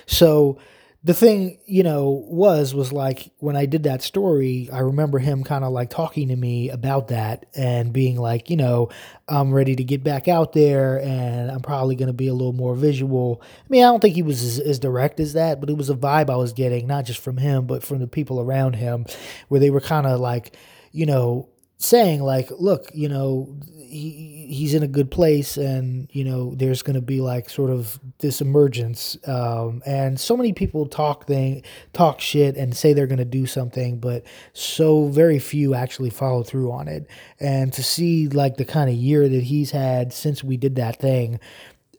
so 0.06 0.60
the 1.04 1.14
thing, 1.16 1.58
you 1.66 1.82
know, 1.82 2.24
was 2.28 2.76
was 2.76 2.92
like 2.92 3.32
when 3.40 3.56
I 3.56 3.66
did 3.66 3.84
that 3.84 4.04
story, 4.04 4.70
I 4.72 4.80
remember 4.80 5.18
him 5.18 5.44
kind 5.44 5.64
of 5.64 5.72
like 5.72 5.90
talking 5.90 6.28
to 6.28 6.36
me 6.36 6.70
about 6.70 7.08
that 7.08 7.48
and 7.56 7.92
being 7.92 8.18
like, 8.18 8.52
you 8.52 8.58
know, 8.58 8.90
I'm 9.28 9.52
ready 9.52 9.76
to 9.76 9.84
get 9.84 10.04
back 10.04 10.28
out 10.28 10.54
there 10.54 10.98
and 10.98 11.50
I'm 11.50 11.62
probably 11.62 11.96
going 11.96 12.08
to 12.08 12.14
be 12.14 12.28
a 12.28 12.34
little 12.34 12.54
more 12.54 12.76
visual. 12.76 13.42
I 13.42 13.66
mean, 13.70 13.84
I 13.84 13.88
don't 13.88 14.00
think 14.00 14.14
he 14.14 14.22
was 14.22 14.44
as, 14.44 14.60
as, 14.60 14.78
direct 14.78 15.20
as 15.20 15.34
that, 15.34 15.60
but 15.60 15.72
it 15.72 15.78
was 15.78 15.90
a 15.90 15.96
vibe 15.96 16.30
I 16.30 16.36
was 16.36 16.54
getting, 16.54 16.86
not 16.86 17.06
just 17.06 17.20
from 17.20 17.38
him, 17.38 17.66
but 17.66 17.84
from 17.84 17.98
the 17.98 18.08
people 18.08 18.40
around 18.40 18.76
him, 18.76 19.08
where 19.48 19.60
they 19.60 19.72
were 19.72 19.82
kind 19.82 20.06
of 20.06 20.20
like, 20.20 20.56
you 20.92 21.08
know, 21.08 21.50
saying 21.80 22.22
like, 22.22 22.52
look, 22.52 22.92
you 22.94 23.10
know, 23.10 23.58
he 23.92 24.48
he's 24.50 24.74
in 24.74 24.84
a 24.84 24.88
good 24.88 25.12
place, 25.12 25.58
and 25.58 26.10
you 26.12 26.24
know, 26.24 26.56
there's 26.56 26.82
going 26.82 26.96
to 26.96 27.02
be 27.02 27.20
like 27.20 27.50
sort 27.50 27.70
of 27.70 28.00
this 28.20 28.42
emergence. 28.42 29.18
Um, 29.28 29.84
and 29.86 30.20
so 30.20 30.38
many 30.38 30.54
people 30.54 30.88
talk 30.88 31.28
thing, 31.28 31.64
talk 31.94 32.22
shit, 32.22 32.56
and 32.56 32.76
say 32.76 32.94
they're 32.94 33.08
going 33.08 33.20
to 33.20 33.26
do 33.26 33.46
something, 33.46 34.00
but 34.00 34.24
so 34.54 35.08
very 35.08 35.40
few 35.40 35.76
actually 35.76 36.10
follow 36.10 36.44
through 36.44 36.72
on 36.72 36.88
it. 36.88 37.08
And 37.40 37.74
to 37.74 37.84
see 37.84 38.28
like 38.28 38.58
the 38.58 38.66
kind 38.66 38.90
of 38.90 38.96
year 38.96 39.28
that 39.28 39.44
he's 39.44 39.72
had 39.72 40.14
since 40.14 40.44
we 40.44 40.58
did 40.58 40.76
that 40.76 41.00
thing, 41.00 41.40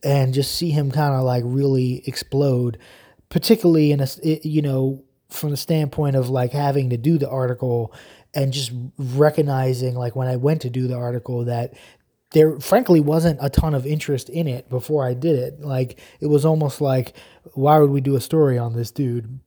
and 0.02 0.32
just 0.32 0.55
see 0.55 0.70
him 0.70 0.90
kind 0.90 1.14
of 1.14 1.23
like 1.23 1.44
really 1.47 2.02
explode, 2.06 2.78
particularly 3.28 3.93
in 3.93 4.01
a 4.01 4.09
you 4.23 4.62
know 4.62 5.05
from 5.28 5.51
the 5.51 5.56
standpoint 5.56 6.16
of 6.16 6.31
like 6.31 6.52
having 6.52 6.90
to 6.90 6.97
do 6.97 7.19
the 7.19 7.28
article 7.28 7.93
and 8.34 8.52
just 8.52 8.72
recognizing 8.98 9.94
like 9.94 10.16
when 10.16 10.28
I 10.28 10.36
went 10.36 10.62
to 10.62 10.70
do 10.70 10.86
the 10.86 10.96
article 10.96 11.44
that 11.44 11.74
there 12.32 12.59
frankly 12.60 13.00
wasn't 13.00 13.38
a 13.42 13.50
ton 13.50 13.74
of 13.74 13.86
interest 13.86 14.30
in 14.30 14.48
it 14.48 14.68
before 14.70 15.06
I 15.06 15.14
did 15.14 15.38
it. 15.38 15.60
Like 15.60 15.98
it 16.20 16.26
was 16.26 16.44
almost 16.44 16.80
like 16.80 17.14
why 17.54 17.78
would 17.78 17.90
we 17.90 18.00
do 18.00 18.16
a 18.16 18.20
story 18.20 18.59
on 18.59 18.74
this 18.74 18.90
dude? 18.90 19.38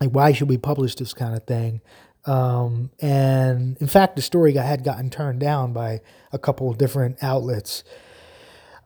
Like 0.00 0.10
why 0.10 0.32
should 0.32 0.48
we 0.48 0.56
publish 0.58 0.94
this 0.94 1.12
kind 1.12 1.34
of 1.34 1.44
thing? 1.44 1.82
Um, 2.24 2.90
and 3.00 3.76
in 3.78 3.86
fact, 3.86 4.16
the 4.16 4.22
story 4.22 4.54
had 4.54 4.84
gotten 4.84 5.10
turned 5.10 5.40
down 5.40 5.72
by 5.72 6.00
a 6.32 6.38
couple 6.38 6.70
of 6.70 6.78
different 6.78 7.18
outlets. 7.22 7.84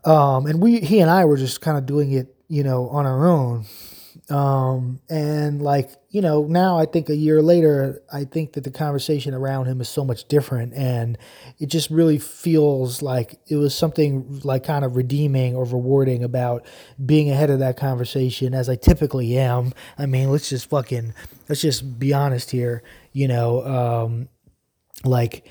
Um, 0.04 0.46
and 0.46 0.60
we, 0.60 0.80
he 0.80 1.00
and 1.00 1.10
I 1.10 1.24
were 1.24 1.36
just 1.36 1.60
kind 1.60 1.76
of 1.76 1.84
doing 1.84 2.12
it, 2.12 2.34
you 2.48 2.62
know, 2.62 2.88
on 2.88 3.06
our 3.06 3.26
own. 3.26 3.66
Um, 4.28 5.00
and 5.08 5.62
like, 5.62 5.90
you 6.10 6.20
know, 6.20 6.44
now 6.46 6.78
I 6.78 6.86
think 6.86 7.08
a 7.08 7.14
year 7.14 7.40
later, 7.40 8.02
I 8.12 8.24
think 8.24 8.54
that 8.54 8.64
the 8.64 8.72
conversation 8.72 9.34
around 9.34 9.66
him 9.66 9.80
is 9.80 9.88
so 9.88 10.04
much 10.04 10.26
different. 10.26 10.74
And 10.74 11.16
it 11.58 11.66
just 11.66 11.90
really 11.90 12.18
feels 12.18 13.02
like 13.02 13.38
it 13.46 13.56
was 13.56 13.74
something 13.74 14.40
like 14.42 14.64
kind 14.64 14.84
of 14.84 14.96
redeeming 14.96 15.54
or 15.54 15.64
rewarding 15.64 16.24
about 16.24 16.66
being 17.04 17.30
ahead 17.30 17.50
of 17.50 17.60
that 17.60 17.76
conversation 17.76 18.52
as 18.52 18.68
I 18.68 18.74
typically 18.74 19.38
am. 19.38 19.72
I 19.96 20.06
mean, 20.06 20.30
let's 20.30 20.48
just 20.48 20.68
fucking, 20.70 21.14
let's 21.48 21.60
just 21.60 21.98
be 21.98 22.12
honest 22.12 22.50
here, 22.50 22.82
you 23.12 23.28
know, 23.28 23.64
um, 23.64 24.28
like, 25.04 25.46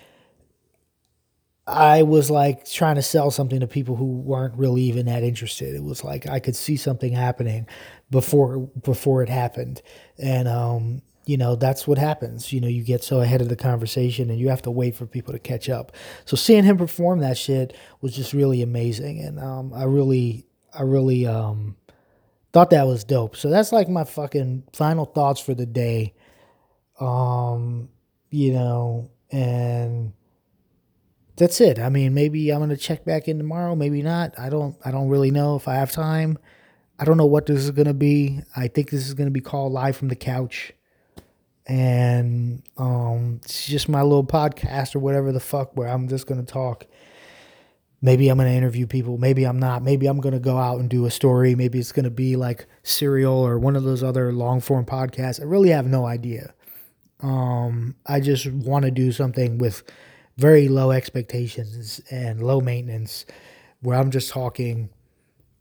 I 1.68 2.04
was 2.04 2.30
like 2.30 2.70
trying 2.70 2.96
to 2.96 3.02
sell 3.02 3.32
something 3.32 3.60
to 3.60 3.68
people 3.68 3.96
who 3.96 4.06
weren't 4.06 4.56
really 4.56 4.84
even 4.84 5.08
that 5.08 5.24
interested. 5.24 5.74
It 5.74 5.84
was 5.84 6.04
like 6.04 6.28
I 6.28 6.40
could 6.40 6.56
see 6.56 6.78
something 6.78 7.12
happening 7.12 7.68
before 8.12 8.60
before 8.60 9.24
it 9.24 9.30
happened, 9.30 9.82
and 10.20 10.48
um, 10.48 11.02
you 11.26 11.38
know 11.38 11.56
that's 11.56 11.88
what 11.88 11.98
happens. 11.98 12.54
You 12.54 12.62
know, 12.62 12.68
you 12.68 12.84
get 12.84 13.04
so 13.04 13.20
ahead 13.22 13.42
of 13.42 13.50
the 13.50 13.56
conversation, 13.56 14.30
and 14.30 14.40
you 14.40 14.50
have 14.50 14.62
to 14.64 14.72
wait 14.72 14.96
for 14.96 15.08
people 15.08 15.34
to 15.34 15.40
catch 15.40 15.68
up. 15.68 15.92
So 16.26 16.38
seeing 16.38 16.64
him 16.66 16.78
perform 16.78 17.20
that 17.22 17.38
shit 17.38 17.76
was 18.00 18.16
just 18.16 18.32
really 18.34 18.62
amazing, 18.62 19.20
and 19.22 19.40
um, 19.40 19.74
I 19.74 19.86
really, 19.86 20.46
I 20.72 20.84
really 20.84 21.26
um, 21.26 21.78
thought 22.54 22.70
that 22.70 22.86
was 22.86 23.04
dope. 23.04 23.36
So 23.36 23.50
that's 23.50 23.72
like 23.72 23.90
my 23.90 24.04
fucking 24.04 24.66
final 24.74 25.06
thoughts 25.06 25.42
for 25.42 25.56
the 25.56 25.66
day. 25.66 26.14
Um, 27.00 27.90
you 28.30 28.54
know, 28.54 29.10
and 29.32 30.14
that's 31.38 31.60
it. 31.60 31.80
I 31.80 31.90
mean, 31.90 32.14
maybe 32.14 32.52
I'm 32.52 32.60
gonna 32.60 32.78
check 32.78 33.04
back 33.04 33.28
in 33.28 33.38
tomorrow. 33.38 33.76
Maybe 33.76 34.02
not. 34.02 34.38
I 34.40 34.50
don't. 34.50 34.76
I 34.86 34.92
don't 34.92 35.10
really 35.10 35.32
know 35.32 35.56
if 35.56 35.68
I 35.68 35.76
have 35.76 35.92
time. 35.92 36.38
I 36.98 37.04
don't 37.06 37.18
know 37.18 37.26
what 37.26 37.46
this 37.46 37.58
is 37.60 37.72
gonna 37.72 37.94
be. 37.94 38.40
I 38.56 38.68
think 38.68 38.90
this 38.90 39.06
is 39.06 39.14
gonna 39.14 39.32
be 39.32 39.42
called 39.42 39.74
live 39.74 39.98
from 39.98 40.08
the 40.08 40.16
couch, 40.16 40.72
and 41.68 42.64
um, 42.78 43.42
it's 43.44 43.68
just 43.68 43.90
my 43.90 44.02
little 44.02 44.26
podcast 44.26 44.96
or 44.96 45.00
whatever 45.00 45.32
the 45.32 45.42
fuck 45.42 45.76
where 45.76 45.90
I'm 45.90 46.08
just 46.08 46.26
gonna 46.26 46.44
talk. 46.44 46.86
Maybe 48.02 48.30
I'm 48.30 48.38
gonna 48.38 48.52
interview 48.52 48.88
people. 48.88 49.18
Maybe 49.18 49.44
I'm 49.44 49.60
not. 49.60 49.84
Maybe 49.84 50.08
I'm 50.08 50.22
gonna 50.22 50.40
go 50.40 50.58
out 50.58 50.80
and 50.80 50.90
do 50.90 51.06
a 51.06 51.12
story. 51.12 51.54
Maybe 51.54 51.80
it's 51.80 51.92
gonna 51.92 52.10
be 52.10 52.38
like 52.38 52.66
Serial 52.84 53.34
or 53.34 53.60
one 53.60 53.76
of 53.76 53.84
those 53.84 54.04
other 54.04 54.32
long 54.32 54.62
form 54.62 54.86
podcasts. 54.86 55.42
I 55.42 55.46
really 55.46 55.70
have 55.70 55.88
no 55.88 56.06
idea. 56.06 56.54
Um, 57.22 57.96
I 58.06 58.20
just 58.20 58.50
want 58.52 58.86
to 58.86 58.92
do 58.92 59.12
something 59.12 59.58
with 59.58 59.84
very 60.38 60.68
low 60.68 60.92
expectations 60.92 62.02
and 62.12 62.42
low 62.42 62.60
maintenance, 62.62 63.26
where 63.82 63.98
I'm 63.98 64.12
just 64.12 64.30
talking 64.30 64.90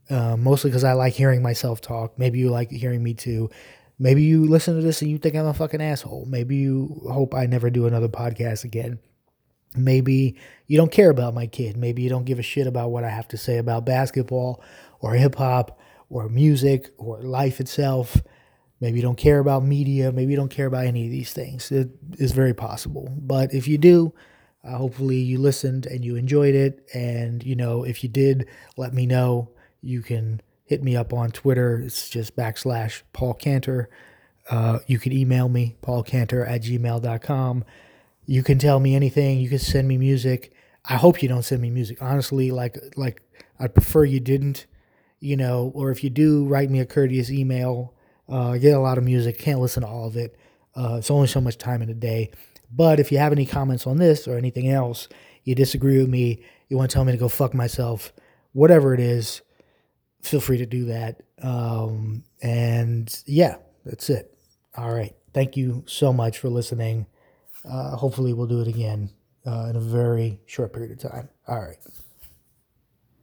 uh, 0.09 0.37
mostly 0.37 0.69
because 0.69 0.83
I 0.83 0.93
like 0.93 1.13
hearing 1.13 1.41
myself 1.41 1.81
talk. 1.81 2.17
Maybe 2.19 2.39
you 2.39 2.49
like 2.49 2.71
hearing 2.71 3.03
me 3.03 3.13
too. 3.13 3.49
Maybe 3.97 4.23
you 4.23 4.45
listen 4.45 4.75
to 4.75 4.81
this 4.81 5.01
and 5.01 5.09
you 5.09 5.17
think 5.17 5.35
I'm 5.35 5.45
a 5.45 5.53
fucking 5.53 5.81
asshole. 5.81 6.25
Maybe 6.25 6.57
you 6.57 7.01
hope 7.09 7.33
I 7.33 7.45
never 7.45 7.69
do 7.69 7.87
another 7.87 8.09
podcast 8.09 8.63
again. 8.63 8.99
Maybe 9.75 10.37
you 10.67 10.77
don't 10.77 10.91
care 10.91 11.09
about 11.09 11.33
my 11.33 11.47
kid. 11.47 11.77
Maybe 11.77 12.01
you 12.01 12.09
don't 12.09 12.25
give 12.25 12.39
a 12.39 12.43
shit 12.43 12.67
about 12.67 12.91
what 12.91 13.03
I 13.03 13.09
have 13.09 13.27
to 13.29 13.37
say 13.37 13.57
about 13.57 13.85
basketball 13.85 14.61
or 14.99 15.13
hip 15.13 15.35
hop 15.35 15.79
or 16.09 16.29
music 16.29 16.89
or 16.97 17.21
life 17.21 17.59
itself. 17.59 18.21
Maybe 18.79 18.97
you 18.97 19.01
don't 19.01 19.17
care 19.17 19.39
about 19.39 19.63
media. 19.63 20.11
Maybe 20.11 20.31
you 20.31 20.37
don't 20.37 20.49
care 20.49 20.67
about 20.67 20.85
any 20.85 21.05
of 21.05 21.11
these 21.11 21.33
things. 21.33 21.71
It 21.71 21.89
is 22.19 22.31
very 22.31 22.53
possible. 22.53 23.13
But 23.17 23.53
if 23.53 23.67
you 23.67 23.77
do, 23.77 24.13
uh, 24.65 24.77
hopefully, 24.77 25.17
you 25.17 25.37
listened 25.37 25.85
and 25.85 26.03
you 26.03 26.15
enjoyed 26.15 26.55
it. 26.55 26.87
And, 26.93 27.43
you 27.43 27.55
know, 27.55 27.83
if 27.83 28.03
you 28.03 28.09
did, 28.09 28.47
let 28.77 28.93
me 28.93 29.05
know. 29.05 29.51
You 29.81 30.01
can 30.01 30.41
hit 30.65 30.83
me 30.83 30.95
up 30.95 31.13
on 31.13 31.31
Twitter. 31.31 31.79
It's 31.79 32.09
just 32.09 32.35
backslash 32.35 33.03
Paul 33.13 33.35
Cantor. 33.35 33.89
Uh, 34.49 34.79
you 34.87 34.99
can 34.99 35.11
email 35.11 35.49
me, 35.49 35.75
paulcantor 35.81 36.47
at 36.47 36.63
gmail.com. 36.63 37.63
You 38.25 38.43
can 38.43 38.57
tell 38.57 38.79
me 38.79 38.95
anything. 38.95 39.39
You 39.39 39.49
can 39.49 39.59
send 39.59 39.87
me 39.87 39.97
music. 39.97 40.53
I 40.83 40.95
hope 40.95 41.21
you 41.21 41.29
don't 41.29 41.43
send 41.43 41.61
me 41.61 41.69
music. 41.69 42.01
Honestly, 42.01 42.51
like 42.51 42.77
like 42.95 43.21
I'd 43.59 43.73
prefer 43.73 44.03
you 44.03 44.19
didn't, 44.19 44.65
you 45.19 45.35
know, 45.35 45.71
or 45.73 45.91
if 45.91 46.03
you 46.03 46.09
do, 46.09 46.45
write 46.45 46.69
me 46.69 46.79
a 46.79 46.85
courteous 46.85 47.31
email. 47.31 47.93
Uh, 48.29 48.51
I 48.51 48.57
get 48.57 48.75
a 48.75 48.79
lot 48.79 48.97
of 48.97 49.03
music, 49.03 49.37
can't 49.37 49.59
listen 49.59 49.81
to 49.81 49.89
all 49.89 50.07
of 50.07 50.15
it. 50.15 50.35
Uh, 50.75 50.95
it's 50.97 51.11
only 51.11 51.27
so 51.27 51.39
much 51.39 51.57
time 51.57 51.81
in 51.81 51.89
a 51.89 51.93
day. 51.93 52.31
But 52.71 52.99
if 52.99 53.11
you 53.11 53.17
have 53.17 53.31
any 53.31 53.45
comments 53.45 53.87
on 53.87 53.97
this 53.97 54.27
or 54.27 54.37
anything 54.37 54.69
else, 54.69 55.07
you 55.43 55.55
disagree 55.55 55.97
with 55.97 56.09
me, 56.09 56.43
you 56.67 56.77
want 56.77 56.89
to 56.89 56.93
tell 56.93 57.05
me 57.05 57.11
to 57.11 57.17
go 57.17 57.29
fuck 57.29 57.53
myself, 57.53 58.11
whatever 58.53 58.93
it 58.93 58.99
is, 58.99 59.41
feel 60.21 60.41
free 60.41 60.57
to 60.57 60.65
do 60.65 60.85
that. 60.85 61.21
Um, 61.41 62.23
and 62.41 63.13
yeah, 63.25 63.57
that's 63.85 64.09
it. 64.09 64.35
All 64.75 64.93
right. 64.93 65.15
Thank 65.33 65.55
you 65.55 65.83
so 65.85 66.11
much 66.11 66.39
for 66.39 66.49
listening. 66.49 67.05
Uh, 67.63 67.95
hopefully, 67.95 68.33
we'll 68.33 68.47
do 68.47 68.61
it 68.61 68.67
again 68.67 69.09
uh, 69.45 69.67
in 69.69 69.75
a 69.75 69.79
very 69.81 70.39
short 70.45 70.73
period 70.73 70.91
of 70.91 71.11
time. 71.11 71.29
All 71.47 71.59
right. 71.59 71.77